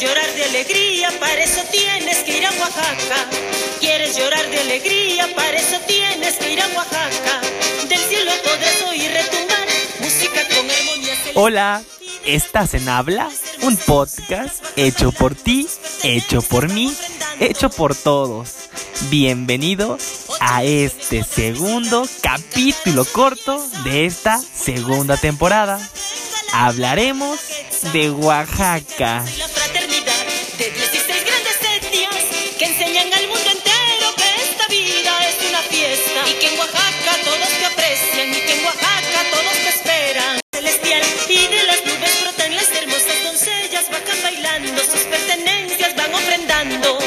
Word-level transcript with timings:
¿Quieres 0.00 0.16
llorar 0.16 0.34
de 0.34 0.44
alegría? 0.44 1.10
Para 1.20 1.44
eso 1.44 1.60
tienes 1.70 2.16
que 2.24 2.38
ir 2.38 2.46
a 2.46 2.50
Oaxaca. 2.52 3.28
¿Quieres 3.80 4.16
llorar 4.16 4.48
de 4.48 4.58
alegría? 4.58 5.28
Para 5.36 5.58
eso 5.58 5.78
tienes 5.86 6.36
que 6.36 6.54
ir 6.54 6.62
a 6.62 6.68
Oaxaca. 6.68 7.40
Del 7.86 7.98
cielo 7.98 8.30
podrás 8.42 8.82
oír 8.88 9.10
retumbar 9.10 9.66
música 10.00 10.48
con 10.48 10.70
armonía 10.70 11.14
Hola, 11.34 11.82
¿estás 12.24 12.72
en 12.72 12.88
Habla? 12.88 13.28
Un 13.60 13.76
podcast 13.76 14.64
hecho 14.76 15.12
por 15.12 15.34
ti, 15.34 15.68
hecho 16.02 16.40
por 16.40 16.70
mí, 16.70 16.96
hecho 17.38 17.68
por 17.68 17.94
todos. 17.94 18.54
Bienvenido 19.10 19.98
a 20.40 20.64
este 20.64 21.24
segundo 21.24 22.08
capítulo 22.22 23.04
corto 23.04 23.68
de 23.84 24.06
esta 24.06 24.38
segunda 24.38 25.18
temporada. 25.18 25.78
Hablaremos 26.54 27.38
de 27.92 28.10
Oaxaca. 28.10 29.24
Y 40.90 41.46
de 41.46 41.62
las 41.68 41.86
nubes 41.86 42.20
brotan 42.20 42.52
las 42.56 42.68
hermosas 42.72 43.22
doncellas, 43.22 43.84
bailando, 44.24 44.82
sus 44.82 45.02
pertenencias 45.02 45.94
van 45.94 46.12
ofrendando. 46.12 46.98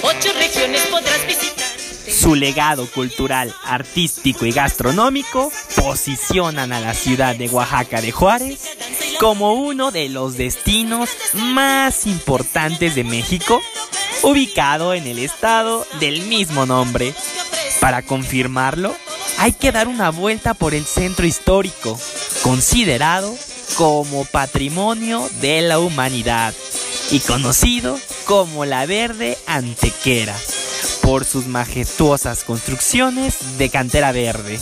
Ocho 0.00 0.32
regiones 0.32 0.80
podrás 0.86 1.26
visitar. 1.26 1.66
Su 2.10 2.34
legado 2.34 2.90
cultural, 2.90 3.54
artístico 3.64 4.46
y 4.46 4.52
gastronómico 4.52 5.52
posicionan 5.74 6.72
a 6.72 6.80
la 6.80 6.94
ciudad 6.94 7.36
de 7.36 7.50
Oaxaca 7.50 8.00
de 8.00 8.12
Juárez 8.12 8.70
como 9.20 9.52
uno 9.52 9.90
de 9.90 10.08
los 10.08 10.38
destinos 10.38 11.10
más 11.34 12.06
importantes 12.06 12.94
de 12.94 13.04
México, 13.04 13.60
ubicado 14.22 14.94
en 14.94 15.06
el 15.06 15.18
estado 15.18 15.86
del 16.00 16.22
mismo 16.22 16.64
nombre. 16.64 17.12
Para 17.78 18.00
confirmarlo, 18.00 18.96
hay 19.38 19.52
que 19.52 19.72
dar 19.72 19.88
una 19.88 20.10
vuelta 20.10 20.54
por 20.54 20.74
el 20.74 20.84
centro 20.84 21.26
histórico, 21.26 21.98
considerado 22.42 23.34
como 23.76 24.24
patrimonio 24.24 25.28
de 25.40 25.62
la 25.62 25.78
humanidad 25.78 26.54
y 27.10 27.20
conocido 27.20 27.98
como 28.24 28.64
la 28.64 28.86
Verde 28.86 29.38
Antequera 29.46 30.34
por 31.02 31.24
sus 31.24 31.46
majestuosas 31.46 32.42
construcciones 32.42 33.58
de 33.58 33.70
cantera 33.70 34.10
verde. 34.10 34.58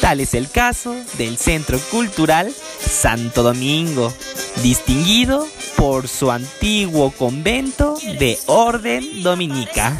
Tal 0.00 0.20
es 0.20 0.34
el 0.34 0.50
caso 0.50 0.94
del 1.16 1.38
Centro 1.38 1.78
Cultural 1.90 2.52
Santo 2.80 3.42
Domingo, 3.42 4.12
distinguido 4.62 5.46
por 5.76 6.08
su 6.08 6.30
antiguo 6.30 7.10
convento 7.12 7.96
de 8.18 8.38
Orden 8.46 9.22
Dominica. 9.22 9.96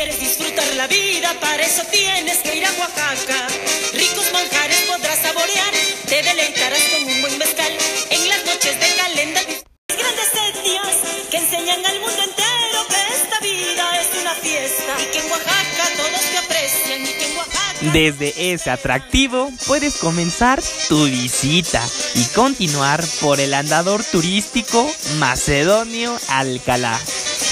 Quieres 0.00 0.18
disfrutar 0.18 0.74
la 0.76 0.86
vida, 0.86 1.36
para 1.42 1.62
eso 1.62 1.82
tienes 1.92 2.38
que 2.38 2.56
ir 2.56 2.64
a 2.64 2.72
Oaxaca. 2.72 3.46
Ricos 3.92 4.32
manjares 4.32 4.80
podrás 4.88 5.18
saborear, 5.18 5.74
te 6.08 6.22
deleitarás 6.22 6.82
con 6.84 7.04
un 7.04 7.20
buen 7.20 7.36
mezcal. 7.36 7.70
En 8.08 8.28
las 8.30 8.42
noches 8.46 8.80
de 8.80 8.94
calenda, 8.96 9.42
grandes 9.88 10.30
etnias 10.48 10.96
que 11.30 11.36
enseñan 11.36 11.84
al 11.84 12.00
mundo 12.00 12.16
entero 12.16 12.86
que 12.88 13.14
esta 13.14 13.40
vida 13.40 14.00
es 14.00 14.22
una 14.22 14.34
fiesta 14.36 14.96
y 15.02 15.04
que 15.12 15.18
en 15.18 15.30
Oaxaca 15.32 15.88
todos 15.98 16.20
te 16.30 16.38
aprecian 16.38 17.02
y 17.02 17.12
que 17.18 17.26
en 17.26 17.36
Oaxaca. 17.36 17.90
Desde 17.92 18.54
ese 18.54 18.70
atractivo 18.70 19.50
puedes 19.66 19.96
comenzar 19.96 20.62
tu 20.88 21.04
visita 21.04 21.86
y 22.14 22.24
continuar 22.34 23.04
por 23.20 23.38
el 23.38 23.52
andador 23.52 24.02
turístico 24.02 24.90
Macedonio 25.18 26.18
Alcalá. 26.28 26.98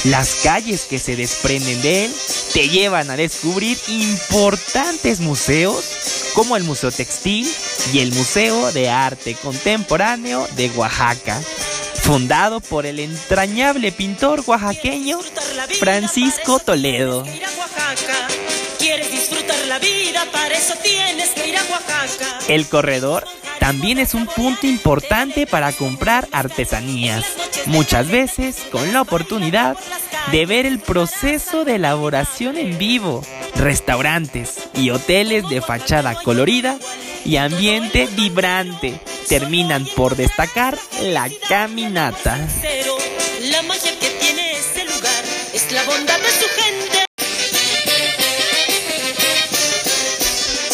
Las 0.04 0.36
calles 0.44 0.82
que 0.82 0.98
se 0.98 1.16
desprenden 1.16 1.82
de 1.82 2.04
él 2.04 2.14
te 2.52 2.68
llevan 2.68 3.10
a 3.10 3.16
descubrir 3.16 3.78
importantes 3.88 5.20
museos 5.20 6.30
como 6.34 6.56
el 6.56 6.64
Museo 6.64 6.90
Textil 6.90 7.50
y 7.92 8.00
el 8.00 8.12
Museo 8.12 8.72
de 8.72 8.90
Arte 8.90 9.34
Contemporáneo 9.34 10.46
de 10.56 10.70
Oaxaca, 10.70 11.40
fundado 12.02 12.60
por 12.60 12.86
el 12.86 13.00
entrañable 13.00 13.92
pintor 13.92 14.42
oaxaqueño 14.46 15.20
Francisco 15.78 16.58
Toledo. 16.58 17.24
El 22.48 22.68
corredor 22.68 23.24
también 23.68 23.98
es 23.98 24.14
un 24.14 24.26
punto 24.26 24.66
importante 24.66 25.46
para 25.46 25.72
comprar 25.72 26.26
artesanías, 26.32 27.26
muchas 27.66 28.08
veces 28.08 28.56
con 28.72 28.94
la 28.94 29.02
oportunidad 29.02 29.76
de 30.32 30.46
ver 30.46 30.64
el 30.64 30.78
proceso 30.78 31.66
de 31.66 31.74
elaboración 31.74 32.56
en 32.56 32.78
vivo, 32.78 33.22
restaurantes 33.56 34.70
y 34.72 34.88
hoteles 34.88 35.46
de 35.50 35.60
fachada 35.60 36.14
colorida 36.14 36.78
y 37.26 37.36
ambiente 37.36 38.08
vibrante 38.16 39.02
terminan 39.28 39.84
por 39.94 40.16
destacar 40.16 40.78
la 41.02 41.28
caminata. 41.46 42.38
La 43.50 43.60
magia 43.64 43.92
que 44.00 44.08
tiene 44.08 44.52
ese 44.52 44.86
lugar 44.86 45.24
es 45.52 45.70
la 45.72 45.82
bondad 45.82 46.18
de 46.18 46.30
su 46.30 46.46
gente. 46.62 47.07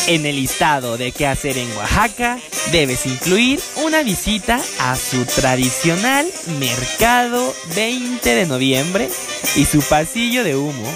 En 0.07 0.27
el 0.27 0.37
listado 0.37 0.99
de 0.99 1.13
qué 1.13 1.27
hacer 1.27 1.57
en 1.57 1.71
Oaxaca, 1.79 2.39
debes 2.73 3.07
incluir 3.07 3.59
una 3.85 4.03
visita 4.03 4.61
a 4.81 4.97
su 4.97 5.25
tradicional 5.25 6.27
mercado 6.59 7.55
20 7.75 8.35
de 8.35 8.45
noviembre 8.45 9.09
y 9.57 9.65
su 9.65 9.81
pasillo 9.81 10.45
de 10.45 10.57
humo, 10.57 10.93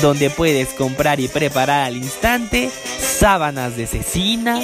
donde 0.00 0.30
puedes 0.30 0.68
comprar 0.74 1.18
y 1.18 1.26
preparar 1.26 1.86
al 1.86 1.96
instante 1.96 2.70
sábanas 3.00 3.76
de 3.76 3.88
cecina, 3.88 4.60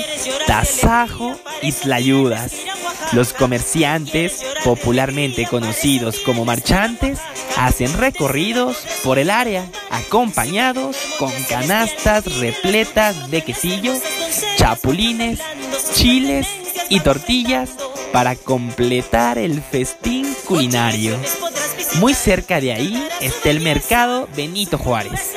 tasajo 0.47 1.37
y 1.61 1.73
tlayudas. 1.73 2.53
Los 3.13 3.33
comerciantes, 3.33 4.45
popularmente 4.65 5.47
conocidos 5.47 6.19
como 6.21 6.45
marchantes, 6.45 7.19
hacen 7.57 7.97
recorridos 7.97 8.77
por 9.03 9.19
el 9.19 9.31
área 9.31 9.65
acompañados 9.91 10.97
con 11.19 11.33
canastas 11.49 12.39
repletas 12.39 13.31
de 13.31 13.43
quesillo, 13.43 13.95
chapulines, 14.57 15.41
chiles 15.95 16.47
y 16.91 17.01
tortillas 17.01 17.71
para 18.13 18.37
completar 18.37 19.39
el 19.39 19.63
festín 19.63 20.35
culinario. 20.47 21.17
Muy 21.97 22.15
cerca 22.15 22.61
de 22.61 22.73
ahí 22.73 23.09
está 23.21 23.51
el 23.51 23.61
mercado 23.61 24.29
Benito 24.37 24.77
Juárez, 24.77 25.33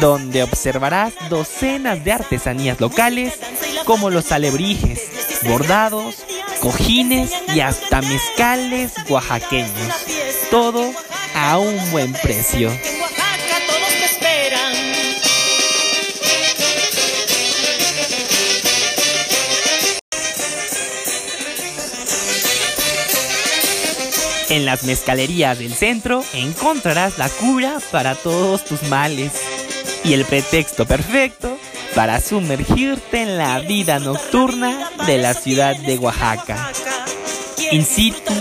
donde 0.00 0.42
observarás 0.42 1.12
docenas 1.28 2.02
de 2.02 2.12
artesanías 2.12 2.80
locales 2.80 3.34
como 3.84 4.10
los 4.10 4.32
alebrijes, 4.32 5.02
bordados, 5.44 6.24
cojines 6.60 7.32
y 7.54 7.60
hasta 7.60 8.02
mezcales 8.02 8.92
oaxaqueños. 9.08 9.70
Todo 10.50 10.92
a 11.34 11.58
un 11.58 11.90
buen 11.90 12.12
precio. 12.12 12.70
En 24.50 24.66
las 24.66 24.82
mezcalerías 24.82 25.60
del 25.60 25.72
centro 25.72 26.24
encontrarás 26.34 27.18
la 27.18 27.28
cura 27.28 27.78
para 27.92 28.16
todos 28.16 28.64
tus 28.64 28.82
males 28.84 29.32
y 30.02 30.12
el 30.12 30.24
pretexto 30.24 30.86
perfecto 30.86 31.59
para 31.94 32.20
sumergirte 32.20 33.22
en 33.22 33.38
la 33.38 33.60
vida 33.60 33.98
nocturna 33.98 34.90
de 35.06 35.18
la 35.18 35.34
ciudad 35.34 35.76
de 35.76 35.98
Oaxaca. 35.98 36.72
In 37.72 37.84
situ, 37.84 38.32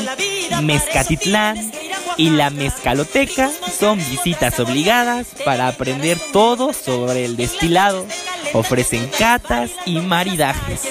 Mezcatitlán 0.62 1.71
y 2.18 2.31
la 2.31 2.50
Mezcaloteca 2.50 3.50
son 3.77 3.97
visitas 3.97 4.59
obligadas 4.59 5.27
para 5.45 5.68
aprender 5.68 6.18
todo 6.33 6.74
sobre 6.74 7.25
el 7.25 7.38
destilado. 7.38 8.06
Ofrecen 8.53 9.09
catas 9.18 9.71
y 9.85 10.00
maridajes. 10.00 10.81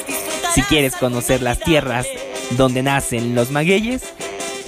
Si 0.55 0.63
quieres 0.63 0.95
conocer 0.95 1.43
las 1.43 1.59
tierras 1.59 2.07
donde 2.53 2.83
nacen 2.83 3.35
los 3.35 3.51
magueyes, 3.51 4.03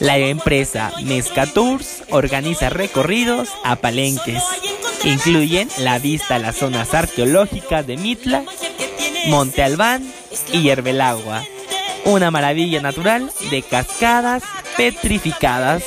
la 0.01 0.19
empresa 0.19 0.93
Mezca 1.03 1.47
Tours 1.47 2.05
organiza 2.11 2.71
recorridos 2.71 3.51
a 3.65 3.77
palenques. 3.77 4.43
Incluyen 5.05 5.69
la 5.79 5.99
vista 5.99 6.35
a 6.35 6.39
las 6.39 6.57
zonas 6.57 6.93
arqueológicas 6.93 7.87
de 7.87 7.97
Mitla, 7.97 8.45
Monte 9.27 9.63
Albán 9.63 10.13
y 10.53 10.63
Yerbelagua. 10.63 11.43
Una 12.05 12.31
maravilla 12.31 12.83
natural 12.83 13.31
de 13.51 13.63
cascadas 13.63 14.43
petrificadas. 14.77 15.83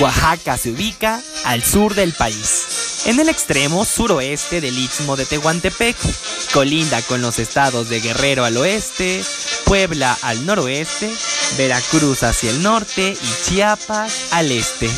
Oaxaca 0.00 0.56
se 0.56 0.70
ubica 0.70 1.20
al 1.44 1.62
sur 1.62 1.94
del 1.94 2.12
país. 2.12 2.67
En 3.06 3.20
el 3.20 3.28
extremo 3.28 3.84
suroeste 3.84 4.60
del 4.60 4.76
istmo 4.76 5.14
de 5.16 5.24
Tehuantepec, 5.24 5.96
colinda 6.52 7.00
con 7.02 7.22
los 7.22 7.38
estados 7.38 7.88
de 7.88 8.00
Guerrero 8.00 8.44
al 8.44 8.56
oeste, 8.56 9.22
Puebla 9.64 10.18
al 10.22 10.44
noroeste, 10.44 11.14
Veracruz 11.56 12.24
hacia 12.24 12.50
el 12.50 12.60
norte 12.62 13.16
y 13.20 13.28
Chiapas 13.44 14.32
al 14.32 14.50
este. 14.50 14.90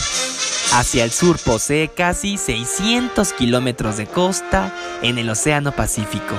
Hacia 0.73 1.05
el 1.05 1.13
sur 1.13 1.39
posee 1.39 1.89
casi 1.89 2.39
600 2.39 3.35
kilómetros 3.35 3.99
de 3.99 4.07
costa 4.07 4.75
en 5.03 5.19
el 5.19 5.29
Océano 5.31 5.73
Pacífico. 5.73 6.35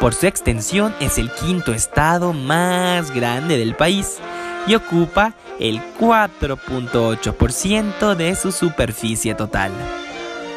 Por 0.00 0.14
su 0.14 0.26
extensión 0.26 0.96
es 1.00 1.18
el 1.18 1.30
quinto 1.32 1.72
estado 1.72 2.32
más 2.32 3.12
grande 3.12 3.56
del 3.56 3.76
país 3.76 4.16
y 4.66 4.74
ocupa 4.74 5.34
el 5.60 5.80
4.8% 5.98 8.14
de 8.14 8.34
su 8.36 8.52
superficie 8.52 9.34
total 9.34 9.72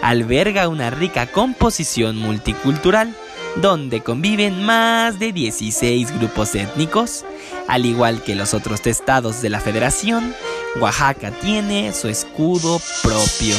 alberga 0.02 0.68
una 0.68 0.90
rica 0.90 1.28
composición 1.28 2.18
multicultural 2.18 3.16
donde 3.58 4.02
conviven 4.02 4.64
más 4.64 5.20
de 5.20 5.34
16 5.34 6.18
grupos 6.18 6.56
étnicos. 6.56 7.26
Al 7.68 7.86
igual 7.86 8.24
que 8.24 8.36
los 8.36 8.54
otros 8.54 8.86
estados 8.86 9.42
de 9.42 9.50
la 9.50 9.60
federación, 9.60 10.34
Oaxaca 10.80 11.32
tiene 11.32 11.94
su 11.94 12.08
escudo 12.08 12.82
propio. 13.02 13.56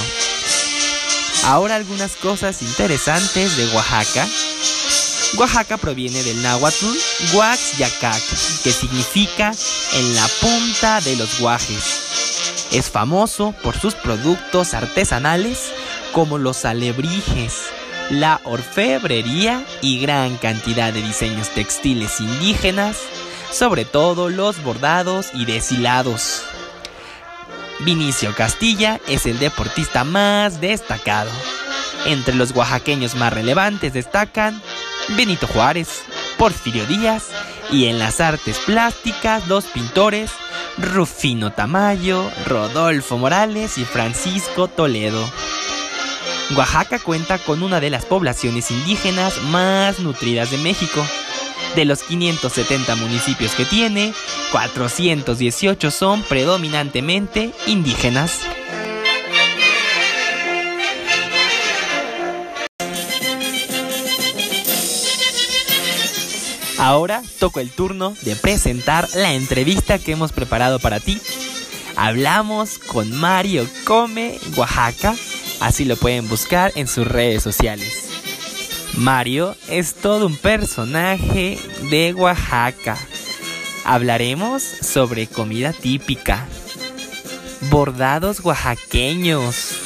Ahora 1.44 1.76
algunas 1.76 2.12
cosas 2.16 2.62
interesantes 2.62 3.56
de 3.56 3.66
Oaxaca. 3.74 4.26
Oaxaca 5.38 5.76
proviene 5.76 6.22
del 6.22 6.42
náhuatl 6.42 6.86
Yacac, 7.78 8.22
que 8.62 8.70
significa 8.70 9.52
en 9.94 10.14
la 10.14 10.28
punta 10.40 11.00
de 11.00 11.16
los 11.16 11.40
guajes. 11.40 12.68
Es 12.70 12.90
famoso 12.90 13.54
por 13.62 13.78
sus 13.78 13.94
productos 13.94 14.74
artesanales 14.74 15.71
como 16.12 16.38
los 16.38 16.64
alebrijes, 16.64 17.62
la 18.10 18.40
orfebrería 18.44 19.64
y 19.80 20.00
gran 20.00 20.36
cantidad 20.36 20.92
de 20.92 21.02
diseños 21.02 21.48
textiles 21.50 22.20
indígenas, 22.20 22.98
sobre 23.50 23.84
todo 23.84 24.28
los 24.28 24.62
bordados 24.62 25.28
y 25.34 25.44
deshilados. 25.44 26.42
Vinicio 27.80 28.34
Castilla 28.34 29.00
es 29.08 29.26
el 29.26 29.38
deportista 29.38 30.04
más 30.04 30.60
destacado. 30.60 31.30
Entre 32.06 32.34
los 32.34 32.52
oaxaqueños 32.52 33.14
más 33.14 33.32
relevantes 33.32 33.92
destacan 33.92 34.60
Benito 35.16 35.46
Juárez, 35.46 36.02
Porfirio 36.38 36.86
Díaz 36.86 37.28
y 37.70 37.86
en 37.86 37.98
las 37.98 38.20
artes 38.20 38.58
plásticas 38.58 39.48
los 39.48 39.64
pintores 39.64 40.30
Rufino 40.78 41.52
Tamayo, 41.52 42.30
Rodolfo 42.46 43.18
Morales 43.18 43.78
y 43.78 43.84
Francisco 43.84 44.68
Toledo. 44.68 45.28
Oaxaca 46.56 46.98
cuenta 46.98 47.38
con 47.38 47.62
una 47.62 47.80
de 47.80 47.90
las 47.90 48.04
poblaciones 48.04 48.70
indígenas 48.70 49.40
más 49.44 50.00
nutridas 50.00 50.50
de 50.50 50.58
México. 50.58 51.04
De 51.76 51.84
los 51.86 52.02
570 52.02 52.96
municipios 52.96 53.52
que 53.54 53.64
tiene, 53.64 54.12
418 54.50 55.90
son 55.90 56.22
predominantemente 56.22 57.52
indígenas. 57.66 58.40
Ahora 66.82 67.22
toco 67.38 67.60
el 67.60 67.70
turno 67.70 68.12
de 68.22 68.34
presentar 68.34 69.08
la 69.14 69.34
entrevista 69.34 70.00
que 70.00 70.12
hemos 70.12 70.32
preparado 70.32 70.80
para 70.80 70.98
ti. 70.98 71.20
Hablamos 71.94 72.78
con 72.78 73.12
Mario 73.12 73.68
Come, 73.84 74.40
Oaxaca, 74.56 75.14
Así 75.62 75.84
lo 75.84 75.96
pueden 75.96 76.28
buscar 76.28 76.72
en 76.74 76.88
sus 76.88 77.06
redes 77.06 77.40
sociales. 77.40 78.08
Mario 78.96 79.54
es 79.68 79.94
todo 79.94 80.26
un 80.26 80.36
personaje 80.36 81.56
de 81.88 82.12
Oaxaca. 82.14 82.98
Hablaremos 83.84 84.64
sobre 84.64 85.28
comida 85.28 85.72
típica, 85.72 86.48
bordados 87.70 88.40
oaxaqueños, 88.40 89.76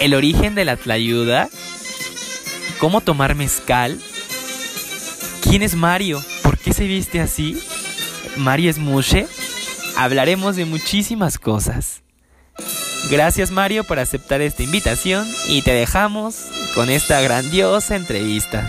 el 0.00 0.14
origen 0.14 0.56
de 0.56 0.64
la 0.64 0.76
tlayuda, 0.76 1.48
cómo 2.80 3.00
tomar 3.00 3.36
mezcal, 3.36 4.00
quién 5.42 5.62
es 5.62 5.76
Mario, 5.76 6.24
por 6.42 6.58
qué 6.58 6.72
se 6.72 6.88
viste 6.88 7.20
así, 7.20 7.62
Mario 8.36 8.68
es 8.68 8.78
Mushe. 8.78 9.28
Hablaremos 9.96 10.56
de 10.56 10.64
muchísimas 10.64 11.38
cosas. 11.38 12.03
Gracias 13.10 13.50
Mario 13.50 13.84
por 13.84 13.98
aceptar 13.98 14.40
esta 14.40 14.62
invitación 14.62 15.26
y 15.46 15.60
te 15.60 15.72
dejamos 15.72 16.50
con 16.74 16.88
esta 16.88 17.20
grandiosa 17.20 17.96
entrevista. 17.96 18.66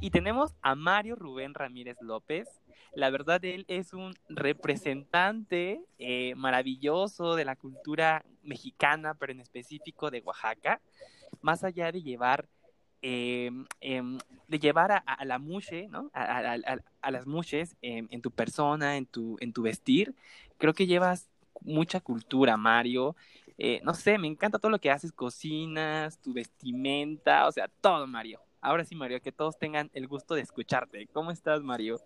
Y 0.00 0.10
tenemos 0.10 0.56
a 0.60 0.74
Mario 0.74 1.14
Rubén 1.14 1.54
Ramírez 1.54 1.96
López. 2.00 2.48
La 2.92 3.08
verdad, 3.10 3.44
él 3.44 3.66
es 3.68 3.94
un 3.94 4.14
representante 4.28 5.80
eh, 5.98 6.34
maravilloso 6.34 7.36
de 7.36 7.44
la 7.44 7.54
cultura 7.54 8.24
mexicana, 8.42 9.14
pero 9.14 9.30
en 9.30 9.40
específico 9.40 10.10
de 10.10 10.20
Oaxaca. 10.22 10.80
Más 11.42 11.62
allá 11.62 11.92
de 11.92 12.02
llevar, 12.02 12.48
em, 13.00 13.64
em, 13.80 14.18
de 14.48 14.58
llevar 14.58 15.04
a, 15.06 15.24
la 15.24 15.38
mushe, 15.38 15.86
¿no? 15.88 16.10
A, 16.12 17.10
las 17.10 17.26
mushes 17.26 17.76
em, 17.80 18.08
en 18.10 18.20
tu 18.20 18.32
persona, 18.32 18.96
en 18.96 19.06
tu, 19.06 19.36
en 19.40 19.52
tu 19.52 19.62
vestir, 19.62 20.16
creo 20.58 20.74
que 20.74 20.88
llevas 20.88 21.30
mucha 21.60 22.00
cultura, 22.00 22.56
Mario. 22.56 23.16
Eh, 23.58 23.80
no 23.84 23.94
sé, 23.94 24.18
me 24.18 24.28
encanta 24.28 24.58
todo 24.58 24.70
lo 24.70 24.78
que 24.80 24.90
haces, 24.90 25.12
cocinas, 25.12 26.18
tu 26.20 26.32
vestimenta, 26.32 27.46
o 27.46 27.52
sea, 27.52 27.68
todo, 27.80 28.06
Mario. 28.06 28.40
Ahora 28.60 28.84
sí, 28.84 28.94
Mario, 28.94 29.20
que 29.22 29.32
todos 29.32 29.58
tengan 29.58 29.90
el 29.94 30.06
gusto 30.08 30.34
de 30.34 30.42
escucharte. 30.42 31.08
¿Cómo 31.12 31.30
estás, 31.30 31.62
Mario? 31.62 32.02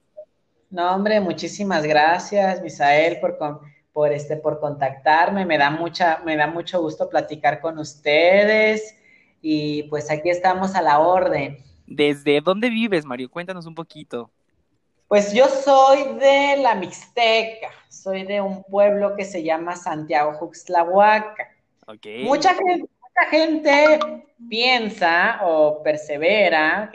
No, 0.71 0.95
hombre, 0.95 1.21
muchísimas 1.21 1.85
gracias, 1.87 2.61
Misael, 2.62 3.21
por, 3.21 3.39
por, 3.93 4.12
este, 4.12 4.37
por 4.37 4.61
contactarme. 4.61 5.47
Me 5.47 5.59
da, 5.59 5.71
mucha, 5.71 6.21
me 6.25 6.37
da 6.37 6.49
mucho 6.49 6.81
gusto 6.83 7.09
platicar 7.09 7.61
con 7.61 7.79
ustedes 7.79 8.97
y 9.41 9.85
pues 9.85 10.11
aquí 10.11 10.31
estamos 10.31 10.75
a 10.75 10.83
la 10.83 10.99
orden. 11.00 11.59
¿Desde 11.87 12.41
dónde 12.43 12.71
vives, 12.71 13.07
Mario? 13.07 13.31
Cuéntanos 13.31 13.67
un 13.67 13.75
poquito. 13.75 14.34
Pues 15.14 15.32
yo 15.32 15.46
soy 15.46 16.19
de 16.19 16.56
la 16.56 16.75
Mixteca, 16.75 17.70
soy 17.88 18.25
de 18.25 18.40
un 18.40 18.64
pueblo 18.64 19.14
que 19.14 19.25
se 19.25 19.44
llama 19.44 19.76
Santiago 19.76 20.32
Juxtlahuaca. 20.32 21.55
Mucha, 22.25 22.52
gente, 22.52 22.88
mucha 23.00 23.30
gente 23.30 24.26
piensa 24.49 25.38
o 25.44 25.85
persevera 25.85 26.90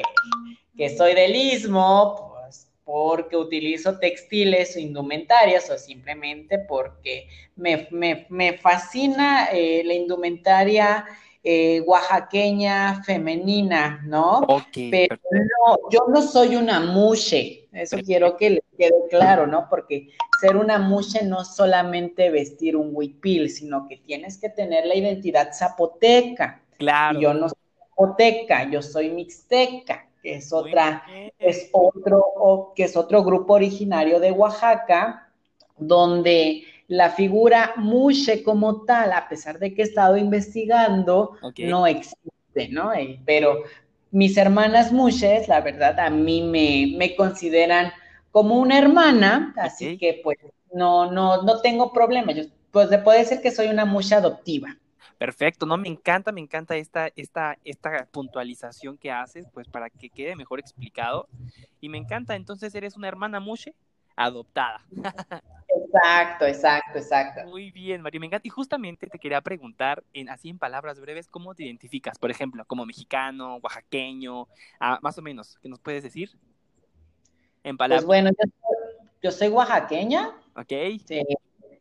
que, 0.75 0.89
soy 0.89 1.15
del 1.15 1.33
istmo, 1.33 2.35
pues 2.43 2.69
porque 2.83 3.37
utilizo 3.37 3.99
textiles 3.99 4.75
o 4.75 4.79
indumentarias 4.79 5.69
o 5.69 5.77
simplemente 5.77 6.59
porque 6.59 7.29
me, 7.55 8.57
fascina 8.61 9.47
eh, 9.53 9.81
la 9.85 9.93
indumentaria 9.93 11.05
eh, 11.43 11.81
oaxaqueña 11.85 13.01
femenina, 13.03 14.01
¿no? 14.05 14.41
Pero 14.73 15.17
no, 15.31 15.89
yo 15.89 16.05
no 16.09 16.21
soy 16.21 16.57
una 16.57 16.81
mushe, 16.81 17.69
eso 17.71 17.97
quiero 18.05 18.35
que 18.35 18.49
le 18.49 18.63
quede 18.77 19.07
claro, 19.09 19.47
¿no? 19.47 19.67
Porque 19.69 20.09
ser 20.41 20.57
una 20.57 20.79
mushe 20.79 21.23
no 21.23 21.45
solamente 21.45 22.29
vestir 22.29 22.75
un 22.75 22.89
huipil, 22.93 23.49
sino 23.49 23.87
que 23.87 23.97
tienes 23.97 24.37
que 24.37 24.49
tener 24.49 24.85
la 24.85 24.95
identidad 24.95 25.51
zapoteca. 25.53 26.61
Claro. 26.77 27.19
yo 27.19 27.33
no 27.33 27.49
soy 27.49 27.57
zapoteca, 27.77 28.69
yo 28.69 28.81
soy 28.81 29.09
mixteca, 29.09 30.07
que 30.23 30.35
es 30.35 30.51
otra, 30.53 31.03
es 31.37 31.69
otro, 31.73 32.73
que 32.75 32.83
es 32.83 32.95
otro 32.95 33.23
grupo 33.23 33.53
originario 33.53 34.19
de 34.19 34.31
Oaxaca, 34.31 35.29
donde 35.77 36.63
la 36.89 37.11
figura 37.11 37.73
mushe 37.77 38.43
como 38.43 38.83
tal, 38.83 39.13
a 39.13 39.29
pesar 39.29 39.59
de 39.59 39.73
que 39.73 39.83
he 39.83 39.85
estado 39.85 40.17
investigando, 40.17 41.37
no 41.59 41.85
existe, 41.85 42.67
¿no? 42.71 42.91
Eh, 42.93 43.21
pero 43.25 43.61
mis 44.09 44.35
hermanas 44.37 44.91
mushes, 44.91 45.47
la 45.47 45.61
verdad, 45.61 45.99
a 45.99 46.09
mí 46.09 46.41
me, 46.41 47.15
consideran 47.15 47.91
como 48.31 48.59
una 48.59 48.79
hermana, 48.79 49.53
así 49.57 49.99
que 49.99 50.19
pues 50.23 50.39
no, 50.73 51.11
no, 51.11 51.43
no 51.43 51.61
tengo 51.61 51.93
problema. 51.93 52.31
Yo, 52.31 52.43
pues 52.71 52.89
puede 53.03 53.23
ser 53.23 53.39
que 53.41 53.51
soy 53.51 53.67
una 53.67 53.85
musha 53.85 54.17
adoptiva. 54.17 54.75
Perfecto, 55.19 55.67
no, 55.67 55.77
me 55.77 55.89
encanta, 55.89 56.31
me 56.31 56.41
encanta 56.41 56.75
esta, 56.75 57.11
esta, 57.15 57.59
esta 57.63 58.07
puntualización 58.09 58.97
que 58.97 59.11
haces, 59.11 59.45
pues 59.53 59.67
para 59.67 59.91
que 59.91 60.09
quede 60.09 60.35
mejor 60.35 60.59
explicado. 60.59 61.27
Y 61.79 61.89
me 61.89 61.99
encanta, 61.99 62.35
entonces 62.35 62.73
eres 62.73 62.97
una 62.97 63.09
hermana 63.09 63.39
mushe 63.39 63.75
adoptada. 64.19 64.81
Exacto, 65.69 66.45
exacto, 66.45 66.97
exacto. 66.97 67.49
Muy 67.49 67.71
bien, 67.71 68.01
Mario, 68.01 68.19
me 68.19 68.25
encanta. 68.27 68.45
Y 68.45 68.49
justamente 68.49 69.07
te 69.07 69.17
quería 69.17 69.39
preguntar, 69.41 70.03
en, 70.13 70.29
así 70.29 70.49
en 70.49 70.59
palabras 70.59 70.99
breves, 70.99 71.27
¿cómo 71.27 71.55
te 71.55 71.63
identificas? 71.63 72.19
Por 72.19 72.29
ejemplo, 72.29 72.65
como 72.65 72.85
mexicano, 72.85 73.57
oaxaqueño, 73.57 74.47
ah, 74.79 74.99
más 75.01 75.17
o 75.17 75.21
menos, 75.21 75.57
¿qué 75.61 75.69
nos 75.69 75.79
puedes 75.79 76.03
decir? 76.03 76.31
En 77.63 77.77
pues 77.77 77.77
palabras. 77.77 78.05
Pues 78.05 78.07
bueno, 78.07 78.31
yo, 79.21 79.31
soy 79.31 79.47
oaxaqueña. 79.47 80.35
Ok. 80.55 80.73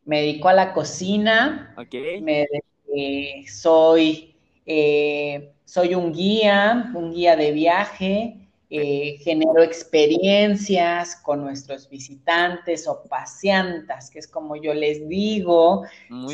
me 0.05 0.21
dedico 0.21 0.49
a 0.49 0.55
la 0.55 0.73
cocina. 0.73 1.75
Ok. 1.77 1.95
Me 2.23 2.47
eh, 2.95 3.45
soy, 3.49 4.35
eh, 4.65 5.53
soy 5.65 5.95
un 5.95 6.13
guía, 6.13 6.91
un 6.95 7.13
guía 7.13 7.37
de 7.37 7.53
viaje, 7.53 8.48
genero 8.69 9.63
experiencias 9.63 11.17
con 11.17 11.43
nuestros 11.43 11.89
visitantes 11.89 12.87
o 12.87 13.03
paseantas, 13.05 14.11
que 14.11 14.19
es 14.19 14.29
como 14.29 14.57
yo 14.57 14.75
les 14.75 15.09
digo, 15.09 15.85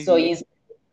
soy, 0.04 0.44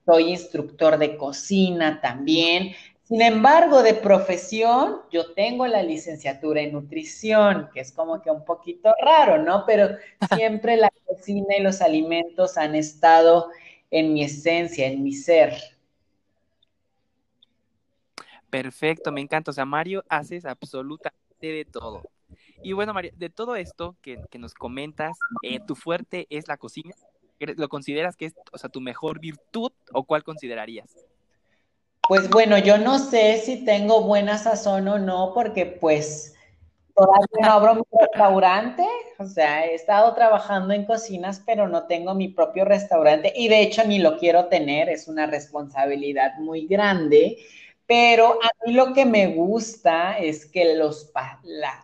soy 0.06 0.30
instructor 0.30 0.98
de 0.98 1.18
cocina 1.18 2.00
también, 2.00 2.74
sin 3.12 3.22
embargo, 3.22 3.84
de 3.84 3.94
profesión, 3.94 5.02
yo 5.12 5.34
tengo 5.34 5.68
la 5.68 5.84
licenciatura 5.84 6.62
en 6.62 6.72
nutrición, 6.72 7.70
que 7.74 7.82
es 7.82 7.92
como 7.92 8.22
que 8.22 8.32
un 8.32 8.46
poquito 8.46 8.94
raro, 9.02 9.38
¿no? 9.38 9.66
Pero 9.66 9.98
siempre 10.34 10.78
la 10.78 10.90
cocina 11.06 11.58
y 11.58 11.62
los 11.62 11.82
alimentos 11.82 12.58
han 12.58 12.74
estado 12.74 13.50
en 13.90 14.14
mi 14.14 14.24
esencia, 14.24 14.88
en 14.88 15.04
mi 15.04 15.12
ser. 15.12 15.58
Perfecto, 18.50 19.12
me 19.12 19.20
encanta. 19.20 19.52
O 19.52 19.54
sea, 19.54 19.66
Mario, 19.66 20.06
haces 20.08 20.46
absolutamente 20.46 21.21
de 21.48 21.66
todo. 21.66 22.04
Y 22.64 22.74
bueno, 22.74 22.94
Mario, 22.94 23.12
de 23.16 23.30
todo 23.30 23.56
esto 23.56 23.96
que, 24.02 24.20
nos 24.38 24.54
comentas, 24.54 25.18
eh, 25.42 25.60
¿tu 25.60 25.76
fuerte 25.76 26.28
es 26.30 26.48
la 26.48 26.58
cocina? 26.58 26.94
¿Lo 27.40 27.70
consideras 27.70 28.16
que 28.16 28.26
es, 28.26 28.34
o 28.52 28.58
sea, 28.58 28.70
tu 28.70 28.82
mejor 28.82 29.20
virtud 29.20 29.72
o 29.94 30.04
cuál 30.04 30.24
considerarías? 30.24 30.96
Pues 32.08 32.30
bueno, 32.30 32.58
yo 32.58 32.78
no 32.78 33.00
sé 33.00 33.42
si 33.44 33.66
tengo 33.66 34.04
buena 34.04 34.38
sazón 34.38 34.88
o 34.88 35.00
no, 35.00 35.32
porque 35.34 35.66
pues 35.66 36.36
todavía 36.96 37.28
no 37.42 37.52
abro 37.52 37.76
mi 37.76 37.84
restaurante, 38.00 38.86
o 39.18 39.26
sea, 39.26 39.66
he 39.66 39.76
estado 39.76 40.14
trabajando 40.14 40.74
en 40.74 40.86
cocinas, 40.86 41.42
pero 41.46 41.68
no 41.68 41.88
tengo 41.88 42.14
mi 42.14 42.28
propio 42.28 42.66
restaurante 42.66 43.32
y 43.36 43.48
de 43.48 43.62
hecho 43.62 43.84
ni 43.86 44.00
lo 44.00 44.18
quiero 44.18 44.48
tener, 44.48 44.90
es 44.90 45.08
una 45.08 45.26
responsabilidad 45.26 46.36
muy 46.40 46.68
grande. 46.68 47.38
Pero 47.92 48.40
a 48.42 48.50
mí 48.66 48.72
lo 48.72 48.94
que 48.94 49.04
me 49.04 49.28
gusta 49.36 50.18
es 50.18 50.46
que 50.46 50.76
los, 50.76 51.12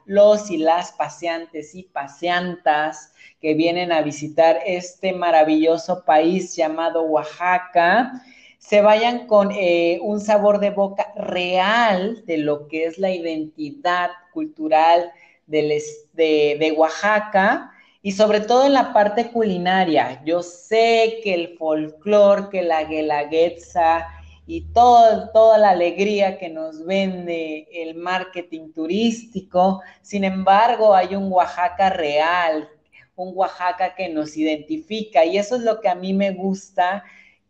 los 0.06 0.50
y 0.50 0.56
las 0.56 0.94
paseantes 0.94 1.76
y 1.76 1.84
paseantas 1.84 3.12
que 3.42 3.56
vienen 3.56 3.92
a 3.92 4.02
visitar 4.04 4.58
este 4.66 5.12
maravilloso 5.12 6.06
país 6.06 6.56
llamado 6.56 7.02
Oaxaca, 7.02 8.24
se 8.58 8.80
vayan 8.80 9.28
con 9.28 9.52
eh, 9.52 10.00
un 10.02 10.22
sabor 10.22 10.62
de 10.62 10.70
boca 10.70 11.12
real 11.18 12.24
de 12.26 12.38
lo 12.38 12.70
que 12.70 12.86
es 12.86 12.98
la 12.98 13.12
identidad 13.12 14.12
cultural 14.32 15.12
de, 15.46 15.84
de, 16.14 16.74
Oaxaca 16.78 17.70
y 18.02 18.14
sobre 18.14 18.40
todo 18.40 18.66
en 18.66 18.72
la 18.72 18.94
parte 18.94 19.30
culinaria. 19.30 20.22
Yo 20.24 20.42
sé 20.42 21.20
que 21.22 21.34
el 21.34 21.58
folclore, 21.58 22.48
que 22.50 22.62
la 22.62 22.86
guelaguetza 22.86 24.08
y 24.48 24.62
todo, 24.74 25.30
toda 25.32 25.58
la 25.58 25.72
alegría 25.72 26.39
que 26.39 26.48
nos 26.50 26.86
vende 26.86 27.68
el 27.70 27.96
marketing 27.96 28.72
turístico, 28.72 29.82
sin 30.01 30.24
embargo 30.24 30.96
hay 30.96 31.16
un 31.16 31.30
Oaxaca 31.30 31.89
real, 31.89 32.70
un 33.18 33.34
Oaxaca 33.36 33.94
que 33.94 34.08
nos 34.08 34.38
identifica 34.38 35.25
y 35.25 35.38
eso 35.38 35.58
es 35.58 35.63
lo 35.63 35.82
que 35.82 35.89
a 35.89 35.96
mí 35.96 36.13
me 36.13 36.32
gusta 36.32 37.04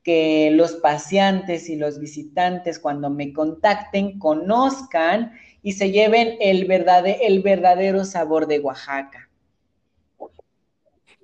que 0.04 0.50
los 0.52 0.74
pacientes 0.76 1.70
y 1.70 1.76
los 1.76 2.00
visitantes 2.00 2.80
cuando 2.80 3.12
me 3.12 3.32
contacten 3.32 4.18
conozcan 4.18 5.34
y 5.62 5.74
se 5.74 5.92
lleven 5.92 6.38
el, 6.40 6.72
el 6.72 7.42
verdadero 7.44 8.06
sabor 8.06 8.48
de 8.48 8.60
Oaxaca. 8.60 9.30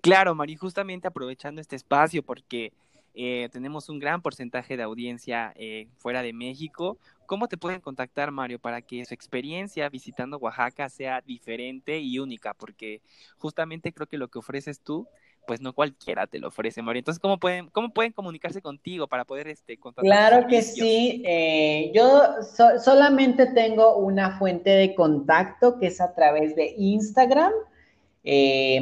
Claro, 0.01 0.35
Mari, 0.35 0.55
justamente 0.57 1.07
aprovechando 1.07 1.61
este 1.61 1.77
espacio 1.77 2.21
porque 2.21 2.73
eh, 3.15 3.49
tenemos 3.51 3.89
un 3.89 3.99
gran 3.99 4.21
porcentaje 4.21 4.75
de 4.75 4.83
audiencia 4.83 5.53
eh, 5.55 5.87
fuera 5.97 6.23
de 6.23 6.33
México. 6.33 6.97
¿Cómo 7.25 7.47
te 7.47 7.57
pueden 7.57 7.79
contactar, 7.79 8.31
Mario, 8.31 8.59
para 8.59 8.81
que 8.81 9.05
su 9.05 9.13
experiencia 9.13 9.87
visitando 9.89 10.37
Oaxaca 10.37 10.89
sea 10.89 11.21
diferente 11.21 11.99
y 11.99 12.19
única? 12.19 12.53
Porque 12.53 13.01
justamente 13.37 13.93
creo 13.93 14.07
que 14.07 14.17
lo 14.17 14.29
que 14.29 14.39
ofreces 14.39 14.79
tú 14.79 15.07
pues 15.45 15.59
no 15.59 15.73
cualquiera 15.73 16.25
te 16.25 16.39
lo 16.39 16.47
ofrece, 16.47 16.81
Mario. 16.81 16.99
Entonces, 16.99 17.19
¿cómo 17.19 17.37
pueden, 17.37 17.67
cómo 17.67 17.89
pueden 17.89 18.13
comunicarse 18.13 18.61
contigo 18.61 19.07
para 19.07 19.25
poder 19.25 19.49
este, 19.49 19.77
Claro 19.97 20.47
que 20.47 20.61
sí. 20.61 21.21
Eh, 21.25 21.91
yo 21.93 22.37
solamente 22.81 23.47
tengo 23.47 23.97
una 23.97 24.39
fuente 24.39 24.69
de 24.69 24.95
contacto 24.95 25.77
que 25.79 25.87
es 25.87 25.99
a 25.99 26.15
través 26.15 26.55
de 26.55 26.73
Instagram, 26.77 27.51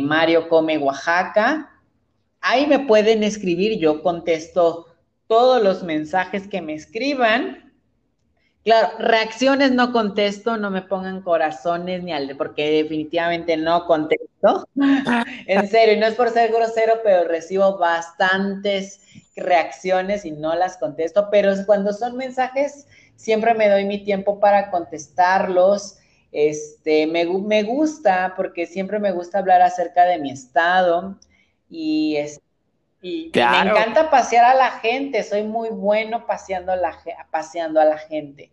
Mario 0.02 0.48
Come 0.50 0.78
Oaxaca. 0.78 1.71
Ahí 2.42 2.66
me 2.66 2.80
pueden 2.80 3.24
escribir, 3.24 3.80
yo 3.80 4.02
contesto 4.02 4.88
todos 5.28 5.64
los 5.64 5.84
mensajes 5.84 6.48
que 6.48 6.62
me 6.62 6.74
escriban. 6.74 7.72
Claro, 8.64 8.90
reacciones 9.00 9.72
no 9.72 9.92
contesto, 9.92 10.58
no 10.58 10.72
me 10.72 10.82
pongan 10.82 11.22
corazones 11.22 12.04
ni 12.04 12.12
al, 12.12 12.36
porque 12.38 12.84
definitivamente 12.84 13.58
no 13.58 13.86
contesto. 13.86 14.68
en 15.48 15.68
serio, 15.70 16.00
no 16.00 16.08
es 16.08 16.16
por 16.16 16.30
ser 16.30 16.52
grosero, 16.52 16.96
pero 17.04 17.28
recibo 17.28 17.78
bastantes 17.78 19.02
reacciones 19.36 20.26
y 20.26 20.32
no 20.32 20.56
las 20.56 20.78
contesto, 20.78 21.30
pero 21.32 21.54
cuando 21.66 21.94
son 21.94 22.18
mensajes, 22.18 22.88
siempre 23.16 23.54
me 23.54 23.70
doy 23.70 23.86
mi 23.86 24.04
tiempo 24.04 24.40
para 24.40 24.72
contestarlos. 24.72 25.98
Este, 26.32 27.08
me, 27.08 27.26
me 27.26 27.64
gusta, 27.64 28.34
porque 28.36 28.66
siempre 28.66 29.00
me 29.00 29.12
gusta 29.12 29.40
hablar 29.40 29.62
acerca 29.62 30.06
de 30.06 30.18
mi 30.18 30.32
estado 30.32 31.18
y 31.72 32.18
este, 32.18 32.44
y 33.02 33.32
me 33.34 33.42
encanta 33.42 34.12
pasear 34.12 34.46
a 34.46 34.54
la 34.54 34.72
gente, 34.72 35.24
soy 35.24 35.42
muy 35.44 35.70
bueno 35.70 36.28
paseando, 36.28 36.76
la, 36.76 36.96
paseando 37.32 37.82
a 37.82 37.86
la 37.86 37.98
gente. 37.98 38.52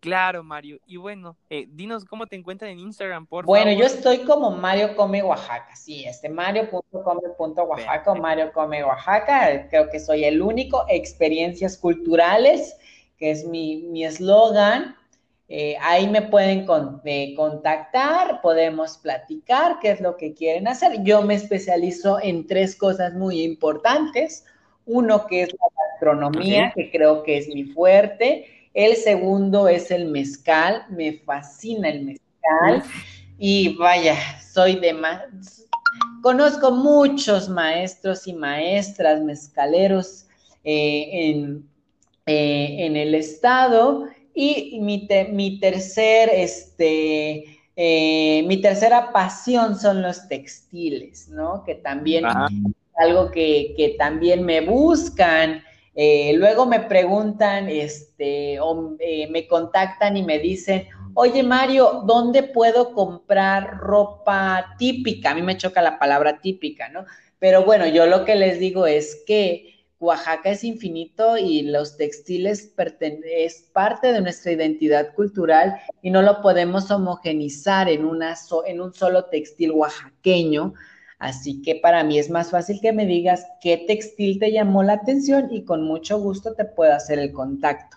Claro, 0.00 0.42
Mario. 0.42 0.78
Y 0.86 0.96
bueno, 0.96 1.36
eh, 1.50 1.66
dinos 1.68 2.04
cómo 2.04 2.26
te 2.26 2.36
encuentran 2.36 2.70
en 2.70 2.78
Instagram, 2.78 3.26
por 3.26 3.44
bueno, 3.44 3.72
yo 3.72 3.86
estoy 3.86 4.18
como 4.20 4.50
Mario 4.50 4.96
Come 4.96 5.22
Oaxaca, 5.22 5.74
sí, 5.76 6.04
este 6.04 6.28
mario.come.oaxaca 6.28 8.12
o 8.12 8.16
Mario 8.16 8.52
Come 8.52 8.84
Oaxaca, 8.84 9.66
creo 9.68 9.88
que 9.90 9.98
soy 9.98 10.24
el 10.24 10.42
único, 10.42 10.84
experiencias 10.88 11.76
culturales, 11.76 12.76
que 13.18 13.30
es 13.30 13.46
mi 13.46 14.04
eslogan. 14.04 14.96
Eh, 15.48 15.76
ahí 15.82 16.08
me 16.08 16.22
pueden 16.22 16.64
contactar, 16.64 18.40
podemos 18.40 18.96
platicar 18.96 19.78
qué 19.80 19.90
es 19.90 20.00
lo 20.00 20.16
que 20.16 20.32
quieren 20.32 20.66
hacer. 20.68 21.02
Yo 21.02 21.22
me 21.22 21.34
especializo 21.34 22.18
en 22.22 22.46
tres 22.46 22.74
cosas 22.74 23.12
muy 23.14 23.42
importantes. 23.42 24.44
Uno 24.86 25.26
que 25.26 25.42
es 25.42 25.52
la 25.52 25.82
gastronomía, 25.90 26.72
que 26.74 26.90
creo 26.90 27.22
que 27.22 27.38
es 27.38 27.48
mi 27.48 27.64
fuerte. 27.64 28.46
El 28.72 28.96
segundo 28.96 29.68
es 29.68 29.90
el 29.90 30.06
mezcal, 30.06 30.86
me 30.88 31.18
fascina 31.18 31.90
el 31.90 32.04
mezcal. 32.04 32.82
Y 33.38 33.76
vaya, 33.76 34.16
soy 34.40 34.76
de 34.76 34.94
más. 34.94 35.68
Conozco 36.22 36.70
muchos 36.70 37.50
maestros 37.50 38.26
y 38.26 38.32
maestras 38.32 39.20
mezcaleros 39.20 40.26
eh, 40.64 41.08
en, 41.12 41.68
eh, 42.24 42.76
en 42.78 42.96
el 42.96 43.14
estado 43.14 44.08
y 44.34 44.80
mi, 44.80 45.06
mi 45.32 45.60
tercer, 45.60 46.28
este, 46.32 47.44
eh, 47.76 48.44
mi 48.46 48.60
tercera 48.60 49.12
pasión 49.12 49.78
son 49.78 50.02
los 50.02 50.28
textiles, 50.28 51.28
¿no? 51.28 51.64
Que 51.64 51.76
también 51.76 52.24
es 52.26 52.34
algo 52.96 53.30
que, 53.30 53.94
también 53.98 54.44
me 54.44 54.60
buscan. 54.60 55.62
Eh, 55.94 56.32
luego 56.34 56.66
me 56.66 56.80
preguntan, 56.80 57.68
este, 57.68 58.58
o 58.60 58.96
eh, 58.98 59.28
me 59.30 59.46
contactan 59.46 60.16
y 60.16 60.24
me 60.24 60.38
dicen, 60.38 60.86
oye 61.14 61.42
Mario, 61.42 62.02
¿dónde 62.04 62.42
puedo 62.42 62.92
comprar 62.92 63.78
ropa 63.78 64.74
típica? 64.78 65.30
A 65.30 65.34
mí 65.34 65.42
me 65.42 65.56
choca 65.56 65.80
la 65.80 65.98
palabra 65.98 66.40
típica, 66.40 66.88
¿no? 66.88 67.04
Pero 67.38 67.64
bueno, 67.64 67.86
yo 67.86 68.06
lo 68.06 68.24
que 68.24 68.34
les 68.36 68.58
digo 68.58 68.86
es 68.86 69.22
que 69.26 69.73
Oaxaca 70.04 70.50
es 70.50 70.64
infinito 70.64 71.36
y 71.36 71.62
los 71.62 71.96
textiles 71.96 72.72
es 73.24 73.70
parte 73.72 74.12
de 74.12 74.20
nuestra 74.20 74.52
identidad 74.52 75.14
cultural 75.14 75.80
y 76.02 76.10
no 76.10 76.22
lo 76.22 76.42
podemos 76.42 76.90
homogenizar 76.90 77.88
en, 77.88 78.04
una 78.04 78.34
en 78.66 78.80
un 78.80 78.92
solo 78.92 79.24
textil 79.24 79.72
oaxaqueño. 79.72 80.74
Así 81.18 81.62
que 81.62 81.76
para 81.76 82.04
mí 82.04 82.18
es 82.18 82.28
más 82.28 82.50
fácil 82.50 82.80
que 82.82 82.92
me 82.92 83.06
digas 83.06 83.46
qué 83.60 83.78
textil 83.78 84.38
te 84.38 84.52
llamó 84.52 84.82
la 84.82 84.94
atención 84.94 85.48
y 85.50 85.64
con 85.64 85.82
mucho 85.82 86.18
gusto 86.18 86.54
te 86.54 86.64
puedo 86.64 86.92
hacer 86.92 87.18
el 87.18 87.32
contacto. 87.32 87.96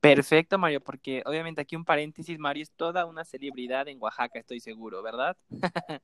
Perfecto, 0.00 0.58
Mario, 0.58 0.80
porque 0.80 1.22
obviamente 1.24 1.60
aquí 1.60 1.76
un 1.76 1.84
paréntesis, 1.84 2.38
Mario 2.38 2.62
es 2.62 2.70
toda 2.70 3.06
una 3.06 3.24
celebridad 3.24 3.88
en 3.88 4.00
Oaxaca, 4.00 4.38
estoy 4.38 4.60
seguro, 4.60 5.02
¿verdad? 5.02 5.36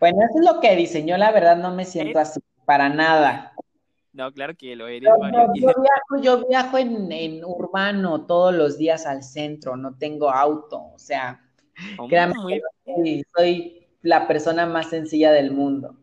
bueno, 0.00 0.18
eso 0.22 0.38
es 0.38 0.44
lo 0.44 0.60
que 0.60 0.76
diseñó, 0.76 1.16
la 1.16 1.32
verdad 1.32 1.56
no 1.56 1.74
me 1.74 1.84
siento 1.84 2.18
así, 2.18 2.40
para 2.64 2.88
nada. 2.88 3.52
No, 4.12 4.30
claro 4.32 4.54
que 4.54 4.76
lo 4.76 4.88
eres, 4.88 5.10
Mario. 5.18 5.52
yo 6.20 6.46
viajo, 6.46 6.78
en, 6.78 7.44
urbano 7.44 8.26
todos 8.26 8.54
los 8.54 8.76
días 8.76 9.06
al 9.06 9.22
centro, 9.22 9.76
no 9.76 9.96
tengo 9.96 10.30
auto, 10.30 10.82
o 10.92 10.98
sea, 10.98 11.40
oh, 11.98 12.08
créanme, 12.08 12.60
soy 13.34 13.86
la 14.02 14.28
persona 14.28 14.66
más 14.66 14.90
sencilla 14.90 15.32
del 15.32 15.52
mundo. 15.52 15.96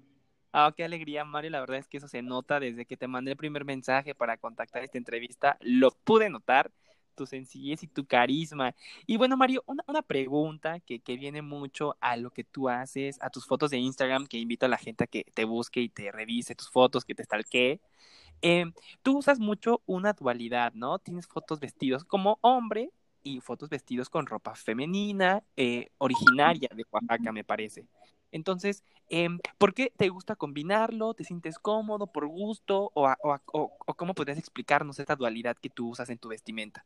Ah, 0.52 0.74
qué 0.76 0.84
alegría, 0.84 1.24
Mario. 1.24 1.52
La 1.52 1.60
verdad 1.60 1.78
es 1.78 1.88
que 1.88 1.98
eso 1.98 2.08
se 2.08 2.24
nota 2.24 2.60
desde 2.60 2.86
que 2.86 2.98
te 2.98 3.08
mandé 3.08 3.32
el 3.32 3.38
primer 3.38 3.66
mensaje 3.66 4.16
para 4.16 4.38
contactar 4.38 4.84
esta 4.84 4.98
entrevista. 4.98 5.58
Lo 5.62 5.92
pude 5.92 6.30
notar, 6.30 6.72
tu 7.20 7.26
sencillez 7.26 7.84
y 7.84 7.88
tu 7.88 8.06
carisma. 8.06 8.74
Y 9.06 9.18
bueno, 9.18 9.36
Mario, 9.36 9.62
una, 9.68 9.84
una 9.88 10.02
pregunta 10.02 10.80
que, 10.80 11.02
que, 11.02 11.18
viene 11.18 11.42
mucho 11.42 11.98
a 12.00 12.16
lo 12.16 12.32
que 12.32 12.46
tú 12.46 12.70
haces, 12.70 13.18
a 13.22 13.30
tus 13.30 13.46
fotos 13.46 13.72
de 13.72 13.78
Instagram, 13.78 14.26
que 14.26 14.38
invito 14.38 14.66
a 14.66 14.70
la 14.70 14.78
gente 14.78 15.04
a 15.04 15.08
que 15.08 15.26
te 15.34 15.44
busque 15.44 15.82
y 15.82 15.90
te 15.90 16.12
revise 16.14 16.56
tus 16.56 16.70
fotos, 16.70 17.04
que 17.04 17.14
te 17.14 17.26
stalkee. 17.26 17.82
Eh, 18.42 18.72
tú 19.04 19.18
usas 19.18 19.40
mucho 19.40 19.82
una 19.86 20.14
dualidad, 20.14 20.74
¿no? 20.74 20.98
Tienes 21.00 21.28
fotos 21.28 21.60
vestidos 21.60 22.06
como 22.06 22.40
hombre 22.42 22.92
y 23.22 23.42
fotos 23.42 23.68
vestidos 23.68 24.10
con 24.10 24.26
ropa 24.26 24.56
femenina, 24.56 25.44
eh, 25.58 25.90
originaria 25.98 26.70
de 26.74 26.86
Oaxaca, 26.90 27.34
me 27.34 27.44
parece. 27.44 27.86
Entonces, 28.32 28.84
em, 29.10 29.40
¿por 29.58 29.74
qué 29.74 29.92
te 29.96 30.10
gusta 30.10 30.36
combinarlo? 30.36 31.14
¿Te 31.14 31.24
sientes 31.24 31.60
cómodo 31.60 32.08
por 32.08 32.28
gusto? 32.28 32.92
¿O, 32.94 33.12
o, 33.52 33.96
cómo 33.96 34.14
podrías 34.14 34.38
explicarnos 34.38 35.00
esta 35.00 35.16
dualidad 35.16 35.58
que 35.58 35.70
tú 35.70 35.90
usas 35.90 36.10
en 36.10 36.18
tu 36.20 36.30
vestimenta? 36.30 36.86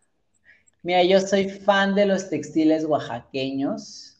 Mira, 0.83 1.01
yo 1.03 1.19
soy 1.21 1.49
fan 1.49 1.95
de 1.95 2.05
los 2.05 2.29
textiles 2.29 2.83
oaxaqueños 2.85 4.17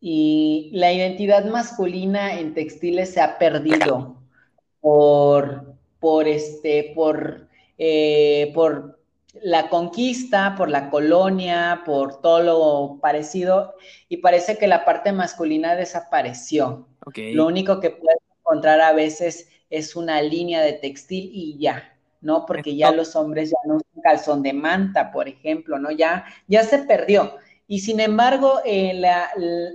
y 0.00 0.70
la 0.72 0.92
identidad 0.92 1.44
masculina 1.44 2.40
en 2.40 2.54
textiles 2.54 3.14
se 3.14 3.20
ha 3.20 3.38
perdido 3.38 4.16
por, 4.80 5.76
por, 6.00 6.26
este, 6.26 6.92
por, 6.96 7.46
eh, 7.78 8.50
por 8.52 8.98
la 9.42 9.68
conquista, 9.68 10.56
por 10.58 10.68
la 10.68 10.90
colonia, 10.90 11.82
por 11.86 12.20
todo 12.20 12.40
lo 12.42 12.98
parecido, 13.00 13.74
y 14.08 14.16
parece 14.16 14.58
que 14.58 14.66
la 14.66 14.84
parte 14.84 15.12
masculina 15.12 15.76
desapareció. 15.76 16.88
Lo 17.14 17.46
único 17.46 17.78
que 17.78 17.90
puedes 17.90 18.18
encontrar 18.40 18.80
a 18.80 18.92
veces 18.92 19.48
es 19.70 19.94
una 19.94 20.20
línea 20.20 20.62
de 20.62 20.72
textil 20.74 21.30
y 21.32 21.58
ya, 21.58 21.91
¿no? 22.22 22.46
Porque 22.46 22.76
ya 22.76 22.90
los 22.90 23.14
hombres 23.16 23.50
ya 23.50 23.58
no 23.66 23.76
usan 23.76 24.02
calzón 24.02 24.42
de 24.42 24.52
manta, 24.52 25.12
por 25.12 25.28
ejemplo, 25.28 25.78
¿no? 25.78 25.90
Ya, 25.90 26.24
ya 26.48 26.62
se 26.64 26.78
perdió. 26.78 27.34
Y 27.66 27.80
sin 27.80 28.00
embargo, 28.00 28.60
el, 28.64 29.04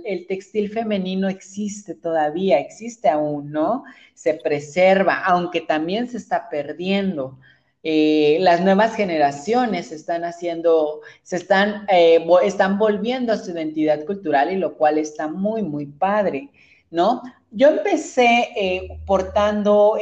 el 0.04 0.26
textil 0.26 0.70
femenino 0.70 1.28
existe 1.28 1.94
todavía, 1.94 2.58
existe 2.58 3.08
aún, 3.08 3.50
¿no? 3.50 3.84
Se 4.14 4.34
preserva, 4.34 5.22
aunque 5.24 5.60
también 5.60 6.08
se 6.08 6.16
está 6.16 6.48
perdiendo. 6.48 7.38
Eh, 7.84 8.38
las 8.40 8.60
nuevas 8.60 8.96
generaciones 8.96 9.92
están 9.92 10.24
haciendo, 10.24 11.00
se 11.22 11.36
están, 11.36 11.86
eh, 11.88 12.26
están 12.42 12.76
volviendo 12.76 13.32
a 13.32 13.36
su 13.36 13.52
identidad 13.52 14.04
cultural 14.04 14.52
y 14.52 14.56
lo 14.56 14.76
cual 14.76 14.98
está 14.98 15.28
muy, 15.28 15.62
muy 15.62 15.86
padre, 15.86 16.50
¿no? 16.90 17.22
Yo 17.50 17.68
empecé 17.68 18.48
eh, 18.56 19.00
portando 19.06 19.94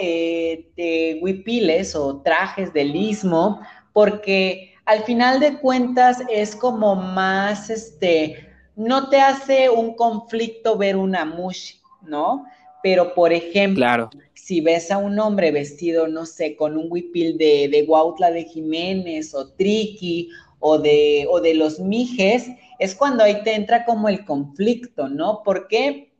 huipiles 1.21 1.95
o 1.95 2.21
trajes 2.23 2.73
del 2.73 2.97
istmo 2.97 3.61
porque 3.93 4.75
al 4.85 5.03
final 5.05 5.41
de 5.41 5.59
cuentas 5.59 6.23
es 6.29 6.57
como 6.57 6.97
más, 6.97 7.71
este, 7.71 8.49
no 8.75 9.09
te 9.09 9.21
hace 9.21 9.71
un 9.71 9.95
conflicto 9.95 10.77
ver 10.77 10.97
una 10.97 11.25
mushi, 11.25 11.81
¿no? 12.03 12.45
Pero, 12.83 13.15
por 13.15 13.33
ejemplo, 13.33 13.85
claro 13.85 14.11
si 14.47 14.61
ves 14.61 14.93
a 14.93 14.99
un 14.99 15.19
hombre 15.19 15.51
vestido, 15.51 16.07
no 16.07 16.25
sé, 16.25 16.55
con 16.55 16.77
un 16.77 16.87
huipil 16.89 17.37
de, 17.37 17.69
de 17.69 17.83
Guautla 17.83 18.31
de 18.31 18.45
Jiménez 18.45 19.35
o 19.35 19.49
Triqui 19.49 20.29
o 20.61 20.79
de, 20.79 21.27
o 21.29 21.41
de 21.41 21.55
los 21.55 21.81
Mijes, 21.81 22.47
es 22.79 22.95
cuando 22.95 23.25
ahí 23.25 23.43
te 23.43 23.57
entra 23.57 23.85
como 23.85 24.09
el 24.09 24.25
conflicto, 24.25 25.09
¿no? 25.09 25.43
¿Por 25.43 25.67
qué? 25.67 26.13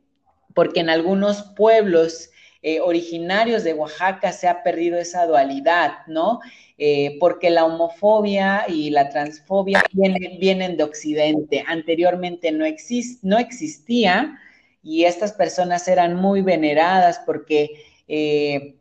Porque 0.57 0.79
en 0.79 0.89
algunos 0.89 1.43
pueblos 1.55 2.31
eh, 2.63 2.79
originarios 2.79 3.63
de 3.63 3.75
Oaxaca 3.75 4.31
se 4.31 4.47
ha 4.47 4.63
perdido 4.63 4.97
esa 4.97 5.27
dualidad, 5.27 5.99
¿no? 6.07 6.39
Eh, 6.79 7.15
porque 7.19 7.51
la 7.51 7.63
homofobia 7.63 8.65
y 8.67 8.89
la 8.89 9.09
transfobia 9.09 9.83
vienen, 9.93 10.39
vienen 10.39 10.75
de 10.75 10.83
Occidente. 10.83 11.63
Anteriormente 11.67 12.51
no, 12.51 12.65
exist, 12.65 13.23
no 13.23 13.37
existía 13.37 14.39
y 14.81 15.03
estas 15.03 15.33
personas 15.33 15.87
eran 15.87 16.15
muy 16.15 16.41
veneradas 16.41 17.21
porque 17.23 17.83
eh, 18.07 18.77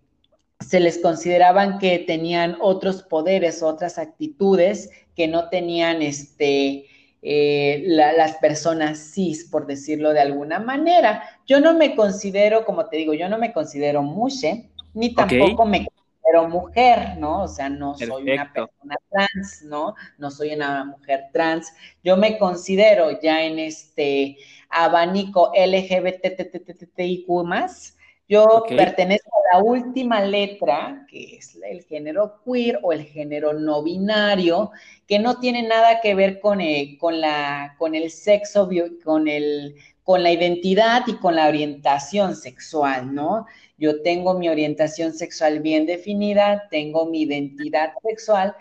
se 0.60 0.80
les 0.80 0.96
consideraban 0.96 1.78
que 1.78 1.98
tenían 1.98 2.56
otros 2.62 3.02
poderes, 3.02 3.62
otras 3.62 3.98
actitudes 3.98 4.88
que 5.14 5.28
no 5.28 5.50
tenían 5.50 6.00
este, 6.00 6.86
eh, 7.28 7.82
las 7.86 8.36
personas 8.36 8.98
cis, 9.12 9.48
por 9.50 9.66
decirlo 9.66 10.12
de 10.12 10.20
alguna 10.20 10.60
manera. 10.60 11.24
Yo 11.44 11.58
no 11.58 11.74
me 11.74 11.96
considero, 11.96 12.64
como 12.64 12.86
te 12.86 12.98
digo, 12.98 13.14
yo 13.14 13.28
no 13.28 13.36
me 13.36 13.52
considero 13.52 14.00
mushe, 14.00 14.70
ni 14.94 15.12
tampoco 15.12 15.66
me 15.66 15.88
considero 15.88 16.48
mujer, 16.48 17.18
¿no? 17.18 17.42
O 17.42 17.48
sea, 17.48 17.68
no 17.68 17.96
soy 17.96 18.30
una 18.30 18.52
persona 18.52 18.94
trans, 19.10 19.62
¿no? 19.64 19.96
No 20.18 20.30
soy 20.30 20.54
una 20.54 20.84
mujer 20.84 21.24
trans. 21.32 21.72
Yo 22.04 22.16
me 22.16 22.38
considero 22.38 23.20
ya 23.20 23.42
en 23.42 23.58
este 23.58 24.36
abanico 24.68 25.50
LGBTTTIQ 25.52 27.28
más, 27.44 27.95
yo 28.28 28.64
pertenezco 28.68 29.30
a 29.30 29.56
la 29.56 29.62
última 29.64 30.20
letra, 30.20 31.06
que 31.08 31.36
es 31.36 31.56
el 31.62 31.84
género 31.84 32.40
queer 32.44 32.80
o 32.82 32.92
el 32.92 33.04
género 33.04 33.52
no 33.52 33.82
binario, 33.82 34.72
que 35.06 35.18
no 35.20 35.38
tiene 35.38 35.62
nada 35.62 36.00
que 36.00 36.14
ver 36.14 36.40
con, 36.40 36.60
eh, 36.60 36.96
con, 37.00 37.20
la, 37.20 37.76
con 37.78 37.94
el 37.94 38.10
sexo, 38.10 38.68
con, 39.04 39.28
el, 39.28 39.76
con 40.02 40.22
la 40.22 40.32
identidad 40.32 41.04
y 41.06 41.14
con 41.18 41.36
la 41.36 41.46
orientación 41.46 42.34
sexual, 42.34 43.14
¿no? 43.14 43.46
Yo 43.78 44.02
tengo 44.02 44.34
mi 44.34 44.48
orientación 44.48 45.12
sexual 45.12 45.60
bien 45.60 45.86
definida, 45.86 46.66
tengo 46.70 47.06
mi 47.06 47.22
identidad 47.22 47.92
sexual, 48.02 48.56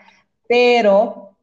pero 0.46 1.36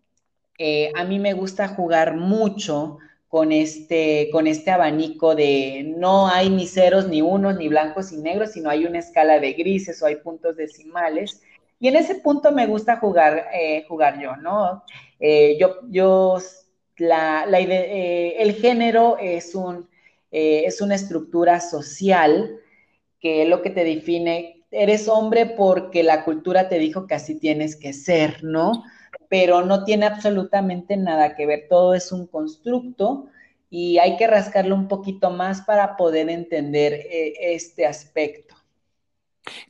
eh, 0.58 0.92
a 0.96 1.04
mí 1.04 1.20
me 1.20 1.34
gusta 1.34 1.68
jugar 1.68 2.16
mucho 2.16 3.00
con 3.34 3.52
este, 3.52 4.30
con 4.32 4.46
este 4.46 4.70
abanico 4.70 5.34
de 5.34 5.96
no 5.98 6.28
hay 6.28 6.52
ni 6.52 6.68
ceros, 6.68 7.08
ni 7.08 7.24
unos, 7.24 7.58
ni 7.58 7.68
blancos 7.68 8.12
y 8.12 8.18
negros, 8.18 8.52
sino 8.52 8.70
hay 8.70 8.86
una 8.86 9.00
escala 9.00 9.40
de 9.40 9.54
grises 9.54 10.04
o 10.04 10.06
hay 10.06 10.18
puntos 10.18 10.56
decimales. 10.56 11.42
Y 11.80 11.88
en 11.88 11.96
ese 11.96 12.14
punto 12.14 12.52
me 12.52 12.68
gusta 12.68 12.98
jugar, 12.98 13.48
eh, 13.52 13.86
jugar 13.88 14.22
yo, 14.22 14.36
¿no? 14.36 14.84
Eh, 15.20 15.58
yo, 15.60 15.80
yo, 15.90 16.38
la, 16.98 17.48
la 17.48 17.60
eh, 17.60 18.36
el 18.38 18.54
género 18.54 19.18
es, 19.20 19.56
un, 19.56 19.90
es 20.30 20.80
una 20.80 20.94
estructura 20.94 21.60
social 21.60 22.60
que 23.20 23.42
es 23.42 23.50
lo 23.50 23.64
que 23.64 23.72
te 23.72 23.84
define. 23.84 24.64
Eres 24.70 25.08
hombre 25.08 25.48
porque 25.48 26.04
la 26.04 26.24
cultura 26.24 26.70
te 26.70 26.78
dijo 26.78 27.08
que 27.08 27.16
así 27.16 27.40
tienes 27.40 27.78
que 27.78 27.94
ser, 27.94 28.44
¿no? 28.44 28.84
Pero 29.30 29.64
no 29.64 29.84
tiene 29.84 30.06
absolutamente 30.06 30.98
nada 30.98 31.36
que 31.36 31.46
ver, 31.46 31.68
todo 31.70 31.94
es 31.94 32.12
un 32.12 32.28
constructo 32.28 33.28
y 33.70 33.98
hay 33.98 34.18
que 34.18 34.28
rascarlo 34.28 34.76
un 34.76 34.88
poquito 34.88 35.32
más 35.32 35.62
para 35.62 35.98
poder 35.98 36.30
entender 36.30 36.94
eh, 36.94 37.34
este 37.56 37.86
aspecto. 37.86 38.56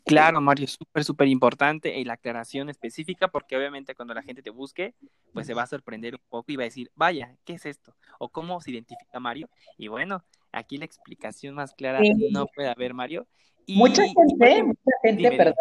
Claro, 0.05 0.39
Mario, 0.41 0.67
súper, 0.67 1.03
súper 1.03 1.27
importante 1.27 1.97
y 1.97 2.03
la 2.03 2.13
aclaración 2.13 2.69
específica, 2.69 3.27
porque 3.29 3.57
obviamente 3.57 3.95
cuando 3.95 4.13
la 4.13 4.21
gente 4.21 4.41
te 4.41 4.49
busque, 4.49 4.93
pues 5.33 5.47
se 5.47 5.53
va 5.53 5.63
a 5.63 5.67
sorprender 5.67 6.15
un 6.15 6.21
poco 6.29 6.51
y 6.51 6.55
va 6.55 6.63
a 6.63 6.65
decir, 6.65 6.91
vaya, 6.95 7.35
¿qué 7.43 7.53
es 7.53 7.65
esto? 7.65 7.95
O 8.19 8.29
cómo 8.29 8.61
se 8.61 8.71
identifica 8.71 9.19
Mario. 9.19 9.49
Y 9.77 9.87
bueno, 9.87 10.23
aquí 10.51 10.77
la 10.77 10.85
explicación 10.85 11.55
más 11.55 11.73
clara 11.73 11.99
no 12.31 12.47
puede 12.47 12.69
haber, 12.69 12.93
Mario. 12.93 13.25
mucha 13.67 14.03
gente, 14.03 14.63
mucha 14.63 14.91
gente, 15.01 15.31
perdón, 15.31 15.55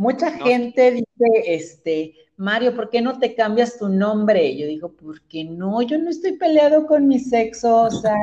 mucha 0.00 0.30
gente 0.30 0.92
dice, 0.92 1.42
este, 1.44 2.14
Mario, 2.38 2.74
¿por 2.74 2.88
qué 2.88 3.02
no 3.02 3.18
te 3.18 3.34
cambias 3.34 3.78
tu 3.78 3.90
nombre? 3.90 4.56
Yo 4.56 4.66
digo, 4.66 4.92
¿por 4.92 5.20
qué 5.28 5.44
no? 5.44 5.82
Yo 5.82 5.98
no 5.98 6.08
estoy 6.08 6.38
peleado 6.38 6.86
con 6.86 7.06
mi 7.06 7.18
sexo, 7.18 7.82
o 7.82 7.90
sea, 7.90 8.16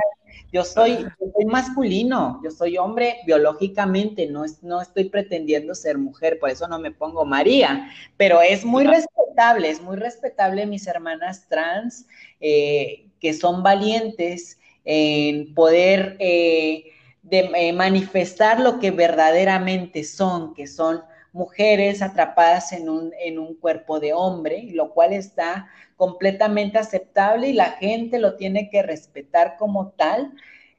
yo 0.52 0.64
soy, 0.64 1.06
soy 1.20 1.46
masculino, 1.46 2.42
yo 2.44 2.50
soy 2.50 2.80
hombre 2.80 3.18
biológicamente, 3.28 4.26
no, 4.26 4.44
no 4.64 4.82
estoy 4.82 5.10
pretendiendo 5.10 5.76
ser 5.76 6.00
mujer, 6.00 6.40
por 6.40 6.50
eso 6.50 6.68
no 6.68 6.80
me 6.80 6.90
pongo 6.90 7.26
María, 7.26 7.92
pero 8.18 8.42
es 8.42 8.66
muy 8.66 8.84
respetable, 8.84 9.70
es 9.70 9.80
muy 9.80 9.98
respetable 9.98 10.66
mis 10.66 10.88
hermanas 10.88 11.48
trans 11.48 12.08
eh, 12.40 13.06
que 13.20 13.34
son 13.34 13.62
valientes 13.62 14.58
en 14.84 15.54
poder 15.54 16.16
eh, 16.18 16.86
eh, 17.30 17.74
manifestar 17.74 18.60
lo 18.62 18.80
que 18.80 18.90
verdaderamente 18.90 20.04
son, 20.04 20.56
que 20.56 20.66
son 20.66 21.04
mujeres 21.38 22.02
atrapadas 22.02 22.74
en 22.74 22.90
un, 22.90 23.14
en 23.20 23.40
un 23.40 23.54
cuerpo 23.56 24.00
de 24.00 24.12
hombre, 24.14 24.68
lo 24.74 24.92
cual 24.94 25.14
está 25.14 25.70
completamente 25.96 26.78
aceptable 26.78 27.50
y 27.50 27.54
la 27.54 27.72
gente 27.72 28.20
lo 28.20 28.36
tiene 28.36 28.70
que 28.70 28.82
respetar 28.82 29.56
como 29.58 29.92
tal. 29.92 30.34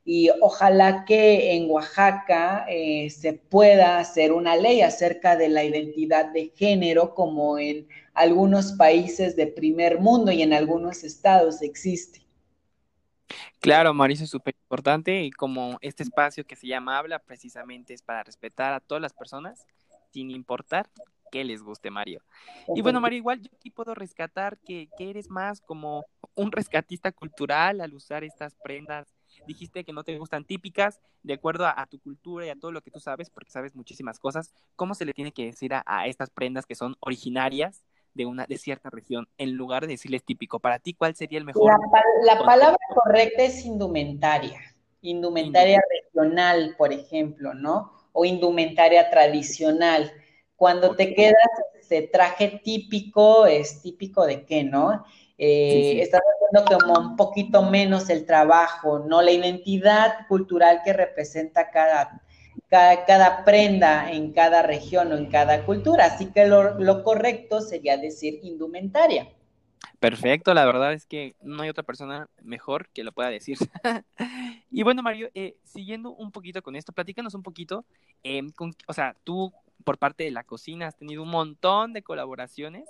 Y 0.05 0.31
ojalá 0.41 1.05
que 1.07 1.55
en 1.55 1.71
Oaxaca 1.71 2.65
eh, 2.69 3.11
se 3.11 3.35
pueda 3.35 3.99
hacer 3.99 4.33
una 4.33 4.57
ley 4.57 4.81
acerca 4.81 5.37
de 5.37 5.49
la 5.49 5.65
identidad 5.65 6.33
de 6.33 6.51
género, 6.57 7.15
como 7.15 7.59
en 7.59 7.87
algunos 8.15 8.73
países 8.73 9.37
de 9.37 9.47
primer 9.47 10.01
mundo 10.01 10.33
y 10.33 10.43
en 10.43 10.55
algunos 10.55 11.05
estados 11.05 11.63
existe. 11.63 12.27
Claro, 13.61 13.93
Mauricio, 13.93 14.25
es 14.25 14.31
súper 14.31 14.55
importante 14.63 15.23
y 15.23 15.31
como 15.31 15.77
este 15.83 16.05
espacio 16.05 16.47
que 16.47 16.57
se 16.57 16.67
llama 16.67 16.97
Habla 16.97 17.19
precisamente 17.19 17.93
es 17.93 18.01
para 18.01 18.23
respetar 18.23 18.73
a 18.73 18.81
todas 18.81 19.03
las 19.03 19.13
personas 19.13 19.67
sin 20.13 20.31
importar 20.31 20.89
qué 21.31 21.45
les 21.45 21.63
guste, 21.63 21.91
Mario. 21.91 22.23
Y 22.75 22.81
bueno, 22.81 23.01
Mario, 23.01 23.19
igual 23.19 23.41
yo 23.41 23.51
aquí 23.55 23.71
puedo 23.71 23.95
rescatar 23.95 24.59
que, 24.59 24.89
que 24.97 25.11
eres 25.11 25.29
más 25.29 25.61
como 25.61 26.07
un 26.35 26.53
rescatista 26.53 27.13
cultural 27.13 27.81
al 27.81 27.95
usar 27.95 28.25
estas 28.25 28.55
prendas 28.55 29.19
dijiste 29.47 29.85
que 29.85 29.93
no 29.93 30.05
te 30.05 30.17
gustan 30.19 30.45
típicas, 30.45 31.01
de 31.23 31.35
acuerdo 31.35 31.67
a, 31.67 31.87
tu 31.87 31.99
cultura 32.01 32.47
y 32.47 32.51
a 32.51 32.57
todo 32.57 32.73
lo 32.73 32.81
que 32.81 32.91
tú 32.91 33.01
sabes, 33.01 33.31
porque 33.31 33.51
sabes 33.51 33.75
muchísimas 33.75 34.19
cosas, 34.19 34.53
¿cómo 34.77 34.95
se 34.95 35.05
le 35.05 35.13
tiene 35.13 35.33
que 35.33 35.47
decir 35.47 35.73
a, 35.75 36.07
estas 36.07 36.31
prendas 36.31 36.67
que 36.67 36.75
son 36.75 36.97
originarias 37.01 37.83
de 38.15 38.27
una 38.27 38.47
de 38.47 38.59
cierta 38.59 38.91
región, 38.91 39.29
en 39.39 39.53
lugar 39.53 39.83
de 39.83 39.89
decirles 39.89 40.25
típico? 40.25 40.61
Para 40.61 40.79
ti, 40.79 40.95
¿cuál 40.95 41.15
sería 41.15 41.39
el 41.39 41.45
mejor? 41.45 41.71
La, 42.25 42.39
palabra 42.39 42.79
correcta 42.95 43.43
es 43.43 43.65
indumentaria, 43.65 44.61
indumentaria 45.03 45.81
regional, 45.91 46.75
por 46.77 46.93
ejemplo, 46.93 47.55
¿no? 47.55 47.93
O 48.19 48.25
indumentaria 48.25 49.09
tradicional. 49.11 50.13
Cuando 50.57 50.97
te 50.97 51.15
quedas 51.15 51.37
ese 51.81 52.03
traje 52.03 52.61
típico, 52.65 53.47
es 53.47 53.81
típico 53.81 54.27
de 54.27 54.45
qué, 54.45 54.65
¿no? 54.65 55.05
Eh, 55.39 56.01
estás 56.03 56.21
haciendo 56.21 56.81
como 56.81 56.99
un 57.11 57.17
poquito 57.17 57.63
menos 57.63 58.11
el 58.11 58.27
trabajo, 58.27 58.99
¿no? 58.99 59.23
La 59.23 59.31
identidad 59.31 60.27
cultural 60.27 60.81
que 60.85 60.93
representa 60.93 61.71
cada, 61.71 62.21
cada, 62.69 63.45
prenda 63.45 64.11
en 64.11 64.33
cada 64.33 64.63
región 64.63 65.13
o 65.13 65.17
en 65.17 65.27
cada 65.27 65.65
cultura. 65.65 66.07
Así 66.07 66.27
que 66.33 66.47
lo, 66.47 67.05
correcto 67.05 67.61
sería 67.61 67.97
decir 67.97 68.41
indumentaria. 68.43 69.29
Perfecto, 70.01 70.55
la 70.55 70.65
verdad 70.65 70.93
es 70.93 71.07
que 71.07 71.35
no 71.43 71.63
hay 71.63 71.71
otra 71.71 71.83
persona 71.83 72.29
mejor 72.43 72.89
que 72.91 73.03
lo 73.03 73.11
pueda 73.13 73.31
decir. 73.31 73.59
y 74.71 74.83
bueno, 74.85 75.03
Mario, 75.03 75.29
eh, 75.35 75.57
siguiendo 75.65 76.11
un 76.13 76.31
poquito 76.31 76.63
con 76.63 76.77
esto, 76.77 76.93
platícanos 76.93 77.35
un 77.35 77.43
poquito, 77.43 77.85
em, 78.23 78.53
o 78.87 78.93
sea, 78.93 79.17
tú 79.25 79.53
por 79.83 79.99
parte 79.99 80.25
de 80.25 80.31
la 80.31 80.45
cocina 80.45 80.87
has 80.87 80.97
tenido 80.97 81.23
un 81.23 81.31
montón 81.31 81.93
de 81.93 82.03
colaboraciones 82.03 82.89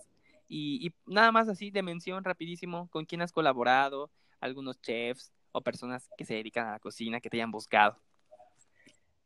y, 0.49 0.93
nada 1.07 1.33
más 1.33 1.49
así 1.49 1.71
de 1.71 1.83
mención 1.83 2.25
rapidísimo, 2.25 2.89
¿con 2.91 3.05
quién 3.05 3.23
has 3.23 3.33
colaborado? 3.33 4.11
Algunos 4.41 4.81
chefs 4.81 5.33
o 5.53 5.61
personas 5.61 6.09
que 6.17 6.25
se 6.25 6.35
dedican 6.35 6.67
a 6.67 6.73
la 6.73 6.79
cocina 6.79 7.21
que 7.21 7.31
te 7.31 7.39
hayan 7.39 7.51
buscado. 7.51 7.97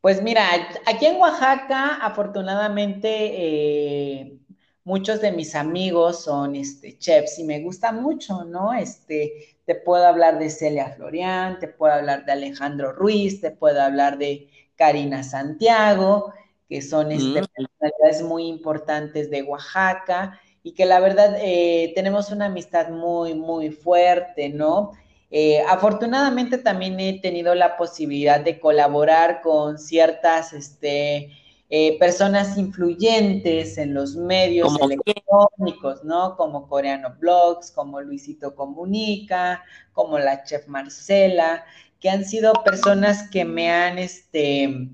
Pues 0.00 0.20
mira, 0.20 0.48
aquí 0.84 1.06
en 1.06 1.16
Oaxaca, 1.16 1.94
afortunadamente, 1.96 3.08
eh, 3.08 4.38
muchos 4.84 5.20
de 5.20 5.32
mis 5.32 5.54
amigos 5.54 6.24
son 6.24 6.56
este, 6.56 6.98
chefs 6.98 7.38
y 7.38 7.44
me 7.44 7.60
gusta 7.60 7.92
mucho, 7.92 8.44
¿no? 8.44 8.72
Este, 8.72 9.56
te 9.64 9.74
puedo 9.74 10.06
hablar 10.06 10.38
de 10.38 10.50
Celia 10.50 10.92
Florian, 10.96 11.58
te 11.58 11.68
puedo 11.68 11.92
hablar 11.92 12.24
de 12.24 12.32
Alejandro 12.32 12.92
Ruiz, 12.92 13.40
te 13.40 13.50
puedo 13.50 13.80
hablar 13.80 14.18
de 14.18 14.48
Karina 14.76 15.22
Santiago, 15.22 16.32
que 16.68 16.82
son 16.82 17.12
este, 17.12 17.42
mm. 17.42 17.46
personalidades 17.46 18.22
muy 18.22 18.46
importantes 18.48 19.30
de 19.30 19.42
Oaxaca 19.42 20.40
y 20.62 20.72
que 20.72 20.86
la 20.86 21.00
verdad 21.00 21.36
eh, 21.40 21.92
tenemos 21.94 22.30
una 22.30 22.46
amistad 22.46 22.88
muy, 22.88 23.34
muy 23.34 23.70
fuerte, 23.70 24.48
¿no? 24.48 24.92
Eh, 25.30 25.62
afortunadamente 25.66 26.58
también 26.58 27.00
he 27.00 27.18
tenido 27.20 27.54
la 27.54 27.76
posibilidad 27.76 28.40
de 28.40 28.60
colaborar 28.60 29.40
con 29.40 29.78
ciertas 29.78 30.52
este, 30.52 31.30
eh, 31.74 31.98
personas 31.98 32.58
influyentes 32.58 33.78
en 33.78 33.94
los 33.94 34.14
medios 34.14 34.78
electrónicos, 34.78 36.04
¿no? 36.04 36.36
Como 36.36 36.68
Coreano 36.68 37.16
Blogs, 37.18 37.70
como 37.70 38.02
Luisito 38.02 38.54
Comunica, 38.54 39.64
como 39.94 40.18
la 40.18 40.44
chef 40.44 40.68
Marcela, 40.68 41.64
que 41.98 42.10
han 42.10 42.26
sido 42.26 42.52
personas 42.62 43.30
que 43.30 43.46
me 43.46 43.70
han, 43.70 43.96
este, 43.96 44.90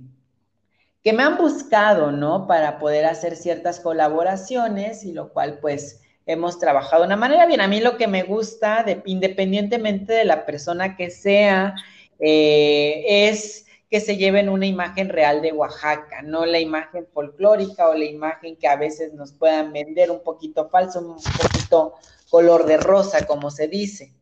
que 1.03 1.13
me 1.13 1.25
han 1.25 1.37
buscado, 1.37 2.13
¿no? 2.13 2.47
Para 2.47 2.79
poder 2.79 3.07
hacer 3.07 3.35
ciertas 3.35 3.81
colaboraciones 3.81 5.03
y 5.03 5.13
lo 5.13 5.33
cual 5.33 5.59
pues 5.61 6.01
hemos 6.27 6.61
trabajado 6.61 7.03
de 7.03 7.09
una 7.09 7.17
manera 7.17 7.47
bien. 7.47 7.61
A 7.61 7.67
mí 7.67 7.81
lo 7.81 7.97
que 7.97 8.07
me 8.07 8.23
gusta, 8.23 8.87
independientemente 9.05 10.13
de 10.13 10.25
la 10.25 10.47
persona 10.47 10.95
que 10.95 11.11
sea, 11.11 11.75
eh, 12.21 13.03
es 13.29 13.67
que 13.91 14.01
se 14.01 14.17
lleven 14.17 14.49
una 14.49 14.67
imagen 14.67 15.09
real 15.09 15.41
de 15.41 15.53
Oaxaca, 15.53 16.23
no 16.23 16.45
la 16.45 16.61
imagen 16.61 17.07
folclórica 17.13 17.89
o 17.89 17.95
la 17.95 18.05
imagen 18.05 18.57
que 18.57 18.69
a 18.69 18.77
veces 18.77 19.15
nos 19.15 19.33
puedan 19.33 19.73
vender 19.73 20.11
un 20.11 20.23
poquito 20.23 20.69
falso, 20.69 21.01
un 21.01 21.17
poquito 21.17 21.95
color 22.29 22.67
de 22.67 22.77
rosa, 22.77 23.27
como 23.27 23.51
se 23.51 23.67
dice. 23.67 24.15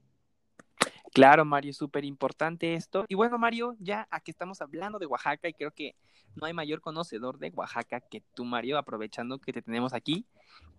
Claro, 1.13 1.45
Mario, 1.45 1.73
súper 1.73 2.05
importante 2.05 2.75
esto. 2.75 3.07
Y 3.09 3.15
bueno, 3.15 3.39
Mario, 3.39 3.75
ya 3.81 4.07
aquí 4.11 4.31
estamos 4.31 4.61
hablando 4.61 4.99
de 4.99 5.07
Oaxaca 5.07 5.49
y 5.49 5.55
creo 5.55 5.71
que 5.73 5.97
no 6.37 6.47
hay 6.47 6.53
mayor 6.53 6.81
conocedor 6.81 7.39
de 7.39 7.51
Oaxaca 7.55 8.01
que 8.01 8.23
tú, 8.35 8.45
Mario, 8.45 8.79
aprovechando 8.79 9.39
que 9.39 9.53
te 9.53 9.63
tenemos 9.63 9.95
aquí. 9.95 10.27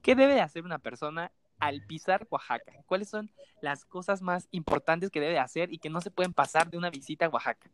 ¿Qué 0.01 0.15
debe 0.15 0.39
hacer 0.39 0.63
una 0.63 0.77
persona 0.77 1.31
al 1.59 1.81
pisar 1.87 2.27
Oaxaca? 2.29 2.71
¿Cuáles 2.85 3.09
son 3.09 3.31
las 3.61 3.83
cosas 3.83 4.21
más 4.21 4.47
importantes 4.51 5.09
que 5.09 5.19
debe 5.19 5.39
hacer 5.39 5.73
y 5.73 5.79
que 5.79 5.89
no 5.89 6.01
se 6.01 6.11
pueden 6.11 6.33
pasar 6.33 6.69
de 6.69 6.77
una 6.77 6.91
visita 6.91 7.25
a 7.25 7.29
Oaxaca? 7.29 7.69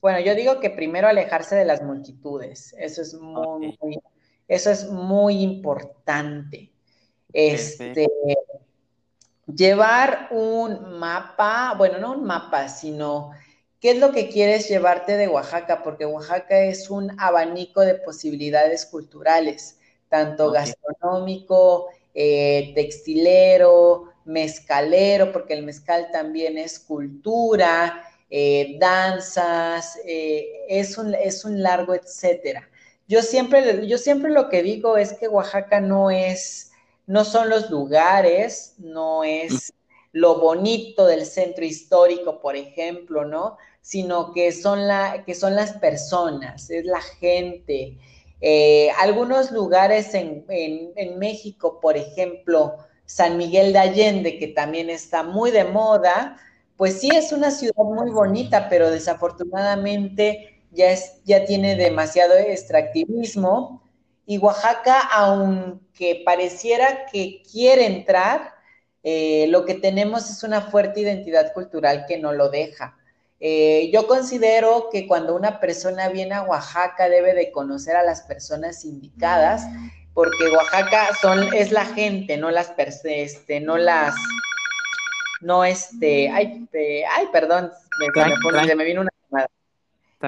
Bueno, 0.00 0.20
yo 0.20 0.34
digo 0.34 0.60
que 0.60 0.70
primero 0.70 1.08
alejarse 1.08 1.56
de 1.56 1.64
las 1.64 1.82
multitudes. 1.82 2.74
Eso 2.78 3.02
es 3.02 3.14
muy, 3.14 3.78
eso 4.48 4.70
es 4.70 4.88
muy 4.90 5.42
importante. 5.42 6.70
Este, 7.32 8.06
llevar 9.46 10.28
un 10.30 10.98
mapa, 10.98 11.74
bueno, 11.76 11.98
no 11.98 12.12
un 12.12 12.24
mapa, 12.24 12.68
sino 12.68 13.32
¿Qué 13.84 13.90
es 13.90 13.98
lo 13.98 14.12
que 14.12 14.30
quieres 14.30 14.66
llevarte 14.66 15.18
de 15.18 15.28
Oaxaca? 15.28 15.82
Porque 15.82 16.06
Oaxaca 16.06 16.58
es 16.58 16.88
un 16.88 17.14
abanico 17.20 17.82
de 17.82 17.96
posibilidades 17.96 18.86
culturales, 18.86 19.78
tanto 20.08 20.50
gastronómico, 20.50 21.88
eh, 22.14 22.72
textilero, 22.74 24.14
mezcalero, 24.24 25.32
porque 25.32 25.52
el 25.52 25.64
mezcal 25.64 26.08
también 26.10 26.56
es 26.56 26.80
cultura, 26.80 28.02
eh, 28.36 28.78
danzas, 28.80 29.96
eh, 30.04 30.64
es, 30.68 30.98
un, 30.98 31.14
es 31.14 31.44
un 31.44 31.62
largo 31.62 31.94
etcétera. 31.94 32.68
Yo 33.06 33.22
siempre, 33.22 33.86
yo 33.86 33.96
siempre 33.96 34.32
lo 34.32 34.48
que 34.48 34.64
digo 34.64 34.96
es 34.96 35.12
que 35.12 35.28
Oaxaca 35.28 35.80
no 35.80 36.10
es, 36.10 36.72
no 37.06 37.24
son 37.24 37.48
los 37.48 37.70
lugares, 37.70 38.74
no 38.78 39.22
es 39.22 39.72
lo 40.10 40.40
bonito 40.40 41.06
del 41.06 41.26
centro 41.26 41.64
histórico, 41.64 42.40
por 42.40 42.56
ejemplo, 42.56 43.24
¿no? 43.24 43.56
sino 43.80 44.32
que 44.32 44.50
son, 44.50 44.88
la, 44.88 45.22
que 45.24 45.36
son 45.36 45.54
las 45.54 45.74
personas, 45.74 46.70
es 46.70 46.86
la 46.86 47.02
gente. 47.02 47.98
Eh, 48.40 48.90
algunos 48.98 49.52
lugares 49.52 50.12
en, 50.12 50.44
en, 50.48 51.18
México, 51.20 51.78
por 51.80 51.96
ejemplo, 51.96 52.78
San 53.06 53.36
Miguel 53.36 53.72
de 53.72 53.78
Allende, 53.78 54.38
que 54.40 54.48
también 54.48 54.90
está 54.90 55.22
muy 55.22 55.52
de 55.52 55.62
moda, 55.62 56.36
pues 56.76 57.00
sí 57.00 57.08
es 57.12 57.32
una 57.32 57.50
ciudad 57.50 57.84
muy 57.84 58.10
bonita, 58.10 58.68
pero 58.68 58.90
desafortunadamente 58.90 60.62
ya, 60.70 60.90
es, 60.90 61.20
ya 61.24 61.44
tiene 61.44 61.76
demasiado 61.76 62.34
extractivismo. 62.34 63.82
Y 64.26 64.38
Oaxaca, 64.38 65.00
aunque 65.12 66.22
pareciera 66.24 67.06
que 67.12 67.42
quiere 67.50 67.86
entrar, 67.86 68.54
eh, 69.02 69.46
lo 69.48 69.66
que 69.66 69.74
tenemos 69.74 70.30
es 70.30 70.42
una 70.42 70.62
fuerte 70.62 71.00
identidad 71.00 71.52
cultural 71.52 72.06
que 72.08 72.18
no 72.18 72.32
lo 72.32 72.48
deja. 72.48 72.96
Eh, 73.38 73.90
yo 73.92 74.06
considero 74.06 74.88
que 74.90 75.06
cuando 75.06 75.36
una 75.36 75.60
persona 75.60 76.08
viene 76.08 76.34
a 76.34 76.42
Oaxaca 76.44 77.10
debe 77.10 77.34
de 77.34 77.52
conocer 77.52 77.96
a 77.96 78.02
las 78.02 78.22
personas 78.22 78.84
indicadas, 78.86 79.66
porque 80.14 80.48
Oaxaca 80.48 81.08
son, 81.20 81.52
es 81.52 81.70
la 81.70 81.84
gente, 81.84 82.38
no 82.38 82.50
las, 82.50 82.72
este, 83.04 83.60
no 83.60 83.76
las, 83.76 84.14
no 85.40 85.64
este, 85.64 86.28
ay, 86.28 86.68
ay 87.10 87.28
perdón, 87.32 87.70
me, 87.98 88.74
me, 88.74 88.84
vino 88.84 89.02
una 89.02 89.10
llamada. 89.30 89.48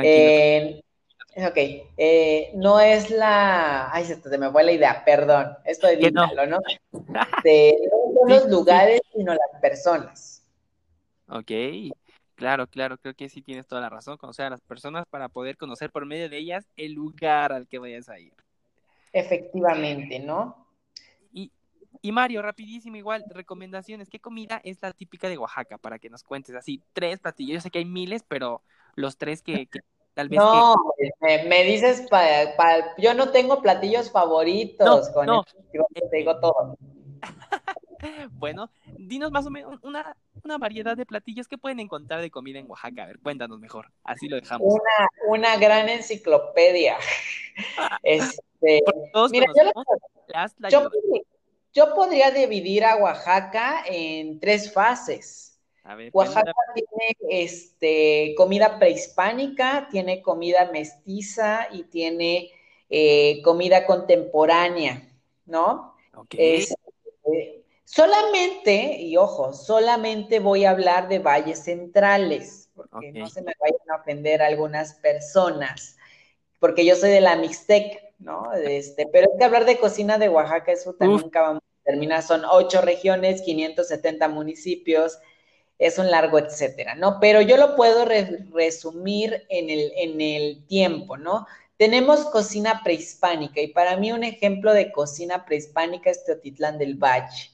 Eh, 0.02 0.82
ok, 1.36 1.56
eh, 1.96 2.50
no 2.54 2.80
es 2.80 3.10
la, 3.10 3.92
ay, 3.92 4.04
se, 4.04 4.38
me 4.38 4.50
fue 4.50 4.64
la 4.64 4.72
idea, 4.72 5.04
perdón, 5.04 5.56
esto 5.64 5.86
de 5.86 6.10
no. 6.10 6.26
¿no? 6.46 6.58
De, 7.44 7.74
no 7.90 8.20
son 8.20 8.28
los 8.28 8.48
lugares, 8.48 9.00
sino 9.12 9.32
las 9.32 9.60
personas. 9.60 10.42
Ok. 11.28 11.50
Claro, 12.36 12.66
claro, 12.66 12.98
creo 12.98 13.14
que 13.14 13.30
sí 13.30 13.40
tienes 13.40 13.66
toda 13.66 13.80
la 13.80 13.88
razón, 13.88 14.18
conocer 14.18 14.44
a 14.44 14.50
las 14.50 14.60
personas 14.60 15.06
para 15.08 15.30
poder 15.30 15.56
conocer 15.56 15.90
por 15.90 16.04
medio 16.04 16.28
de 16.28 16.36
ellas 16.36 16.68
el 16.76 16.92
lugar 16.92 17.50
al 17.50 17.66
que 17.66 17.78
vayas 17.78 18.10
a 18.10 18.18
ir. 18.18 18.34
Efectivamente, 19.10 20.18
¿no? 20.18 20.65
Y, 22.06 22.12
Mario, 22.12 22.40
rapidísimo 22.40 22.94
igual, 22.94 23.24
recomendaciones, 23.30 24.08
¿qué 24.08 24.20
comida 24.20 24.60
es 24.62 24.78
la 24.80 24.92
típica 24.92 25.28
de 25.28 25.38
Oaxaca? 25.38 25.76
Para 25.76 25.98
que 25.98 26.08
nos 26.08 26.22
cuentes 26.22 26.54
así, 26.54 26.80
tres 26.92 27.18
platillos, 27.18 27.54
yo 27.54 27.60
sé 27.60 27.72
que 27.72 27.80
hay 27.80 27.84
miles, 27.84 28.22
pero 28.22 28.62
los 28.94 29.18
tres 29.18 29.42
que, 29.42 29.68
tal 30.14 30.28
vez... 30.28 30.38
No, 30.38 30.76
me, 31.20 31.64
dices, 31.64 32.06
yo 32.98 33.14
no 33.14 33.30
tengo 33.30 33.60
platillos 33.60 34.12
favoritos, 34.12 35.08
con 35.08 35.26
no. 35.26 35.42
te 35.42 36.16
digo 36.16 36.38
todo. 36.38 36.78
bueno, 38.34 38.70
dinos 38.98 39.32
más 39.32 39.44
o 39.46 39.50
menos 39.50 39.76
una, 39.82 40.16
una 40.44 40.58
variedad 40.58 40.96
de 40.96 41.06
platillos 41.06 41.48
que 41.48 41.58
pueden 41.58 41.80
encontrar 41.80 42.20
de 42.20 42.30
comida 42.30 42.60
en 42.60 42.70
Oaxaca. 42.70 43.02
A 43.02 43.06
ver, 43.06 43.18
cuéntanos 43.18 43.58
mejor. 43.58 43.90
Así 44.04 44.28
lo 44.28 44.36
dejamos. 44.36 44.64
Una, 44.72 45.08
una 45.26 45.56
gran 45.56 45.88
enciclopedia. 45.88 46.98
este, 48.04 48.80
mira, 49.32 49.46
yo, 50.68 50.68
yo, 50.70 50.90
podría 51.94 52.30
dividir 52.30 52.84
a 52.84 52.96
Oaxaca 52.96 53.84
en 53.86 54.40
tres 54.40 54.72
fases. 54.72 55.58
Oaxaca 56.12 56.52
tiene 56.74 57.16
este, 57.44 58.34
comida 58.36 58.78
prehispánica, 58.78 59.88
tiene 59.90 60.20
comida 60.20 60.70
mestiza 60.72 61.68
y 61.70 61.84
tiene 61.84 62.50
eh, 62.90 63.40
comida 63.42 63.86
contemporánea, 63.86 65.06
¿no? 65.44 65.94
Este, 66.30 67.64
solamente, 67.84 69.00
y 69.00 69.16
ojo, 69.16 69.52
solamente 69.52 70.40
voy 70.40 70.64
a 70.64 70.70
hablar 70.70 71.08
de 71.08 71.18
valles 71.18 71.64
centrales, 71.64 72.70
porque 72.74 73.12
no 73.12 73.28
se 73.28 73.42
me 73.42 73.52
vayan 73.60 73.90
a 73.90 74.00
ofender 74.00 74.42
algunas 74.42 74.94
personas, 74.94 75.96
porque 76.58 76.84
yo 76.84 76.96
soy 76.96 77.10
de 77.10 77.20
la 77.20 77.36
Mixtec, 77.36 78.14
¿no? 78.18 78.50
Este, 78.54 79.06
pero 79.12 79.30
es 79.30 79.38
que 79.38 79.44
hablar 79.44 79.66
de 79.66 79.78
cocina 79.78 80.18
de 80.18 80.28
Oaxaca, 80.28 80.72
eso 80.72 80.94
también 80.94 81.20
nunca 81.20 81.42
vamos 81.42 81.62
a 81.86 81.90
terminar, 81.90 82.22
son 82.22 82.42
ocho 82.50 82.80
regiones, 82.80 83.42
570 83.42 84.28
municipios, 84.28 85.18
es 85.78 85.98
un 85.98 86.10
largo 86.10 86.38
etcétera, 86.38 86.94
¿no? 86.94 87.18
Pero 87.20 87.40
yo 87.42 87.56
lo 87.56 87.76
puedo 87.76 88.04
resumir 88.04 89.44
en 89.48 89.70
el, 89.70 89.92
en 89.96 90.20
el 90.20 90.66
tiempo, 90.66 91.16
¿no? 91.16 91.46
Tenemos 91.76 92.24
cocina 92.26 92.80
prehispánica 92.82 93.60
y 93.60 93.68
para 93.68 93.96
mí 93.96 94.10
un 94.10 94.24
ejemplo 94.24 94.72
de 94.72 94.90
cocina 94.90 95.44
prehispánica 95.44 96.10
es 96.10 96.24
Teotitlán 96.24 96.78
del 96.78 96.94
Valle. 96.94 97.50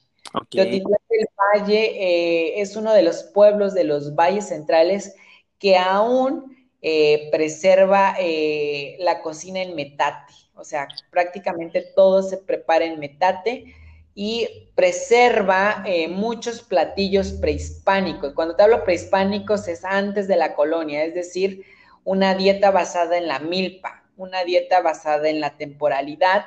Teotitlán 0.49 1.01
del 1.09 1.27
Valle 1.37 1.83
eh, 1.83 2.61
es 2.61 2.77
uno 2.77 2.93
de 2.93 3.03
los 3.03 3.23
pueblos 3.23 3.73
de 3.73 3.83
los 3.83 4.15
valles 4.15 4.47
centrales 4.47 5.15
que 5.59 5.77
aún 5.77 6.69
eh, 6.81 7.29
preserva 7.31 8.15
eh, 8.19 8.95
la 8.99 9.21
cocina 9.21 9.61
en 9.61 9.75
metate. 9.75 10.33
O 10.55 10.63
sea, 10.63 10.87
prácticamente 11.09 11.81
todo 11.95 12.23
se 12.23 12.37
prepara 12.37 12.85
en 12.85 12.99
metate 12.99 13.75
y 14.15 14.69
preserva 14.75 15.83
muchos 16.09 16.61
platillos 16.61 17.31
prehispánicos. 17.33 18.33
Cuando 18.33 18.55
te 18.55 18.63
hablo 18.63 18.83
prehispánicos 18.83 19.67
es 19.67 19.83
antes 19.83 20.27
de 20.27 20.35
la 20.35 20.55
colonia, 20.55 21.03
es 21.03 21.15
decir, 21.15 21.63
una 22.03 22.35
dieta 22.35 22.71
basada 22.71 23.17
en 23.17 23.27
la 23.27 23.39
milpa 23.39 24.03
una 24.17 24.43
dieta 24.43 24.81
basada 24.81 25.29
en 25.29 25.39
la 25.39 25.57
temporalidad 25.57 26.45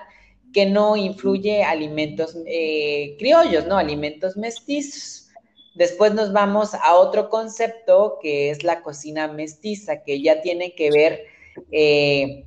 que 0.53 0.67
no 0.67 0.97
influye 0.97 1.65
alimentos 1.65 2.37
eh, 2.47 3.17
criollos, 3.19 3.67
¿no? 3.67 3.77
Alimentos 3.77 4.37
mestizos. 4.37 5.29
Después 5.75 6.15
nos 6.15 6.33
vamos 6.33 6.75
a 6.75 6.95
otro 6.95 7.29
concepto 7.29 8.19
que 8.23 8.51
es 8.51 8.65
la 8.65 8.83
cocina 8.83 9.29
mestiza, 9.29 10.03
que 10.03 10.23
ya 10.23 10.41
tiene 10.41 10.75
que 10.75 10.91
ver 10.91 11.25
eh, 11.71 12.47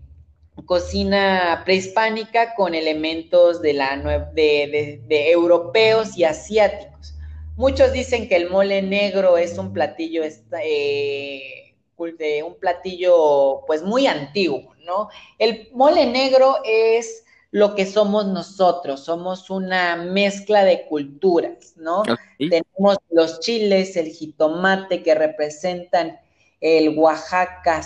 cocina 0.65 1.61
prehispánica 1.65 2.55
con 2.55 2.75
elementos 2.75 3.61
de, 3.61 3.73
la, 3.73 3.97
de, 4.33 5.01
de, 5.07 5.31
europeos 5.31 6.17
y 6.17 6.23
asiáticos. 6.23 7.15
Muchos 7.55 7.91
dicen 7.91 8.29
que 8.29 8.35
el 8.35 8.49
mole 8.49 8.81
negro 8.81 9.37
es 9.37 9.57
un 9.57 9.73
platillo 9.73 10.23
eh, 10.63 11.75
un 12.43 12.55
platillo 12.59 13.65
pues 13.67 13.83
muy 13.83 14.07
antiguo, 14.07 14.73
¿no? 14.85 15.09
El 15.37 15.69
mole 15.73 16.05
negro 16.05 16.57
es 16.63 17.25
lo 17.51 17.75
que 17.75 17.85
somos 17.85 18.27
nosotros, 18.27 19.03
somos 19.03 19.49
una 19.49 19.95
mezcla 19.95 20.63
de 20.63 20.85
culturas, 20.85 21.73
¿no? 21.75 22.03
Tenemos 22.37 22.97
los 23.09 23.39
chiles, 23.39 23.97
el 23.97 24.11
jitomate 24.11 25.01
que 25.03 25.15
representan 25.15 26.19
el 26.61 26.97
Oaxaca 26.97 27.81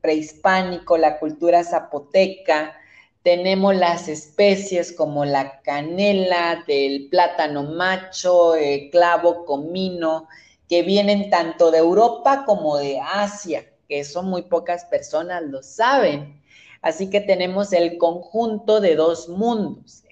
prehispánico, 0.00 0.96
la 0.96 1.18
cultura 1.18 1.64
zapoteca, 1.64 2.76
tenemos 3.22 3.74
las 3.76 4.08
especies 4.08 4.92
como 4.92 5.24
la 5.24 5.60
canela, 5.62 6.64
del 6.66 7.08
plátano 7.08 7.62
macho, 7.62 8.54
el 8.56 8.90
clavo, 8.90 9.44
comino, 9.44 10.28
que 10.68 10.82
vienen 10.82 11.30
tanto 11.30 11.70
de 11.70 11.78
Europa 11.78 12.44
como 12.44 12.78
de 12.78 12.98
Asia, 13.00 13.64
que 13.88 14.00
eso 14.00 14.22
muy 14.22 14.42
pocas 14.42 14.84
personas 14.86 15.42
lo 15.42 15.62
saben. 15.62 16.42
Así 16.80 17.10
que 17.10 17.20
tenemos 17.20 17.72
el 17.72 17.96
conjunto 17.96 18.80
de 18.80 18.96
dos 18.96 19.28
mundos, 19.28 20.02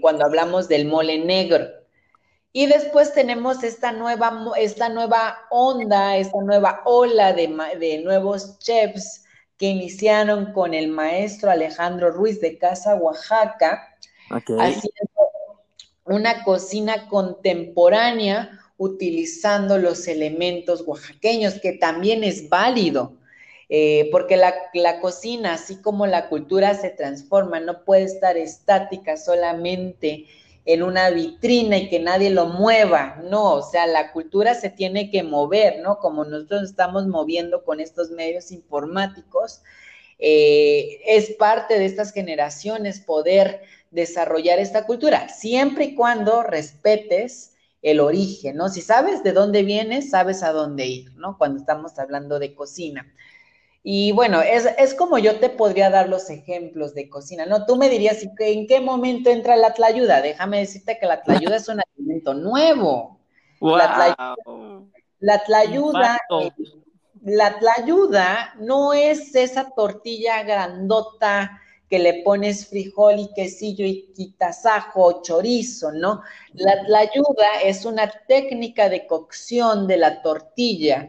cuando 0.00 0.24
hablamos 0.24 0.68
del 0.68 0.86
mole 0.86 1.18
negro. 1.18 1.66
Y 2.52 2.66
después 2.66 3.12
tenemos 3.12 3.62
esta 3.62 3.92
nueva, 3.92 4.52
esta 4.56 4.88
nueva 4.88 5.38
onda, 5.50 6.16
esta 6.16 6.40
nueva 6.42 6.82
ola 6.84 7.32
de, 7.32 7.48
de 7.78 8.02
nuevos 8.02 8.58
chefs 8.58 9.24
que 9.56 9.66
iniciaron 9.66 10.52
con 10.52 10.74
el 10.74 10.88
maestro 10.88 11.50
Alejandro 11.50 12.10
Ruiz 12.10 12.40
de 12.40 12.58
Casa 12.58 12.94
Oaxaca, 12.94 13.94
haciendo 14.30 15.30
una 16.04 16.42
cocina 16.44 17.08
contemporánea 17.08 18.58
utilizando 18.78 19.76
los 19.76 20.08
elementos 20.08 20.82
oaxaqueños, 20.86 21.60
que 21.60 21.74
también 21.74 22.24
es 22.24 22.48
válido, 22.48 23.18
eh, 23.68 24.08
porque 24.10 24.38
la, 24.38 24.54
la, 24.72 24.98
cocina, 25.00 25.52
así 25.52 25.76
como 25.76 26.06
la 26.06 26.30
cultura 26.30 26.74
se 26.74 26.88
transforma, 26.88 27.60
no 27.60 27.84
puede 27.84 28.04
estar 28.04 28.38
estática 28.38 29.18
solamente 29.18 30.26
en 30.64 30.82
una 30.82 31.10
vitrina 31.10 31.78
y 31.78 31.88
que 31.88 32.00
nadie 32.00 32.30
lo 32.30 32.46
mueva, 32.46 33.20
no, 33.24 33.54
o 33.54 33.62
sea, 33.62 33.86
la 33.86 34.12
cultura 34.12 34.54
se 34.54 34.70
tiene 34.70 35.10
que 35.10 35.22
mover, 35.22 35.80
¿no? 35.80 35.98
Como 35.98 36.24
nosotros 36.24 36.64
estamos 36.64 37.06
moviendo 37.06 37.64
con 37.64 37.80
estos 37.80 38.10
medios 38.10 38.52
informáticos, 38.52 39.62
eh, 40.18 41.00
es 41.06 41.30
parte 41.32 41.78
de 41.78 41.86
estas 41.86 42.12
generaciones 42.12 43.00
poder 43.00 43.62
desarrollar 43.90 44.58
esta 44.58 44.86
cultura, 44.86 45.28
siempre 45.28 45.86
y 45.86 45.94
cuando 45.94 46.42
respetes 46.42 47.54
el 47.82 48.00
origen, 48.00 48.56
¿no? 48.56 48.68
Si 48.68 48.82
sabes 48.82 49.22
de 49.22 49.32
dónde 49.32 49.62
vienes, 49.62 50.10
sabes 50.10 50.42
a 50.42 50.52
dónde 50.52 50.86
ir, 50.86 51.12
¿no? 51.14 51.38
Cuando 51.38 51.58
estamos 51.58 51.98
hablando 51.98 52.38
de 52.38 52.54
cocina. 52.54 53.10
Y 53.82 54.12
bueno, 54.12 54.42
es, 54.42 54.94
como 54.94 55.18
yo 55.18 55.40
te 55.40 55.48
podría 55.48 55.88
dar 55.88 56.08
los 56.08 56.28
ejemplos 56.28 56.94
de 56.94 57.08
cocina, 57.08 57.46
¿no? 57.46 57.64
Tú 57.64 57.76
me 57.76 57.88
dirías, 57.88 58.18
¿en 58.38 58.66
qué 58.66 58.80
momento 58.80 59.30
entra 59.30 59.56
la 59.56 59.72
tlayuda? 59.72 60.20
Déjame 60.20 60.58
decirte 60.58 60.98
que 60.98 61.06
la 61.06 61.22
tlayuda 61.22 61.56
es 61.56 61.68
un 61.68 61.80
alimento 61.96 62.34
nuevo. 62.34 63.18
La 65.18 65.42
tlayuda, 65.44 66.18
eh, 66.40 66.52
la 67.22 67.58
tlayuda 67.58 68.54
no 68.58 68.92
es 68.92 69.34
esa 69.34 69.70
tortilla 69.70 70.42
grandota 70.42 71.58
que 71.88 71.98
le 71.98 72.22
pones 72.22 72.68
frijol 72.68 73.18
y 73.18 73.32
quesillo 73.34 73.84
y 73.84 74.12
quitas 74.14 74.64
ajo 74.66 75.04
o 75.04 75.22
chorizo, 75.22 75.90
¿no? 75.90 76.22
La 76.52 76.98
ayuda 76.98 77.60
es 77.64 77.84
una 77.84 78.10
técnica 78.28 78.90
de 78.90 79.06
cocción 79.06 79.86
de 79.86 79.96
la 79.96 80.22
tortilla 80.22 81.08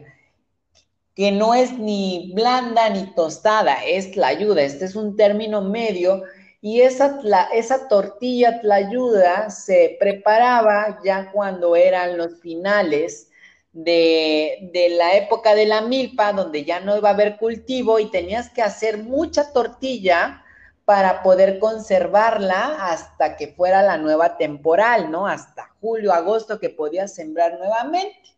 que 1.14 1.30
no 1.30 1.54
es 1.54 1.78
ni 1.78 2.32
blanda 2.34 2.88
ni 2.90 3.14
tostada, 3.14 3.84
es 3.84 4.16
la 4.16 4.28
ayuda, 4.28 4.62
este 4.62 4.84
es 4.84 4.96
un 4.96 5.16
término 5.16 5.60
medio 5.60 6.22
y 6.60 6.80
esa, 6.80 7.20
esa 7.52 7.88
tortilla 7.88 8.60
tlayuda 8.60 9.50
se 9.50 9.96
preparaba 9.98 11.00
ya 11.04 11.30
cuando 11.32 11.74
eran 11.74 12.16
los 12.16 12.40
finales 12.40 13.28
de, 13.72 14.70
de, 14.72 14.90
la 14.90 15.16
época 15.16 15.54
de 15.54 15.66
la 15.66 15.80
milpa, 15.80 16.32
donde 16.32 16.64
ya 16.64 16.78
no 16.78 16.96
iba 16.96 17.08
a 17.10 17.14
haber 17.14 17.36
cultivo 17.36 17.98
y 17.98 18.10
tenías 18.10 18.48
que 18.50 18.62
hacer 18.62 18.98
mucha 18.98 19.52
tortilla 19.52 20.44
para 20.84 21.22
poder 21.22 21.58
conservarla 21.58 22.90
hasta 22.90 23.36
que 23.36 23.48
fuera 23.48 23.82
la 23.82 23.98
nueva 23.98 24.36
temporal, 24.36 25.10
¿no? 25.10 25.26
Hasta 25.26 25.74
julio, 25.80 26.12
agosto 26.12 26.60
que 26.60 26.70
podías 26.70 27.14
sembrar 27.14 27.58
nuevamente. 27.58 28.36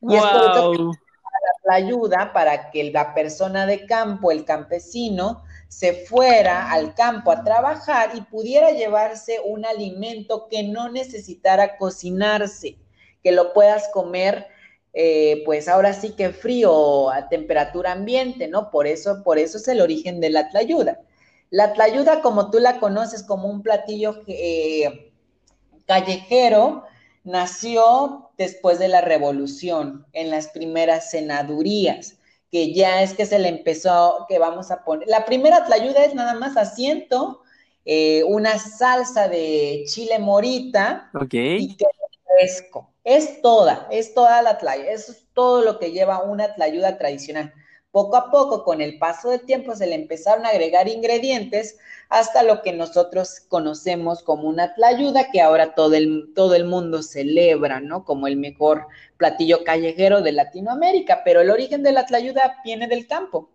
Y 0.00 0.16
es 0.16 0.22
la 1.64 1.74
ayuda 1.74 2.32
para 2.32 2.70
que 2.70 2.90
la 2.90 3.14
persona 3.14 3.66
de 3.66 3.86
campo, 3.86 4.30
el 4.30 4.44
campesino, 4.44 5.44
se 5.68 6.04
fuera 6.04 6.70
al 6.70 6.94
campo 6.94 7.30
a 7.30 7.42
trabajar 7.44 8.10
y 8.14 8.20
pudiera 8.20 8.70
llevarse 8.72 9.40
un 9.44 9.64
alimento 9.64 10.48
que 10.48 10.64
no 10.64 10.90
necesitara 10.90 11.78
cocinarse, 11.78 12.76
que 13.22 13.32
lo 13.32 13.52
puedas 13.52 13.88
comer, 13.88 14.46
eh, 14.92 15.42
pues 15.46 15.68
ahora 15.68 15.94
sí 15.94 16.10
que 16.10 16.30
frío 16.30 17.10
a 17.10 17.28
temperatura 17.28 17.92
ambiente, 17.92 18.48
¿no? 18.48 18.70
Por 18.70 18.86
eso, 18.86 19.22
por 19.22 19.38
eso 19.38 19.56
es 19.56 19.66
el 19.68 19.80
origen 19.80 20.20
de 20.20 20.30
la 20.30 20.50
tlayuda. 20.50 21.00
La 21.48 21.72
tlayuda, 21.72 22.20
como 22.20 22.50
tú 22.50 22.58
la 22.58 22.78
conoces 22.78 23.22
como 23.22 23.48
un 23.48 23.62
platillo 23.62 24.22
eh, 24.26 25.12
callejero, 25.86 26.84
nació 27.24 28.30
después 28.36 28.78
de 28.78 28.88
la 28.88 29.00
revolución, 29.00 30.06
en 30.12 30.30
las 30.30 30.48
primeras 30.48 31.10
senadurías, 31.10 32.18
que 32.50 32.74
ya 32.74 33.02
es 33.02 33.14
que 33.14 33.26
se 33.26 33.38
le 33.38 33.48
empezó, 33.48 34.26
que 34.28 34.38
vamos 34.38 34.70
a 34.70 34.84
poner. 34.84 35.08
La 35.08 35.24
primera 35.24 35.64
tlayuda 35.64 36.04
es 36.04 36.14
nada 36.14 36.34
más 36.34 36.56
asiento, 36.56 37.42
eh, 37.84 38.22
una 38.24 38.58
salsa 38.58 39.28
de 39.28 39.84
chile 39.86 40.18
morita, 40.18 41.10
y 41.30 41.76
fresco. 42.38 42.90
Es 43.04 43.42
toda, 43.42 43.88
es 43.90 44.14
toda 44.14 44.42
la 44.42 44.58
tlayuda, 44.58 44.90
eso 44.90 45.12
es 45.12 45.26
todo 45.32 45.62
lo 45.62 45.78
que 45.78 45.90
lleva 45.90 46.22
una 46.22 46.54
tlayuda 46.54 46.98
tradicional. 46.98 47.52
Poco 47.92 48.16
a 48.16 48.30
poco, 48.30 48.64
con 48.64 48.80
el 48.80 48.98
paso 48.98 49.28
del 49.30 49.42
tiempo, 49.42 49.76
se 49.76 49.86
le 49.86 49.94
empezaron 49.94 50.46
a 50.46 50.48
agregar 50.48 50.88
ingredientes 50.88 51.78
hasta 52.08 52.42
lo 52.42 52.62
que 52.62 52.72
nosotros 52.72 53.40
conocemos 53.48 54.22
como 54.22 54.48
una 54.48 54.74
tlayuda, 54.74 55.30
que 55.30 55.42
ahora 55.42 55.74
todo 55.74 55.94
el, 55.94 56.32
todo 56.34 56.54
el 56.54 56.64
mundo 56.64 57.02
celebra, 57.02 57.80
¿no? 57.80 58.04
Como 58.04 58.26
el 58.26 58.36
mejor 58.36 58.86
platillo 59.18 59.62
callejero 59.62 60.22
de 60.22 60.32
Latinoamérica, 60.32 61.22
pero 61.22 61.42
el 61.42 61.50
origen 61.50 61.82
de 61.82 61.92
la 61.92 62.06
tlayuda 62.06 62.60
viene 62.64 62.88
del 62.88 63.06
campo. 63.06 63.50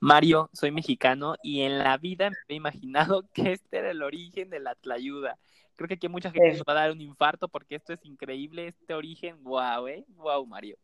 Mario, 0.00 0.50
soy 0.52 0.72
mexicano 0.72 1.36
y 1.42 1.62
en 1.62 1.78
la 1.78 1.96
vida 1.96 2.30
me 2.30 2.36
he 2.48 2.54
imaginado 2.54 3.24
que 3.32 3.52
este 3.52 3.78
era 3.78 3.92
el 3.92 4.02
origen 4.02 4.50
de 4.50 4.60
la 4.60 4.74
tlayuda. 4.74 5.38
Creo 5.76 5.88
que 5.88 5.94
aquí 5.94 6.08
mucha 6.08 6.30
gente 6.30 6.52
nos 6.52 6.62
va 6.62 6.72
a 6.72 6.82
dar 6.82 6.90
un 6.90 7.00
infarto 7.00 7.48
porque 7.48 7.76
esto 7.76 7.92
es 7.92 8.04
increíble, 8.04 8.66
este 8.66 8.94
origen, 8.94 9.42
wow, 9.44 9.86
¿eh? 9.86 10.04
Wow, 10.16 10.44
Mario. 10.46 10.76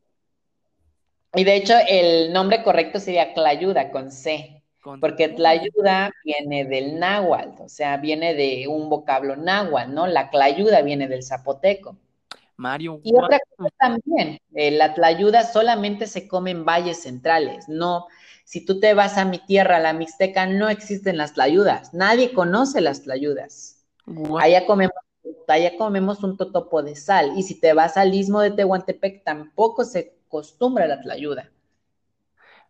Y 1.34 1.44
de 1.44 1.56
hecho, 1.56 1.74
el 1.88 2.32
nombre 2.32 2.62
correcto 2.62 3.00
sería 3.00 3.32
Tlayuda 3.32 3.90
con 3.90 4.10
C, 4.10 4.62
porque 5.00 5.28
Tlayuda 5.28 6.10
viene 6.24 6.64
del 6.64 6.98
náhuatl, 6.98 7.62
o 7.62 7.68
sea, 7.68 7.96
viene 7.96 8.34
de 8.34 8.66
un 8.68 8.90
vocablo 8.90 9.36
náhuatl, 9.36 9.94
¿no? 9.94 10.06
La 10.06 10.30
Tlayuda 10.30 10.82
viene 10.82 11.08
del 11.08 11.22
zapoteco. 11.22 11.96
Mario. 12.56 13.00
Y 13.02 13.14
otra 13.16 13.38
cosa 13.56 13.70
también, 13.78 14.38
eh, 14.54 14.70
la 14.72 14.92
Tlayuda 14.94 15.44
solamente 15.44 16.06
se 16.06 16.28
come 16.28 16.50
en 16.50 16.64
valles 16.64 17.02
centrales, 17.02 17.68
no. 17.68 18.06
Si 18.44 18.64
tú 18.64 18.80
te 18.80 18.92
vas 18.92 19.16
a 19.16 19.24
mi 19.24 19.38
tierra, 19.38 19.78
la 19.78 19.94
Mixteca, 19.94 20.44
no 20.46 20.68
existen 20.68 21.16
las 21.16 21.32
tlayudas. 21.32 21.94
Nadie 21.94 22.34
conoce 22.34 22.82
las 22.82 23.02
tlayudas. 23.02 23.86
Allá 24.38 24.66
comemos, 24.66 24.96
allá 25.48 25.76
comemos 25.78 26.22
un 26.22 26.36
totopo 26.36 26.82
de 26.82 26.96
sal. 26.96 27.32
Y 27.36 27.44
si 27.44 27.58
te 27.58 27.72
vas 27.72 27.96
al 27.96 28.12
istmo 28.12 28.40
de 28.40 28.50
Tehuantepec, 28.50 29.24
tampoco 29.24 29.84
se 29.84 30.16
acostumbra 30.32 30.86
la 30.86 30.98
tlayuda. 31.00 31.50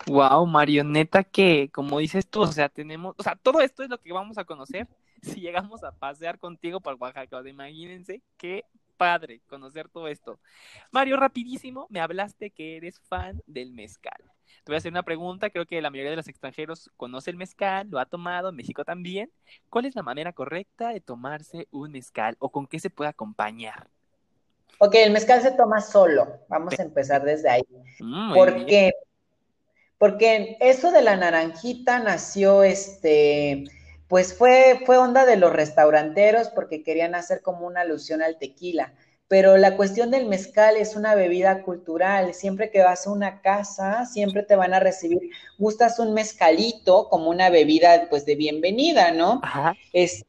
Wow, 0.07 0.46
marioneta 0.46 1.22
que, 1.22 1.70
como 1.72 2.01
dices 2.01 2.29
tú, 2.29 2.40
o 2.42 2.46
sea, 2.48 2.68
tenemos, 2.68 3.14
o 3.16 3.22
sea, 3.22 3.37
todo 3.37 3.61
esto 3.61 3.85
es 3.85 3.88
lo 3.88 3.98
que 4.01 4.12
vamos 4.12 4.37
a 4.37 4.44
conocer 4.44 4.88
si 5.22 5.40
llegamos 5.40 5.85
a 5.85 5.92
pasear 5.92 6.38
contigo 6.38 6.81
por 6.81 6.96
Oaxaca. 6.98 7.48
imagínense 7.48 8.20
qué 8.37 8.64
padre 8.96 9.42
conocer 9.46 9.88
todo 9.88 10.09
esto. 10.09 10.40
Mario, 10.90 11.16
rapidísimo, 11.16 11.87
me 11.88 12.01
hablaste 12.01 12.51
que 12.51 12.77
eres 12.79 13.01
fan 13.01 13.42
del 13.46 13.72
mezcal. 13.72 14.20
Te 14.64 14.72
voy 14.72 14.75
a 14.75 14.79
hacer 14.79 14.92
una 14.92 15.05
pregunta, 15.05 15.51
creo 15.51 15.66
que 15.66 15.81
la 15.81 15.90
mayoría 15.90 16.11
de 16.11 16.16
los 16.16 16.29
extranjeros 16.29 16.90
conoce 16.96 17.31
el 17.31 17.37
mezcal, 17.37 17.88
lo 17.88 18.01
ha 18.01 18.07
tomado, 18.07 18.53
México 18.53 18.85
también. 18.85 19.31
¿Cuál 19.70 19.87
es 19.87 19.94
la 19.94 20.03
manera 20.03 20.33
correcta 20.33 20.88
de 20.88 21.01
tomarse 21.01 21.68
un 21.70 21.92
mezcal 21.92 22.37
o 22.40 22.51
con 22.51 22.66
qué 22.66 22.81
se 22.81 22.90
puede 22.90 23.11
acompañar? 23.11 23.88
Ok, 24.79 24.95
el 24.97 25.13
mezcal 25.13 25.43
se 25.43 25.53
toma 25.53 25.81
solo. 25.81 26.41
Vamos 26.49 26.79
a 26.79 26.83
empezar 26.83 27.23
desde 27.25 27.49
ahí. 27.49 27.63
Mm, 28.01 28.35
¿Por 28.35 28.67
qué? 28.67 28.93
Porque 29.99 30.57
eso 30.61 30.91
de 30.91 31.03
la 31.03 31.17
naranjita 31.17 32.01
nació, 32.01 32.65
este, 32.65 33.65
pues 34.09 34.37
fue, 34.37 34.81
fue 34.85 34.99
onda 34.99 35.25
de 35.25 35.37
los 35.37 35.53
restauranteros 35.53 36.49
porque 36.49 36.83
querían 36.83 37.15
hacer 37.15 37.41
como 37.43 37.67
una 37.67 37.83
alusión 37.83 38.21
al 38.23 38.39
tequila. 38.39 38.95
Pero 39.29 39.57
la 39.57 39.77
cuestión 39.77 40.11
del 40.11 40.27
mezcal 40.27 40.77
es 40.77 40.97
una 40.97 41.15
bebida 41.15 41.63
cultural. 41.63 42.35
Siempre 42.35 42.71
que 42.71 42.83
vas 42.83 43.07
a 43.07 43.13
una 43.13 43.41
casa, 43.41 44.05
siempre 44.05 44.43
te 44.43 44.57
van 44.57 44.75
a 44.75 44.81
recibir. 44.81 45.31
Gustas 45.57 45.99
un 45.99 46.13
mezcalito 46.13 47.09
como 47.09 47.31
una 47.31 47.49
bebida, 47.49 48.09
pues, 48.11 48.27
de 48.27 48.35
bienvenida, 48.35 49.13
¿no? 49.13 49.41
Ajá. 49.43 49.75
Este, 49.93 50.27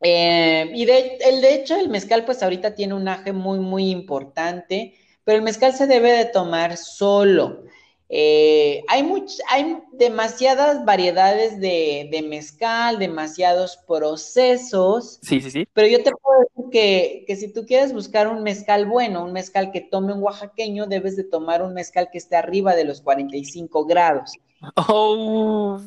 eh, 0.00 0.70
y 0.74 0.84
de, 0.84 1.18
el, 1.24 1.40
de 1.40 1.54
hecho, 1.54 1.76
el 1.76 1.88
mezcal, 1.88 2.24
pues 2.24 2.42
ahorita 2.42 2.74
tiene 2.74 2.94
un 2.94 3.08
aje 3.08 3.32
muy, 3.32 3.58
muy 3.58 3.90
importante, 3.90 4.94
pero 5.24 5.38
el 5.38 5.44
mezcal 5.44 5.74
se 5.74 5.86
debe 5.86 6.12
de 6.12 6.24
tomar 6.26 6.76
solo. 6.76 7.64
Eh, 8.10 8.82
hay, 8.88 9.04
hay 9.50 9.82
demasiadas 9.92 10.84
variedades 10.86 11.60
de, 11.60 12.08
de, 12.10 12.22
mezcal, 12.22 12.98
demasiados 12.98 13.76
procesos. 13.86 15.18
Sí, 15.20 15.42
sí, 15.42 15.50
sí. 15.50 15.68
Pero 15.74 15.88
yo 15.88 16.02
te 16.02 16.12
puedo 16.12 16.40
decir 16.40 16.70
que, 16.70 17.24
que, 17.26 17.36
si 17.36 17.52
tú 17.52 17.66
quieres 17.66 17.92
buscar 17.92 18.28
un 18.28 18.42
mezcal 18.42 18.86
bueno, 18.86 19.24
un 19.24 19.32
mezcal 19.32 19.72
que 19.72 19.82
tome 19.82 20.14
un 20.14 20.22
oaxaqueño, 20.22 20.86
debes 20.86 21.16
de 21.16 21.24
tomar 21.24 21.62
un 21.62 21.74
mezcal 21.74 22.08
que 22.10 22.16
esté 22.16 22.36
arriba 22.36 22.74
de 22.74 22.84
los 22.84 23.02
45 23.02 23.84
grados. 23.84 24.32
Oh, 24.88 25.80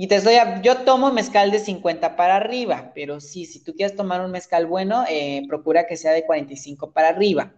y 0.00 0.06
te 0.06 0.14
estoy, 0.14 0.36
yo 0.62 0.76
tomo 0.84 1.10
mezcal 1.10 1.50
de 1.50 1.58
50 1.58 2.14
para 2.14 2.36
arriba, 2.36 2.92
pero 2.94 3.20
sí, 3.20 3.46
si 3.46 3.64
tú 3.64 3.74
quieres 3.74 3.96
tomar 3.96 4.24
un 4.24 4.30
mezcal 4.30 4.64
bueno, 4.64 5.04
eh, 5.10 5.42
procura 5.48 5.88
que 5.88 5.96
sea 5.96 6.12
de 6.12 6.24
45 6.24 6.92
para 6.92 7.08
arriba. 7.08 7.52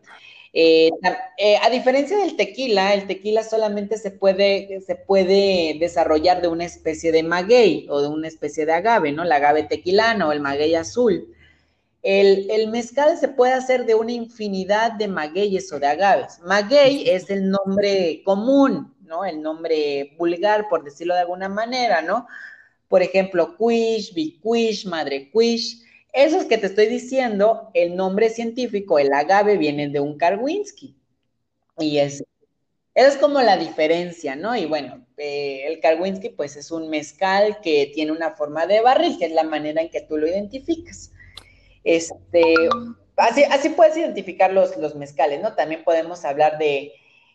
Eh, 0.54 0.88
eh, 1.36 1.58
a 1.62 1.68
diferencia 1.68 2.16
del 2.16 2.36
tequila, 2.36 2.94
el 2.94 3.06
tequila 3.06 3.42
solamente 3.42 3.98
se 3.98 4.10
puede, 4.10 4.80
se 4.80 4.96
puede 4.96 5.76
desarrollar 5.78 6.40
de 6.40 6.48
una 6.48 6.64
especie 6.64 7.12
de 7.12 7.22
maguey 7.22 7.86
o 7.90 8.00
de 8.00 8.08
una 8.08 8.28
especie 8.28 8.64
de 8.64 8.72
agave, 8.72 9.12
¿no? 9.12 9.24
El 9.24 9.32
agave 9.32 9.64
tequilano 9.64 10.28
o 10.28 10.32
el 10.32 10.40
maguey 10.40 10.74
azul. 10.74 11.34
El, 12.02 12.50
el, 12.50 12.68
mezcal 12.68 13.18
se 13.18 13.28
puede 13.28 13.52
hacer 13.52 13.84
de 13.84 13.94
una 13.94 14.12
infinidad 14.12 14.92
de 14.92 15.08
magueyes 15.08 15.70
o 15.74 15.78
de 15.78 15.88
agaves. 15.88 16.38
Maguey 16.42 17.06
es 17.06 17.28
el 17.28 17.50
nombre 17.50 18.22
común, 18.24 18.94
¿no? 19.10 19.24
El 19.24 19.42
nombre 19.42 20.14
vulgar, 20.16 20.68
por 20.70 20.84
decirlo 20.84 21.14
de 21.14 21.20
alguna 21.20 21.48
manera, 21.48 22.00
¿no? 22.00 22.26
Por 22.88 23.02
ejemplo, 23.02 23.56
quish, 23.58 24.14
biquish, 24.14 24.86
madre 24.86 25.30
quish. 25.30 25.82
Esos 26.12 26.44
que 26.44 26.56
te 26.56 26.68
estoy 26.68 26.86
diciendo, 26.86 27.70
el 27.74 27.96
nombre 27.96 28.30
científico, 28.30 28.98
el 28.98 29.12
agave, 29.12 29.58
viene 29.58 29.88
de 29.88 30.00
un 30.00 30.16
Karwinski. 30.16 30.96
Y 31.78 31.98
es, 31.98 32.24
es 32.94 33.16
como 33.16 33.42
la 33.42 33.56
diferencia, 33.56 34.36
¿no? 34.36 34.56
Y 34.56 34.66
bueno, 34.66 35.06
eh, 35.16 35.64
el 35.66 35.80
Karwinski, 35.80 36.30
pues 36.30 36.56
es 36.56 36.70
un 36.70 36.88
mezcal 36.88 37.60
que 37.62 37.90
tiene 37.92 38.12
una 38.12 38.30
forma 38.32 38.66
de 38.66 38.80
barril, 38.80 39.18
que 39.18 39.26
es 39.26 39.32
la 39.32 39.44
manera 39.44 39.82
en 39.82 39.90
que 39.90 40.02
tú 40.02 40.16
lo 40.16 40.26
identificas. 40.26 41.12
Este, 41.82 42.54
así, 43.16 43.44
así 43.44 43.70
puedes 43.70 43.96
identificar 43.96 44.52
los, 44.52 44.76
los 44.76 44.94
mezcales, 44.94 45.40
¿no? 45.40 45.54
También 45.54 45.84
podemos 45.84 46.24
hablar 46.24 46.58
de 46.58 46.92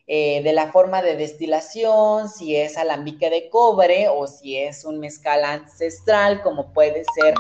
eh, 0.08 0.44
de 0.44 0.54
la 0.54 0.72
forma 0.72 1.02
de 1.02 1.16
destilación, 1.16 2.30
si 2.30 2.56
es 2.56 2.78
alambique 2.78 3.30
de 3.32 3.50
cobre 3.50 4.08
o 4.08 4.28
si 4.28 4.56
es 4.56 4.86
un 4.86 5.00
mezcal 5.00 5.44
ancestral, 5.44 6.44
como 6.44 6.74
puede 6.74 7.04
ser 7.20 7.34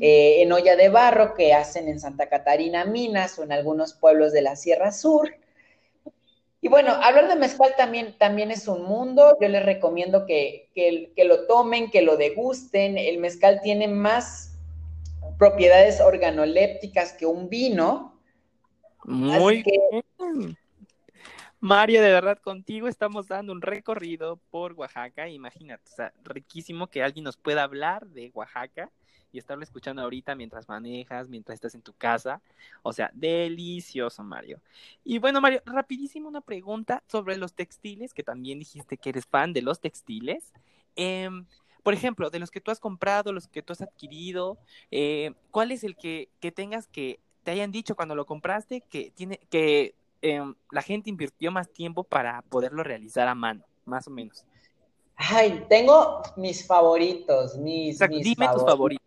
eh, 0.00 0.42
en 0.42 0.52
olla 0.52 0.76
de 0.76 0.88
barro 0.88 1.34
que 1.34 1.52
hacen 1.52 1.88
en 1.88 1.98
Santa 1.98 2.28
Catarina, 2.28 2.84
Minas 2.84 3.38
o 3.38 3.42
en 3.42 3.50
algunos 3.50 3.94
pueblos 3.94 4.32
de 4.32 4.42
la 4.42 4.54
Sierra 4.54 4.92
Sur. 4.92 5.34
Y 6.60 6.68
bueno, 6.68 6.92
hablar 6.92 7.28
de 7.28 7.36
mezcal 7.36 7.74
también, 7.76 8.16
también 8.18 8.50
es 8.50 8.68
un 8.68 8.82
mundo. 8.84 9.36
Yo 9.40 9.48
les 9.48 9.64
recomiendo 9.64 10.26
que, 10.26 10.68
que, 10.74 11.24
lo 11.24 11.46
tomen, 11.46 11.90
que 11.90 12.02
lo 12.02 12.16
degusten. 12.16 12.98
El 12.98 13.18
mezcal 13.18 13.60
tiene 13.62 13.88
más 13.88 14.52
propiedades 15.38 16.00
organolépticas 16.00 17.12
que 17.12 17.26
un 17.26 17.48
vino. 17.48 18.20
Muy 19.04 19.62
bien. 19.62 20.56
Mario, 21.66 22.00
de 22.00 22.12
verdad, 22.12 22.38
contigo 22.38 22.86
estamos 22.86 23.26
dando 23.26 23.52
un 23.52 23.60
recorrido 23.60 24.36
por 24.50 24.74
Oaxaca. 24.74 25.28
Imagínate, 25.28 25.82
o 25.92 25.96
sea, 25.96 26.12
riquísimo 26.22 26.86
que 26.86 27.02
alguien 27.02 27.24
nos 27.24 27.36
pueda 27.36 27.64
hablar 27.64 28.06
de 28.06 28.30
Oaxaca 28.34 28.92
y 29.32 29.38
estarlo 29.38 29.64
escuchando 29.64 30.00
ahorita 30.00 30.36
mientras 30.36 30.68
manejas, 30.68 31.28
mientras 31.28 31.56
estás 31.56 31.74
en 31.74 31.82
tu 31.82 31.92
casa. 31.92 32.40
O 32.84 32.92
sea, 32.92 33.10
delicioso, 33.14 34.22
Mario. 34.22 34.60
Y 35.02 35.18
bueno, 35.18 35.40
Mario, 35.40 35.60
rapidísimo 35.66 36.28
una 36.28 36.40
pregunta 36.40 37.02
sobre 37.08 37.36
los 37.36 37.52
textiles, 37.52 38.14
que 38.14 38.22
también 38.22 38.60
dijiste 38.60 38.96
que 38.96 39.08
eres 39.08 39.26
fan 39.26 39.52
de 39.52 39.62
los 39.62 39.80
textiles. 39.80 40.52
Em, 40.94 41.46
por 41.82 41.94
ejemplo, 41.94 42.30
de 42.30 42.38
los 42.38 42.52
que 42.52 42.60
tú 42.60 42.70
has 42.70 42.78
comprado, 42.78 43.32
los 43.32 43.48
que 43.48 43.62
tú 43.62 43.72
has 43.72 43.82
adquirido, 43.82 44.56
eh, 44.92 45.34
¿cuál 45.50 45.72
es 45.72 45.82
el 45.82 45.96
que, 45.96 46.28
que 46.38 46.52
tengas 46.52 46.86
que 46.86 47.18
te 47.42 47.50
hayan 47.50 47.72
dicho 47.72 47.96
cuando 47.96 48.14
lo 48.14 48.24
compraste 48.24 48.82
que 48.82 49.10
tiene 49.16 49.40
que 49.50 49.96
Em, 50.28 50.54
la 50.72 50.82
gente 50.82 51.08
invirtió 51.08 51.52
más 51.52 51.70
tiempo 51.70 52.02
para 52.02 52.42
poderlo 52.48 52.82
realizar 52.82 53.28
a 53.28 53.34
mano, 53.34 53.64
más 53.84 54.08
o 54.08 54.10
menos. 54.10 54.44
Ay, 55.14 55.64
tengo 55.68 56.20
mis 56.36 56.66
favoritos, 56.66 57.56
mis, 57.58 57.98
dime 57.98 58.48
tus 58.52 58.64
favoritos. 58.64 59.06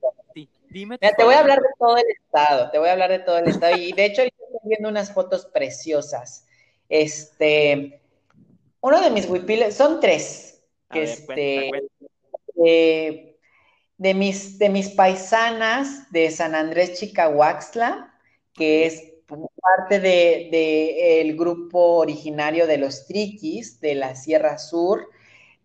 dime 0.70 0.98
te 0.98 1.24
voy 1.24 1.34
a 1.34 1.40
hablar 1.40 1.60
de 1.60 1.68
todo 1.78 1.98
el 1.98 2.06
estado, 2.10 2.72
te 2.72 2.80
voy 2.80 2.88
a 2.88 2.94
hablar 2.94 3.12
de 3.12 3.20
todo 3.20 3.38
el 3.38 3.50
estado. 3.50 3.76
Y 3.76 3.92
de 3.92 4.06
hecho, 4.06 4.22
estoy 4.22 4.60
viendo 4.64 4.88
unas 4.88 5.14
fotos 5.14 5.46
preciosas. 5.48 6.48
Este, 6.88 8.02
uno 8.80 9.02
de 9.02 9.10
mis 9.10 9.30
huipiles, 9.30 9.76
son 9.76 10.00
tres. 10.00 10.64
este, 10.94 11.70
De, 13.98 14.14
mis, 14.14 14.58
de 14.58 14.70
mis 14.70 14.90
paisanas 14.92 16.10
de 16.12 16.32
San 16.32 16.56
Andrés 16.56 16.98
Chicahuaxla, 16.98 18.18
que 18.54 18.86
es 18.86 19.10
parte 19.62 20.00
del 20.00 20.52
de, 20.52 21.36
grupo 21.38 21.98
originario 21.98 22.68
de 22.68 22.78
los 22.78 23.06
triquis 23.06 23.80
de 23.82 23.96
la 23.96 24.16
Sierra 24.16 24.58
Sur, 24.58 25.10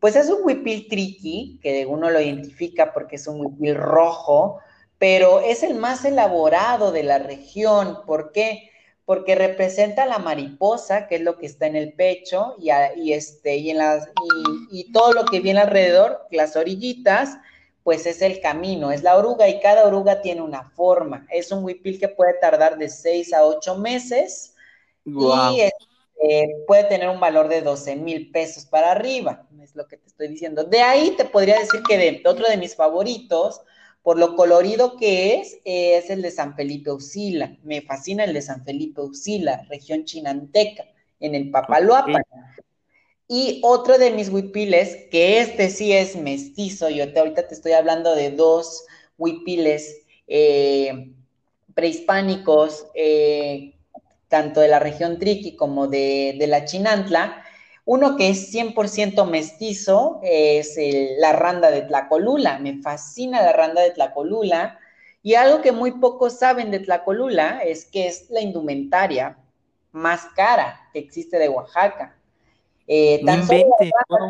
pues 0.00 0.16
es 0.16 0.28
un 0.28 0.40
huipil 0.42 0.86
triqui, 0.88 1.58
que 1.62 1.86
uno 1.86 2.10
lo 2.10 2.20
identifica 2.20 2.92
porque 2.92 3.16
es 3.16 3.26
un 3.26 3.40
huipil 3.40 3.74
rojo, 3.74 4.58
pero 4.98 5.40
es 5.40 5.62
el 5.62 5.74
más 5.74 6.04
elaborado 6.04 6.92
de 6.92 7.02
la 7.02 7.18
región. 7.18 8.00
¿Por 8.06 8.32
qué? 8.32 8.70
Porque 9.06 9.34
representa 9.34 10.06
la 10.06 10.18
mariposa, 10.18 11.08
que 11.08 11.16
es 11.16 11.20
lo 11.22 11.38
que 11.38 11.46
está 11.46 11.66
en 11.66 11.76
el 11.76 11.94
pecho, 11.94 12.54
y, 12.58 13.12
este, 13.12 13.56
y, 13.56 13.70
en 13.70 13.78
las, 13.78 14.08
y, 14.70 14.92
todo 14.92 15.12
lo 15.12 15.24
que 15.24 15.40
viene 15.40 15.60
alrededor, 15.60 16.26
las 16.30 16.56
orillitas, 16.56 17.38
pues 17.84 18.06
es 18.06 18.22
el 18.22 18.40
camino, 18.40 18.90
es 18.90 19.02
la 19.02 19.16
oruga, 19.16 19.46
y 19.46 19.60
cada 19.60 19.84
oruga 19.84 20.22
tiene 20.22 20.40
una 20.40 20.70
forma. 20.70 21.26
Es 21.30 21.52
un 21.52 21.62
huipil 21.62 22.00
que 22.00 22.08
puede 22.08 22.34
tardar 22.40 22.78
de 22.78 22.88
seis 22.88 23.32
a 23.32 23.44
ocho 23.44 23.76
meses. 23.76 24.54
Y 25.04 25.60
este, 25.60 26.64
puede 26.66 26.84
tener 26.84 27.10
un 27.10 27.20
valor 27.20 27.48
de 27.48 27.60
12 27.60 27.96
mil 27.96 28.30
pesos 28.30 28.64
para 28.64 28.90
arriba, 28.90 29.46
es 29.60 29.76
lo 29.76 29.86
que 29.86 29.98
te 29.98 30.06
estoy 30.06 30.28
diciendo. 30.28 30.64
De 30.64 30.80
ahí 30.80 31.14
te 31.16 31.26
podría 31.26 31.58
decir 31.58 31.82
que 31.86 31.98
de, 31.98 32.22
otro 32.24 32.48
de 32.48 32.56
mis 32.56 32.74
favoritos, 32.74 33.60
por 34.02 34.18
lo 34.18 34.34
colorido 34.34 34.96
que 34.96 35.40
es, 35.40 35.58
es 35.64 36.08
el 36.08 36.22
de 36.22 36.30
San 36.30 36.56
Felipe 36.56 36.90
Usila. 36.90 37.54
Me 37.62 37.82
fascina 37.82 38.24
el 38.24 38.32
de 38.32 38.40
San 38.40 38.64
Felipe 38.64 39.02
Usila, 39.02 39.66
región 39.68 40.04
chinanteca, 40.04 40.84
en 41.20 41.34
el 41.34 41.50
Papaloapan. 41.50 42.22
Y 43.36 43.58
otro 43.64 43.98
de 43.98 44.12
mis 44.12 44.28
huipiles, 44.28 45.08
que 45.10 45.40
este 45.40 45.68
sí 45.68 45.92
es 45.92 46.14
mestizo, 46.14 46.88
yo 46.88 47.12
te, 47.12 47.18
ahorita 47.18 47.48
te 47.48 47.54
estoy 47.54 47.72
hablando 47.72 48.14
de 48.14 48.30
dos 48.30 48.86
huipiles 49.18 50.04
eh, 50.28 51.12
prehispánicos, 51.74 52.86
eh, 52.94 53.74
tanto 54.28 54.60
de 54.60 54.68
la 54.68 54.78
región 54.78 55.18
Triqui 55.18 55.56
como 55.56 55.88
de, 55.88 56.36
de 56.38 56.46
la 56.46 56.64
Chinantla, 56.64 57.42
uno 57.84 58.16
que 58.16 58.28
es 58.28 58.54
100% 58.54 59.28
mestizo 59.28 60.20
es 60.22 60.78
la 61.18 61.32
randa 61.32 61.72
de 61.72 61.82
Tlacolula. 61.82 62.60
Me 62.60 62.82
fascina 62.82 63.42
la 63.42 63.52
randa 63.52 63.82
de 63.82 63.90
Tlacolula. 63.90 64.78
Y 65.24 65.34
algo 65.34 65.60
que 65.60 65.72
muy 65.72 65.90
pocos 65.98 66.38
saben 66.38 66.70
de 66.70 66.78
Tlacolula 66.78 67.64
es 67.64 67.84
que 67.84 68.06
es 68.06 68.30
la 68.30 68.40
indumentaria 68.40 69.38
más 69.90 70.24
cara 70.36 70.88
que 70.92 71.00
existe 71.00 71.36
de 71.36 71.48
Oaxaca. 71.48 72.16
Eh, 72.86 73.22
tan 73.24 73.46
solo 73.46 73.74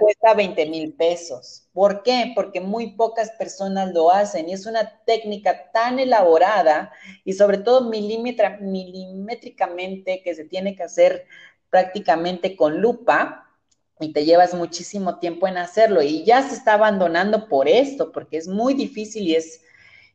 cuesta 0.00 0.32
20 0.34 0.66
mil 0.66 0.92
pesos. 0.92 1.66
¿Por 1.72 2.05
qué? 2.05 2.30
Porque 2.36 2.61
muy 2.61 2.92
pocas 2.92 3.32
personas 3.32 3.92
lo 3.92 4.12
hacen 4.12 4.48
y 4.48 4.52
es 4.52 4.66
una 4.66 5.00
técnica 5.05 5.72
tan 5.72 5.98
elaborada 5.98 6.92
y 7.24 7.32
sobre 7.32 7.59
todo 7.59 7.90
milimétricamente 7.90 10.22
que 10.22 10.36
se 10.36 10.44
tiene 10.44 10.76
que 10.76 10.84
hacer 10.84 11.26
prácticamente 11.68 12.55
con 12.55 12.80
lupa 12.80 13.50
y 13.98 14.12
te 14.12 14.24
llevas 14.24 14.55
muchísimo 14.55 15.18
tiempo 15.18 15.48
en 15.48 15.59
hacerlo 15.59 16.00
y 16.02 16.22
ya 16.24 16.48
se 16.48 16.55
está 16.55 16.74
abandonando 16.74 17.48
por 17.48 17.66
esto, 17.68 18.12
porque 18.12 18.36
es 18.36 18.46
muy 18.46 18.74
difícil 18.74 19.24
y 19.24 19.34
es, 19.34 19.62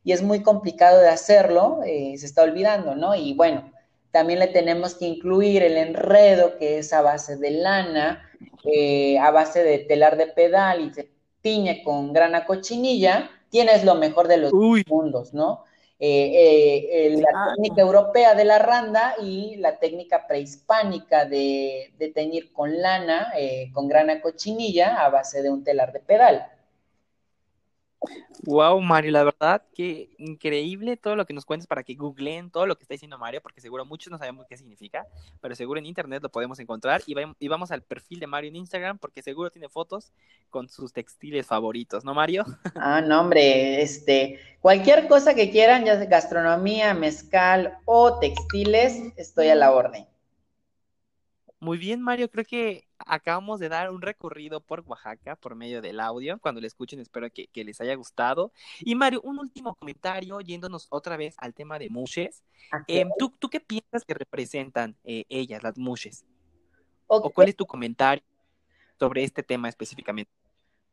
y 0.02 0.12
es 0.12 0.22
muy 0.22 0.42
complicado 0.42 0.98
de 1.00 1.08
hacerlo, 1.08 1.80
eh, 1.84 2.14
se 2.16 2.24
está 2.24 2.42
olvidando, 2.42 2.94
¿no? 2.94 3.14
Y 3.14 3.34
bueno, 3.34 3.70
también 4.10 4.38
le 4.38 4.48
tenemos 4.48 4.94
que 4.94 5.04
incluir 5.04 5.62
el 5.62 5.76
enredo, 5.76 6.56
que 6.58 6.78
es 6.78 6.94
a 6.94 7.02
base 7.02 7.36
de 7.36 7.50
lana, 7.50 8.29
eh, 8.64 9.18
a 9.18 9.30
base 9.30 9.62
de 9.62 9.78
telar 9.78 10.16
de 10.16 10.26
pedal 10.26 10.80
y 10.80 10.92
se 10.92 11.10
tiñe 11.40 11.82
con 11.82 12.12
grana 12.12 12.44
cochinilla, 12.44 13.30
tienes 13.48 13.84
lo 13.84 13.94
mejor 13.94 14.28
de 14.28 14.36
los 14.38 14.52
mundos, 14.52 15.32
¿no? 15.32 15.64
Eh, 15.98 17.10
eh, 17.12 17.20
la 17.20 17.54
técnica 17.54 17.82
europea 17.82 18.34
de 18.34 18.46
la 18.46 18.58
randa 18.58 19.16
y 19.20 19.56
la 19.56 19.78
técnica 19.78 20.26
prehispánica 20.26 21.26
de, 21.26 21.92
teñir 22.14 22.52
con 22.52 22.80
lana, 22.80 23.32
con 23.74 23.86
grana 23.88 24.22
cochinilla 24.22 24.96
a 24.96 25.10
base 25.10 25.42
de 25.42 25.50
un 25.50 25.62
telar 25.62 25.92
de 25.92 26.00
pedal. 26.00 26.46
Wow, 28.44 28.80
Mario, 28.80 29.12
la 29.12 29.24
verdad 29.24 29.62
que 29.74 30.08
increíble 30.16 30.96
todo 30.96 31.14
lo 31.14 31.26
que 31.26 31.34
nos 31.34 31.44
cuentas 31.44 31.66
para 31.66 31.82
que 31.82 31.94
googleen 31.94 32.50
todo 32.50 32.66
lo 32.66 32.76
que 32.76 32.84
está 32.84 32.94
diciendo 32.94 33.18
Mario, 33.18 33.42
porque 33.42 33.60
seguro 33.60 33.84
muchos 33.84 34.10
no 34.10 34.16
sabemos 34.16 34.46
qué 34.48 34.56
significa, 34.56 35.06
pero 35.42 35.54
seguro 35.54 35.78
en 35.78 35.86
internet 35.86 36.22
lo 36.22 36.30
podemos 36.30 36.58
encontrar 36.58 37.02
y, 37.06 37.48
vamos 37.48 37.70
al 37.70 37.82
perfil 37.82 38.18
de 38.18 38.26
Mario 38.26 38.48
en 38.48 38.56
Instagram 38.56 38.98
porque 38.98 39.22
seguro 39.22 39.50
tiene 39.50 39.68
fotos 39.68 40.12
con 40.48 40.68
sus 40.68 40.92
textiles 40.92 41.46
favoritos, 41.46 42.04
¿no, 42.04 42.14
Mario? 42.14 42.44
Ah, 42.82 43.02
no, 43.02 43.20
hombre, 43.20 43.82
este, 43.82 44.38
cualquier 44.60 45.06
cosa 45.06 45.34
que 45.34 45.50
quieran, 45.50 45.84
ya 45.84 45.96
sea 45.98 46.06
gastronomía, 46.06 46.94
mezcal 46.94 47.78
o 47.84 48.18
textiles, 48.18 49.12
estoy 49.16 49.48
a 49.48 49.54
la 49.54 49.72
orden. 49.72 50.06
Muy 51.62 51.76
bien, 51.76 52.00
Mario, 52.00 52.30
creo 52.30 52.46
que 52.46 52.88
acabamos 52.98 53.60
de 53.60 53.68
dar 53.68 53.90
un 53.90 54.00
recorrido 54.00 54.62
por 54.62 54.80
Oaxaca 54.86 55.36
por 55.36 55.54
medio 55.54 55.82
del 55.82 56.00
audio. 56.00 56.38
Cuando 56.38 56.58
lo 56.58 56.66
escuchen, 56.66 57.00
espero 57.00 57.28
que, 57.30 57.48
les 57.52 57.78
haya 57.82 57.94
gustado. 57.96 58.50
Y 58.80 58.94
Mario, 58.94 59.20
un 59.22 59.38
último 59.38 59.74
comentario, 59.74 60.40
yéndonos 60.40 60.86
otra 60.88 61.18
vez 61.18 61.34
al 61.36 61.52
tema 61.52 61.78
de 61.78 61.90
mushes. 61.90 62.42
Em, 62.86 63.10
¿tú, 63.18 63.28
¿tú, 63.38 63.50
qué 63.50 63.60
piensas 63.60 64.06
que 64.06 64.14
representan 64.14 64.96
eh, 65.04 65.24
ellas, 65.28 65.62
las 65.62 65.76
mushes? 65.76 66.24
¿O 67.06 67.28
cuál 67.30 67.50
es 67.50 67.56
tu 67.56 67.66
comentario 67.66 68.24
sobre 68.98 69.22
este 69.22 69.42
tema 69.42 69.68
específicamente? 69.68 70.32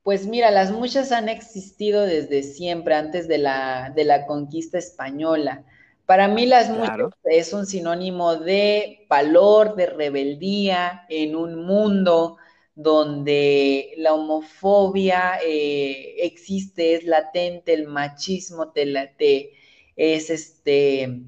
Pues 0.03 0.27
mira, 0.27 0.51
las 0.51 0.71
mushes 0.71 1.13
han 1.13 1.29
existido 1.29 2.01
desde 2.01 2.43
siempre, 2.43 2.93
antes 2.93 3.29
de 3.29 3.37
la, 3.37 3.93
de 3.95 4.03
la 4.03 4.25
conquista 4.25 4.77
española. 4.77 5.63
Para 6.07 6.29
mí 6.29 6.45
las 6.45 6.69
mujeres 6.69 7.09
es 7.25 7.51
un 7.51 7.65
sinónimo 7.65 8.37
de 8.37 9.05
valor, 9.09 9.75
de 9.75 9.87
rebeldía 9.87 11.05
en 11.09 11.35
un 11.35 11.65
mundo 11.65 12.37
donde 12.75 13.93
la 13.97 14.13
homofobia 14.13 15.37
eh, 15.45 16.15
existe, 16.19 16.95
es 16.95 17.03
latente, 17.03 17.73
el 17.73 17.87
machismo 17.87 18.71
te, 18.71 18.85
te, 19.17 19.51
es 19.97 20.29
este, 20.29 21.23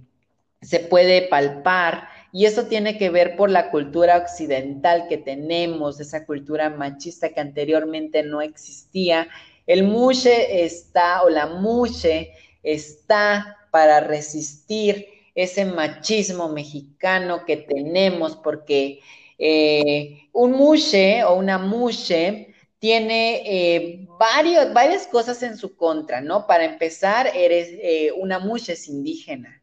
se 0.61 0.79
puede 0.79 1.23
palpar. 1.23 2.07
Y 2.31 2.45
eso 2.45 2.67
tiene 2.67 2.97
que 2.97 3.09
ver 3.09 3.35
por 3.35 3.49
la 3.49 3.71
cultura 3.71 4.15
occidental 4.17 5.07
que 5.09 5.17
tenemos, 5.17 5.99
esa 5.99 6.25
cultura 6.25 6.69
machista 6.69 7.33
que 7.33 7.41
anteriormente 7.41 8.23
no 8.23 8.41
existía. 8.41 9.27
El 9.67 9.83
mushe 9.83 10.63
está, 10.63 11.21
o 11.23 11.29
la 11.29 11.47
mushe 11.47 12.31
está 12.63 13.57
para 13.71 13.99
resistir 13.99 15.07
ese 15.35 15.65
machismo 15.65 16.49
mexicano 16.49 17.45
que 17.45 17.57
tenemos, 17.57 18.35
porque 18.35 18.99
eh, 19.37 20.27
un 20.33 20.51
mushe 20.51 21.23
o 21.23 21.35
una 21.35 21.57
mushe 21.57 22.53
tiene 22.79 23.41
eh, 23.45 24.07
varios, 24.17 24.73
varias 24.73 25.07
cosas 25.07 25.41
en 25.43 25.57
su 25.57 25.75
contra, 25.75 26.21
¿no? 26.21 26.45
Para 26.45 26.65
empezar, 26.65 27.31
eres 27.33 27.69
eh, 27.71 28.11
una 28.17 28.39
mushe 28.39 28.73
es 28.73 28.87
indígena, 28.87 29.61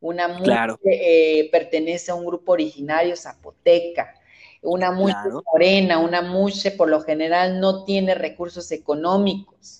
una 0.00 0.28
mushe 0.28 1.48
pertenece 1.52 2.10
a 2.10 2.14
un 2.14 2.24
grupo 2.24 2.52
originario 2.52 3.16
zapoteca, 3.16 4.14
una 4.62 4.92
mushe 4.92 5.14
morena, 5.52 5.98
una 5.98 6.22
mushe 6.22 6.70
por 6.70 6.88
lo 6.88 7.00
general 7.00 7.60
no 7.60 7.84
tiene 7.84 8.14
recursos 8.14 8.70
económicos 8.72 9.77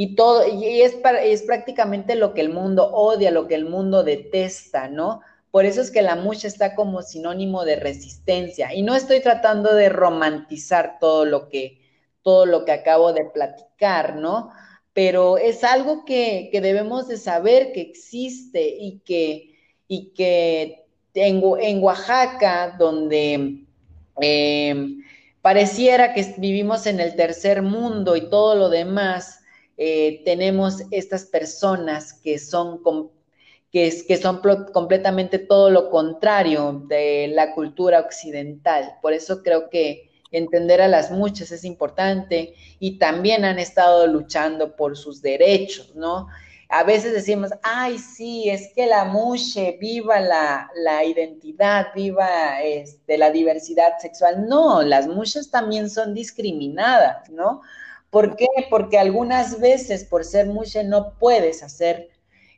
y 0.00 0.14
todo, 0.14 0.46
y 0.46 0.80
es, 0.82 0.96
es 1.24 1.42
prácticamente 1.42 2.14
lo 2.14 2.32
que 2.32 2.40
el 2.40 2.50
mundo 2.50 2.88
odia, 2.92 3.32
lo 3.32 3.48
que 3.48 3.56
el 3.56 3.64
mundo 3.64 4.04
detesta, 4.04 4.86
¿no? 4.86 5.22
Por 5.50 5.64
eso 5.64 5.80
es 5.80 5.90
que 5.90 6.02
la 6.02 6.14
mucha 6.14 6.46
está 6.46 6.76
como 6.76 7.02
sinónimo 7.02 7.64
de 7.64 7.74
resistencia. 7.74 8.72
Y 8.72 8.82
no 8.82 8.94
estoy 8.94 9.18
tratando 9.18 9.74
de 9.74 9.88
romantizar 9.88 11.00
todo 11.00 11.24
lo 11.24 11.48
que, 11.48 11.80
todo 12.22 12.46
lo 12.46 12.64
que 12.64 12.70
acabo 12.70 13.12
de 13.12 13.24
platicar, 13.24 14.14
¿no? 14.14 14.52
Pero 14.92 15.36
es 15.36 15.64
algo 15.64 16.04
que, 16.04 16.48
debemos 16.52 17.08
de 17.08 17.16
saber 17.16 17.72
que 17.72 17.80
existe 17.80 18.68
y 18.68 19.00
que, 19.00 19.56
y 19.88 20.10
que 20.10 20.86
en, 21.14 21.42
en 21.58 21.82
Oaxaca, 21.82 22.76
donde 22.78 23.64
eh, 24.20 24.96
pareciera 25.42 26.14
que 26.14 26.34
vivimos 26.38 26.86
en 26.86 27.00
el 27.00 27.16
tercer 27.16 27.62
mundo 27.62 28.14
y 28.14 28.30
todo 28.30 28.54
lo 28.54 28.68
demás, 28.68 29.37
eh, 29.78 30.22
tenemos 30.24 30.82
estas 30.90 31.24
personas 31.24 32.12
que 32.12 32.40
son, 32.40 32.80
que, 33.70 34.04
que 34.06 34.16
son 34.16 34.42
completamente 34.72 35.38
todo 35.38 35.70
lo 35.70 35.88
contrario 35.88 36.84
de 36.88 37.28
la 37.28 37.54
cultura 37.54 38.00
occidental. 38.00 38.98
Por 39.00 39.12
eso 39.12 39.42
creo 39.42 39.70
que 39.70 40.10
entender 40.32 40.82
a 40.82 40.88
las 40.88 41.12
muchas 41.12 41.52
es 41.52 41.64
importante 41.64 42.54
y 42.80 42.98
también 42.98 43.44
han 43.44 43.60
estado 43.60 44.08
luchando 44.08 44.74
por 44.74 44.96
sus 44.96 45.22
derechos, 45.22 45.94
¿no? 45.94 46.26
A 46.70 46.84
veces 46.84 47.14
decimos, 47.14 47.50
ay, 47.62 47.98
sí, 47.98 48.50
es 48.50 48.74
que 48.74 48.84
la 48.84 49.06
muche, 49.06 49.78
viva 49.80 50.20
la, 50.20 51.04
identidad, 51.04 51.86
viva 51.94 52.60
este, 52.62 53.16
la 53.16 53.30
diversidad 53.30 53.98
sexual. 53.98 54.46
No, 54.46 54.82
las 54.82 55.06
muchas 55.06 55.50
también 55.50 55.88
son 55.88 56.12
discriminadas, 56.12 57.30
¿no? 57.30 57.62
¿Por 58.10 58.36
qué? 58.36 58.46
Porque 58.70 58.98
algunas 58.98 59.60
veces 59.60 60.04
por 60.04 60.24
ser 60.24 60.46
mujer 60.46 60.86
no 60.86 61.14
puedes 61.18 61.62
hacer 61.62 62.08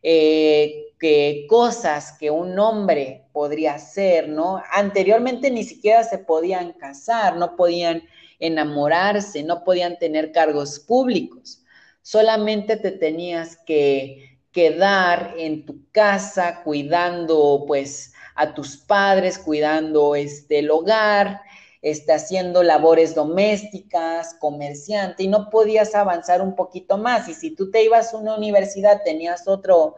eh, 0.02 0.92
que 0.98 1.46
cosas 1.48 2.12
que 2.18 2.30
un 2.30 2.58
hombre 2.58 3.24
podría 3.32 3.74
hacer, 3.74 4.28
¿no? 4.28 4.62
Anteriormente 4.72 5.50
ni 5.50 5.64
siquiera 5.64 6.04
se 6.04 6.18
podían 6.18 6.72
casar, 6.72 7.36
no 7.36 7.56
podían 7.56 8.02
enamorarse, 8.38 9.42
no 9.42 9.64
podían 9.64 9.98
tener 9.98 10.32
cargos 10.32 10.78
públicos. 10.78 11.62
Solamente 12.02 12.76
te 12.76 12.92
tenías 12.92 13.56
que, 13.66 14.30
quedar 14.52 15.34
en 15.38 15.64
tu 15.64 15.88
casa 15.92 16.62
cuidando 16.62 17.64
pues 17.66 18.12
a 18.34 18.54
tus 18.54 18.76
padres, 18.76 19.38
cuidando 19.38 20.14
este, 20.14 20.60
el 20.60 20.70
hogar, 20.70 21.42
este, 21.82 22.12
haciendo 22.12 22.62
labores 22.62 23.14
domésticas, 23.14 24.34
comerciante, 24.34 25.22
y 25.22 25.28
no 25.28 25.48
podías 25.48 25.94
avanzar 25.94 26.42
un 26.42 26.54
poquito 26.54 26.98
más. 26.98 27.28
Y 27.28 27.34
si 27.34 27.50
tú 27.52 27.70
te 27.70 27.82
ibas 27.82 28.12
a 28.12 28.18
una 28.18 28.36
universidad, 28.36 29.02
tenías 29.02 29.48
otro, 29.48 29.96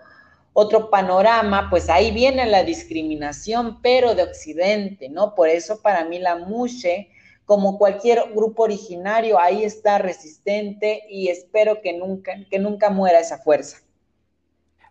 otro 0.53 0.91
panorama, 0.91 1.69
pues 1.71 1.89
ahí 1.89 2.13
viene 2.13 2.47
la 2.47 2.63
discriminación, 2.63 3.81
pero 3.83 4.15
de 4.15 4.23
Occidente, 4.23 5.09
¿no? 5.09 5.35
Por 5.35 5.49
eso 5.49 5.81
para 5.83 6.05
mí 6.05 6.19
la 6.21 6.37
Mushe, 6.37 7.11
como 7.45 7.79
cualquier 7.79 8.33
grupo 8.33 8.63
originario, 8.63 9.41
ahí 9.41 9.65
está 9.65 9.99
resistente 9.99 11.03
y 11.09 11.29
espero 11.29 11.81
que 11.83 11.99
nunca, 11.99 12.33
que 12.49 12.59
nunca 12.61 12.91
muera 12.91 13.19
esa 13.19 13.39
fuerza. 13.39 13.79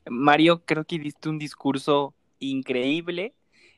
Mario, 0.05 0.63
creo 0.65 0.83
que 0.83 0.99
diste 0.99 1.29
un 1.29 1.39
discurso 1.39 2.13
increíble 2.39 3.33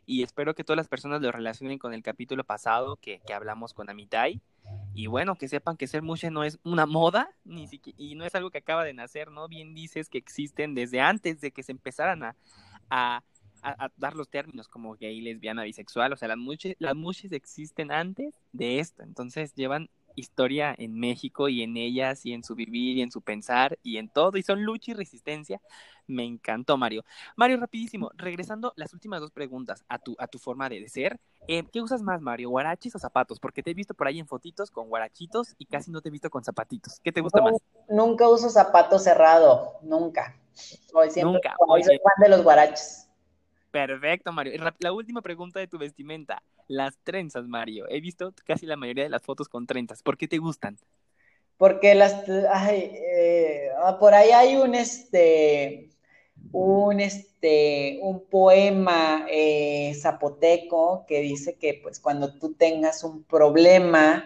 y 0.06 0.24
espero 0.24 0.54
que 0.54 0.64
todas 0.64 0.78
las 0.78 0.88
personas 0.88 1.22
lo 1.22 1.32
relacionen 1.32 1.80
con 1.80 1.94
el 1.94 2.04
capítulo 2.04 2.44
pasado 2.44 2.98
que, 2.98 3.22
que 3.26 3.34
hablamos 3.34 3.74
con 3.74 3.90
Amitai. 3.90 4.42
Y 4.94 5.08
bueno, 5.08 5.36
que 5.36 5.48
sepan 5.48 5.78
que 5.78 5.88
ser 5.88 6.02
mushe 6.02 6.30
no 6.30 6.44
es 6.44 6.60
una 6.64 6.86
moda 6.86 7.30
ni 7.44 7.68
y 7.98 8.16
no 8.16 8.26
es 8.26 8.36
algo 8.36 8.50
que 8.50 8.60
acaba 8.60 8.84
de 8.84 8.94
nacer, 8.94 9.32
¿no? 9.32 9.48
Bien 9.48 9.74
dices 9.74 10.10
que 10.10 10.18
existen 10.18 10.76
desde 10.76 11.02
antes 11.02 11.42
de 11.42 11.52
que 11.52 11.64
se 11.64 11.72
empezaran 11.72 12.24
a, 12.24 12.36
a, 12.90 13.24
a, 13.64 13.92
dar 13.98 14.16
los 14.16 14.30
términos 14.30 14.68
como 14.68 14.96
gay, 14.96 15.20
lesbiana, 15.22 15.64
bisexual. 15.64 16.14
O 16.14 16.18
sea, 16.18 16.28
las 16.28 16.38
mushes, 16.38 16.76
las 16.80 16.96
existen 17.32 17.92
antes 17.92 18.36
de 18.52 18.80
esto. 18.80 19.04
Entonces 19.04 19.54
llevan 19.56 19.90
historia 20.16 20.74
en 20.78 21.00
México 21.00 21.50
y 21.50 21.64
en 21.64 21.78
ellas 21.78 22.26
y 22.26 22.34
en 22.34 22.44
su 22.44 22.56
vivir 22.56 22.98
y 22.98 23.02
en 23.02 23.12
su 23.12 23.22
pensar 23.22 23.78
y 23.84 23.98
en 23.98 24.10
todo. 24.10 24.38
Y 24.38 24.44
son 24.44 24.64
lucha 24.64 24.92
y 24.92 24.94
resistencia 24.94 25.62
me 26.08 26.26
encantó, 26.26 26.78
Mario. 26.78 27.04
Mario, 27.36 27.58
rapidísimo, 27.58 28.12
regresando 28.16 28.74
las 28.76 28.94
últimas 28.94 29.22
dos 29.22 29.32
preguntas 29.32 29.84
a 29.88 30.00
tu, 30.00 30.16
a 30.20 30.28
tu 30.28 30.40
forma 30.40 30.70
de, 30.70 30.88
ser. 30.90 31.20
Eh, 31.48 31.64
¿Qué 31.72 31.82
usas 31.82 32.02
más, 32.02 32.22
Mario? 32.22 32.50
¿Guaraches 32.50 32.96
o 32.96 33.00
zapatos? 33.00 33.40
Porque 33.40 33.64
te 33.64 33.72
he 33.72 33.74
visto 33.74 33.94
por 33.94 34.08
ahí 34.08 34.20
en 34.20 34.28
fotitos 34.28 34.72
con 34.72 34.90
guarachitos 34.90 35.56
y 35.58 35.66
casi 35.66 35.92
no 35.92 36.02
te 36.02 36.10
he 36.10 36.12
visto 36.12 36.30
con 36.30 36.44
zapatitos. 36.44 37.00
¿Qué 37.04 37.12
te 37.12 37.22
gusta 37.22 37.42
más? 37.42 37.54
Nunca 37.90 38.28
uso 38.28 38.50
zapato 38.50 39.00
cerrado, 39.00 39.80
nunca. 39.82 40.36
nunca. 41.22 41.56
Hoy 41.60 41.84
soy 41.84 41.98
fan 41.98 42.24
de 42.24 42.30
los 42.30 42.44
guaraches. 42.44 43.10
Perfecto, 43.74 44.32
Mario. 44.32 44.54
La 44.78 44.94
última 44.94 45.24
pregunta 45.24 45.60
de 45.60 45.66
tu 45.66 45.80
vestimenta. 45.80 46.44
Las 46.68 46.96
trenzas, 47.04 47.48
Mario. 47.48 47.88
He 47.90 48.02
visto 48.02 48.32
casi 48.46 48.68
la 48.68 48.78
mayoría 48.78 49.04
de 49.04 49.10
las 49.10 49.24
fotos 49.24 49.50
con 49.50 49.66
trenzas. 49.66 50.04
¿Por 50.04 50.16
qué 50.16 50.28
te 50.28 50.38
gustan? 50.38 50.78
Porque 51.58 51.96
las, 51.96 52.24
ay, 52.52 52.92
eh, 52.94 53.70
ah, 53.84 53.98
por 54.00 54.14
ahí 54.14 54.30
hay 54.30 54.58
un, 54.58 54.76
este, 54.76 55.90
un, 56.52 57.00
este, 57.00 57.98
un 58.04 58.24
poema 58.26 59.26
eh, 59.28 59.96
zapoteco 59.96 61.06
que 61.08 61.22
dice 61.22 61.56
que 61.56 61.80
pues 61.82 62.00
cuando 62.00 62.38
tú 62.38 62.54
tengas 62.54 63.04
un 63.04 63.24
problema 63.24 64.24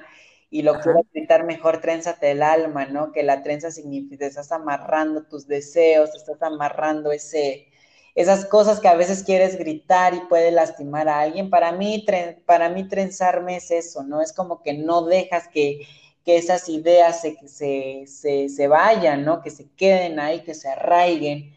y 0.50 0.64
lo 0.64 0.74
quieras 0.82 1.04
gritar 1.14 1.46
mejor, 1.46 1.80
trénzate 1.80 2.32
el 2.32 2.44
alma, 2.44 2.86
¿no? 2.86 3.14
Que 3.14 3.24
la 3.24 3.44
trenza 3.44 3.72
significa, 3.72 4.26
estás 4.26 4.52
amarrando 4.52 5.24
tus 5.24 5.48
deseos, 5.48 6.14
estás 6.14 6.42
amarrando 6.42 7.14
ese, 7.14 7.70
esas 8.18 8.46
cosas 8.46 8.82
que 8.82 8.90
a 8.90 8.96
veces 8.96 9.24
quieres 9.24 9.58
gritar 9.58 10.14
y 10.14 10.20
puede 10.28 10.52
lastimar 10.52 11.08
a 11.08 11.22
alguien. 11.22 11.50
Para 11.50 11.72
mí, 11.72 12.06
para 12.46 12.68
mí 12.70 12.86
trenzarme 12.90 13.56
es 13.56 13.72
eso, 13.72 14.04
¿no? 14.04 14.22
Es 14.22 14.34
como 14.34 14.62
que 14.62 14.74
no 14.74 15.06
dejas 15.06 15.48
que, 15.48 15.88
que 16.26 16.36
esas 16.36 16.68
ideas 16.68 17.22
se, 17.22 17.38
se, 17.48 18.04
se, 18.08 18.50
se 18.50 18.68
vayan, 18.68 19.24
¿no? 19.24 19.42
Que 19.42 19.52
se 19.52 19.70
queden 19.78 20.20
ahí, 20.20 20.42
que 20.42 20.54
se 20.54 20.68
arraiguen 20.68 21.56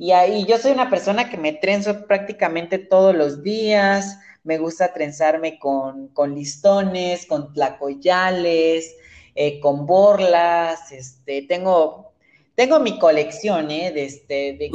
y 0.00 0.12
ahí 0.12 0.46
yo 0.46 0.56
soy 0.56 0.72
una 0.72 0.88
persona 0.88 1.28
que 1.28 1.36
me 1.36 1.52
trenzo 1.52 2.06
prácticamente 2.06 2.78
todos 2.78 3.14
los 3.14 3.42
días, 3.42 4.18
me 4.44 4.56
gusta 4.56 4.94
trenzarme 4.94 5.58
con, 5.58 6.10
listones, 6.34 7.26
con 7.26 7.52
tlacoyales, 7.52 8.96
eh, 9.34 9.60
con 9.60 9.84
borlas, 9.84 10.90
este, 10.90 11.42
tengo, 11.42 12.14
tengo 12.54 12.80
mi 12.80 12.98
colección 12.98 13.70
¿eh? 13.70 13.92
de, 13.92 14.04
este, 14.06 14.70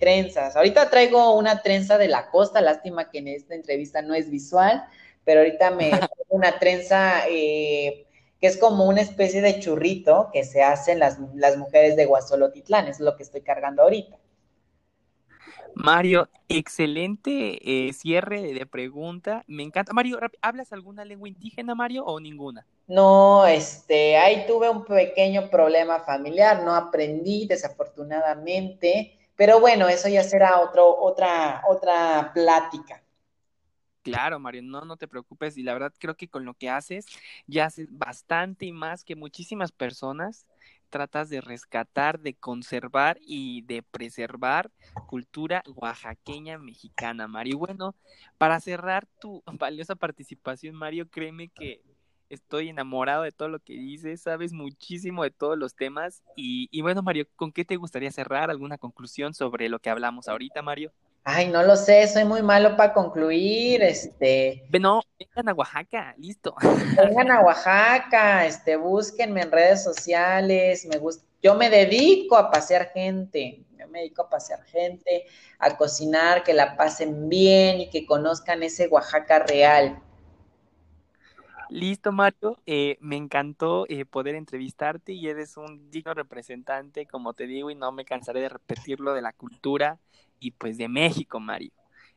trenzas. 0.00 0.56
Ahorita 0.56 0.90
traigo 0.90 1.36
una 1.36 1.62
trenza 1.62 1.98
de 1.98 2.08
la 2.08 2.30
costa, 2.30 2.60
lástima 2.60 3.10
que 3.10 3.18
en 3.18 3.28
esta 3.28 3.54
entrevista 3.54 4.02
no 4.02 4.14
es 4.14 4.30
visual, 4.30 4.84
pero 5.24 5.40
ahorita 5.40 5.70
me 5.70 5.90
una 6.28 6.58
trenza 6.58 7.28
eh, 7.28 8.06
que 8.40 8.46
es 8.46 8.56
como 8.56 8.84
una 8.84 9.00
especie 9.00 9.40
de 9.42 9.60
churrito 9.60 10.30
que 10.32 10.44
se 10.44 10.62
hacen 10.62 10.98
las, 10.98 11.18
las 11.34 11.56
mujeres 11.56 11.96
de 11.96 12.06
Guasolotitlán, 12.06 12.88
es 12.88 13.00
lo 13.00 13.16
que 13.16 13.22
estoy 13.22 13.40
cargando 13.40 13.82
ahorita. 13.82 14.16
Mario, 15.76 16.30
excelente 16.48 17.88
eh, 17.88 17.92
cierre 17.92 18.54
de 18.54 18.64
pregunta. 18.64 19.44
Me 19.46 19.62
encanta. 19.62 19.92
Mario, 19.92 20.18
¿hablas 20.40 20.72
alguna 20.72 21.04
lengua 21.04 21.28
indígena, 21.28 21.74
Mario, 21.74 22.02
o 22.06 22.18
ninguna? 22.18 22.66
No, 22.88 23.46
este, 23.46 24.16
ahí 24.16 24.46
tuve 24.46 24.70
un 24.70 24.84
pequeño 24.84 25.50
problema 25.50 26.00
familiar, 26.00 26.62
no 26.62 26.74
aprendí 26.74 27.46
desafortunadamente, 27.46 29.18
pero 29.36 29.60
bueno, 29.60 29.86
eso 29.88 30.08
ya 30.08 30.22
será 30.22 30.60
otro, 30.60 30.96
otra, 30.98 31.62
otra 31.68 32.30
plática. 32.32 33.02
Claro, 34.02 34.38
Mario, 34.38 34.62
no, 34.62 34.84
no 34.84 34.96
te 34.96 35.08
preocupes. 35.08 35.58
Y 35.58 35.62
la 35.62 35.74
verdad 35.74 35.92
creo 35.98 36.16
que 36.16 36.28
con 36.28 36.44
lo 36.44 36.54
que 36.54 36.70
haces, 36.70 37.06
ya 37.46 37.66
haces 37.66 37.88
bastante 37.90 38.64
y 38.64 38.72
más 38.72 39.04
que 39.04 39.16
muchísimas 39.16 39.72
personas. 39.72 40.46
Tratas 40.90 41.28
de 41.28 41.40
rescatar, 41.40 42.20
de 42.20 42.34
conservar 42.34 43.18
y 43.20 43.62
de 43.62 43.82
preservar 43.82 44.70
cultura 45.06 45.62
oaxaqueña 45.74 46.58
mexicana, 46.58 47.28
Mario. 47.28 47.58
Bueno, 47.58 47.94
para 48.38 48.60
cerrar 48.60 49.06
tu 49.20 49.42
valiosa 49.60 49.96
participación, 49.96 50.74
Mario, 50.74 51.08
créeme 51.08 51.48
que 51.48 51.82
estoy 52.28 52.68
enamorado 52.68 53.22
de 53.22 53.32
todo 53.32 53.48
lo 53.48 53.60
que 53.60 53.74
dices, 53.74 54.22
sabes 54.22 54.52
muchísimo 54.52 55.22
de 55.22 55.30
todos 55.30 55.58
los 55.58 55.74
temas. 55.74 56.22
Y, 56.36 56.68
y 56.70 56.82
bueno, 56.82 57.02
Mario, 57.02 57.26
¿con 57.36 57.52
qué 57.52 57.64
te 57.64 57.76
gustaría 57.76 58.10
cerrar? 58.10 58.50
¿Alguna 58.50 58.78
conclusión 58.78 59.34
sobre 59.34 59.68
lo 59.68 59.78
que 59.78 59.90
hablamos 59.90 60.28
ahorita, 60.28 60.62
Mario? 60.62 60.92
Ay, 61.28 61.48
no 61.48 61.64
lo 61.64 61.74
sé, 61.74 62.06
soy 62.06 62.24
muy 62.24 62.40
malo 62.40 62.76
para 62.76 62.92
concluir, 62.92 63.82
este. 63.82 64.62
No, 64.78 65.02
vengan 65.18 65.48
a 65.48 65.54
Oaxaca, 65.54 66.14
listo. 66.18 66.54
Vengan 66.96 67.32
a 67.32 67.40
Oaxaca, 67.40 68.46
este, 68.46 68.76
búsquenme 68.76 69.40
en 69.40 69.50
redes 69.50 69.82
sociales, 69.82 70.86
me 70.86 70.98
gusta, 70.98 71.26
yo 71.42 71.56
me 71.56 71.68
dedico 71.68 72.36
a 72.36 72.48
pasear 72.48 72.92
gente, 72.92 73.64
yo 73.76 73.88
me 73.88 74.02
dedico 74.02 74.22
a 74.22 74.30
pasear 74.30 74.62
gente, 74.66 75.26
a 75.58 75.76
cocinar, 75.76 76.44
que 76.44 76.54
la 76.54 76.76
pasen 76.76 77.28
bien 77.28 77.80
y 77.80 77.90
que 77.90 78.06
conozcan 78.06 78.62
ese 78.62 78.86
Oaxaca 78.86 79.40
real. 79.40 80.00
Listo, 81.70 82.12
Mario. 82.12 82.56
Eh, 82.66 82.98
me 83.00 83.16
encantó 83.16 83.86
eh, 83.88 84.04
poder 84.04 84.36
entrevistarte 84.36 85.12
y 85.12 85.26
eres 85.26 85.56
un 85.56 85.90
digno 85.90 86.14
representante, 86.14 87.04
como 87.04 87.34
te 87.34 87.48
digo, 87.48 87.68
y 87.72 87.74
no 87.74 87.90
me 87.90 88.04
cansaré 88.04 88.42
de 88.42 88.48
repetirlo, 88.48 89.12
de 89.12 89.22
la 89.22 89.32
cultura 89.32 89.98
y 90.40 90.52
pues 90.52 90.78
de 90.78 90.88
México, 90.88 91.40
Mario. 91.40 91.72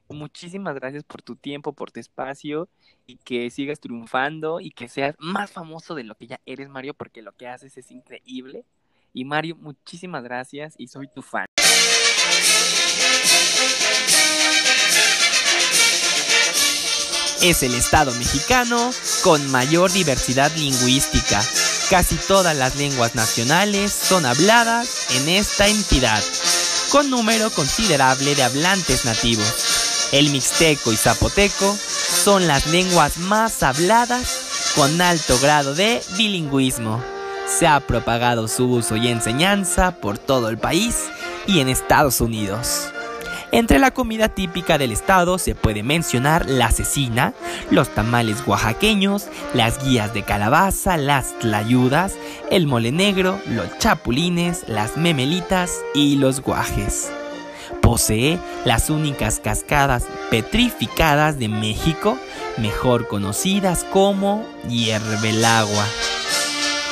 Muchísimas 0.09 0.73
gracias 0.73 1.03
por 1.03 1.21
tu 1.21 1.35
tiempo, 1.35 1.73
por 1.73 1.91
tu 1.91 1.99
espacio 1.99 2.67
y 3.05 3.17
que 3.17 3.49
sigas 3.51 3.79
triunfando 3.79 4.59
y 4.59 4.71
que 4.71 4.87
seas 4.87 5.15
más 5.19 5.51
famoso 5.51 5.93
de 5.93 6.03
lo 6.03 6.15
que 6.15 6.27
ya 6.27 6.39
eres, 6.47 6.67
Mario, 6.67 6.95
porque 6.95 7.21
lo 7.21 7.31
que 7.33 7.47
haces 7.47 7.77
es 7.77 7.91
increíble. 7.91 8.65
Y 9.13 9.25
Mario, 9.25 9.55
muchísimas 9.55 10.23
gracias 10.23 10.73
y 10.77 10.87
soy 10.87 11.07
tu 11.07 11.21
fan. 11.21 11.45
Es 17.41 17.63
el 17.63 17.73
Estado 17.73 18.11
mexicano 18.15 18.91
con 19.23 19.49
mayor 19.51 19.91
diversidad 19.91 20.51
lingüística. 20.57 21.39
Casi 21.89 22.15
todas 22.27 22.55
las 22.57 22.75
lenguas 22.75 23.15
nacionales 23.15 23.93
son 23.93 24.25
habladas 24.25 25.07
en 25.15 25.29
esta 25.29 25.67
entidad 25.67 26.21
con 26.91 27.09
número 27.09 27.49
considerable 27.51 28.35
de 28.35 28.43
hablantes 28.43 29.05
nativos. 29.05 30.09
El 30.11 30.29
mixteco 30.29 30.91
y 30.91 30.97
zapoteco 30.97 31.75
son 31.75 32.47
las 32.47 32.67
lenguas 32.67 33.17
más 33.17 33.63
habladas 33.63 34.73
con 34.75 34.99
alto 35.01 35.37
grado 35.39 35.75
de 35.75 36.01
bilingüismo. 36.17 37.01
Se 37.47 37.67
ha 37.67 37.79
propagado 37.79 38.47
su 38.47 38.65
uso 38.65 38.95
y 38.95 39.07
enseñanza 39.07 39.91
por 39.91 40.17
todo 40.17 40.49
el 40.49 40.57
país 40.57 40.95
y 41.47 41.59
en 41.59 41.69
Estados 41.69 42.21
Unidos. 42.21 42.91
Entre 43.51 43.79
la 43.79 43.91
comida 43.91 44.29
típica 44.29 44.77
del 44.77 44.91
estado 44.91 45.39
se 45.39 45.55
puede 45.55 45.81
mencionar 45.81 46.47
la 46.47 46.71
cecina, 46.71 47.33
los 47.71 47.89
tamales 47.89 48.43
oaxaqueños, 48.45 49.27
las 49.55 49.83
guías 49.83 50.13
de 50.13 50.23
calabaza, 50.23 50.97
las 50.97 51.37
tlayudas, 51.39 52.13
el 52.51 52.67
mole 52.67 52.91
negro, 52.91 53.39
los 53.47 53.75
chapulines, 53.79 54.65
las 54.67 54.97
memelitas 54.97 55.71
y 55.95 56.17
los 56.17 56.41
guajes. 56.41 57.11
Posee 57.81 58.37
las 58.65 58.91
únicas 58.91 59.39
cascadas 59.39 60.03
petrificadas 60.29 61.39
de 61.39 61.47
México, 61.47 62.19
mejor 62.57 63.07
conocidas 63.07 63.83
como 63.91 64.45
hierve 64.67 65.29
el 65.29 65.43
agua. 65.43 65.85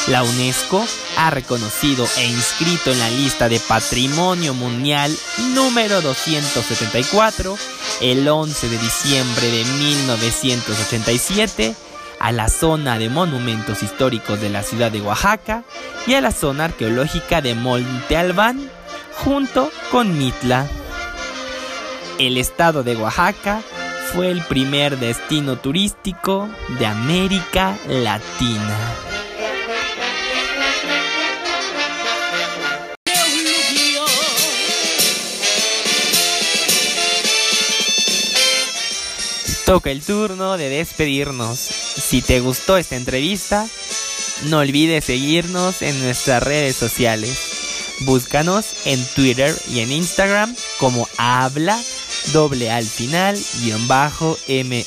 La 0.08 0.24
UNESCO 0.24 0.86
ha 1.18 1.30
reconocido 1.32 2.08
e 2.18 2.28
inscrito 2.28 2.92
en 2.92 3.00
la 3.00 3.10
lista 3.10 3.50
de 3.50 3.60
Patrimonio 3.60 4.54
Mundial 4.54 5.14
número 5.54 6.02
274 6.02 7.58
el 8.00 8.28
11 8.28 8.70
de 8.70 8.78
diciembre 8.78 9.52
de 9.52 9.66
1987 9.66 11.76
a 12.20 12.32
la 12.32 12.48
zona 12.48 12.98
de 12.98 13.10
monumentos 13.10 13.84
históricos 13.84 14.40
de 14.40 14.50
la 14.50 14.64
ciudad 14.64 14.92
de 14.92 15.02
Oaxaca 15.02 15.64
y 16.06 16.14
a 16.14 16.22
la 16.22 16.32
zona 16.32 16.66
arqueológica 16.66 17.42
de 17.42 17.54
Monte 17.54 18.16
Albán 18.16 18.70
junto 19.26 19.70
con 19.92 20.18
Mitla. 20.18 20.68
El 22.18 22.38
estado 22.38 22.82
de 22.82 22.96
Oaxaca 22.96 23.62
fue 24.14 24.32
el 24.32 24.42
primer 24.42 25.00
destino 25.00 25.58
turístico 25.58 26.48
de 26.80 26.86
América 26.86 27.78
Latina. 27.90 29.07
Toca 39.68 39.92
el 39.92 40.02
turno 40.02 40.56
de 40.56 40.70
despedirnos. 40.70 41.60
Si 41.60 42.22
te 42.22 42.40
gustó 42.40 42.78
esta 42.78 42.96
entrevista, 42.96 43.68
no 44.44 44.60
olvides 44.60 45.04
seguirnos 45.04 45.82
en 45.82 46.02
nuestras 46.02 46.42
redes 46.42 46.78
sociales. 46.78 47.38
Búscanos 48.06 48.66
en 48.86 49.06
Twitter 49.08 49.54
y 49.70 49.82
en 49.82 49.92
Instagram 49.92 50.56
como 50.80 51.06
habla 51.18 51.78
doble 52.32 52.72
al 52.72 52.86
final 52.86 53.38
guion 53.60 53.90
bajo 53.90 54.38
me 54.48 54.86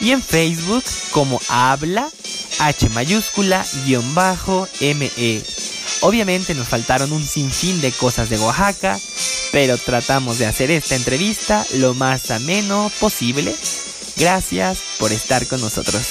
y 0.00 0.10
en 0.12 0.22
Facebook 0.22 0.84
como 1.10 1.38
habla 1.50 2.08
h 2.60 2.88
mayúscula 2.88 3.66
guion 3.84 4.14
bajo 4.14 4.66
me. 4.80 5.42
Obviamente 6.00 6.54
nos 6.54 6.68
faltaron 6.68 7.12
un 7.12 7.26
sinfín 7.26 7.82
de 7.82 7.92
cosas 7.92 8.30
de 8.30 8.38
Oaxaca, 8.38 8.98
pero 9.54 9.78
tratamos 9.78 10.38
de 10.38 10.46
hacer 10.46 10.72
esta 10.72 10.96
entrevista 10.96 11.64
lo 11.74 11.94
más 11.94 12.32
ameno 12.32 12.90
posible. 12.98 13.54
Gracias 14.16 14.82
por 14.98 15.12
estar 15.12 15.46
con 15.46 15.60
nosotros. 15.60 16.08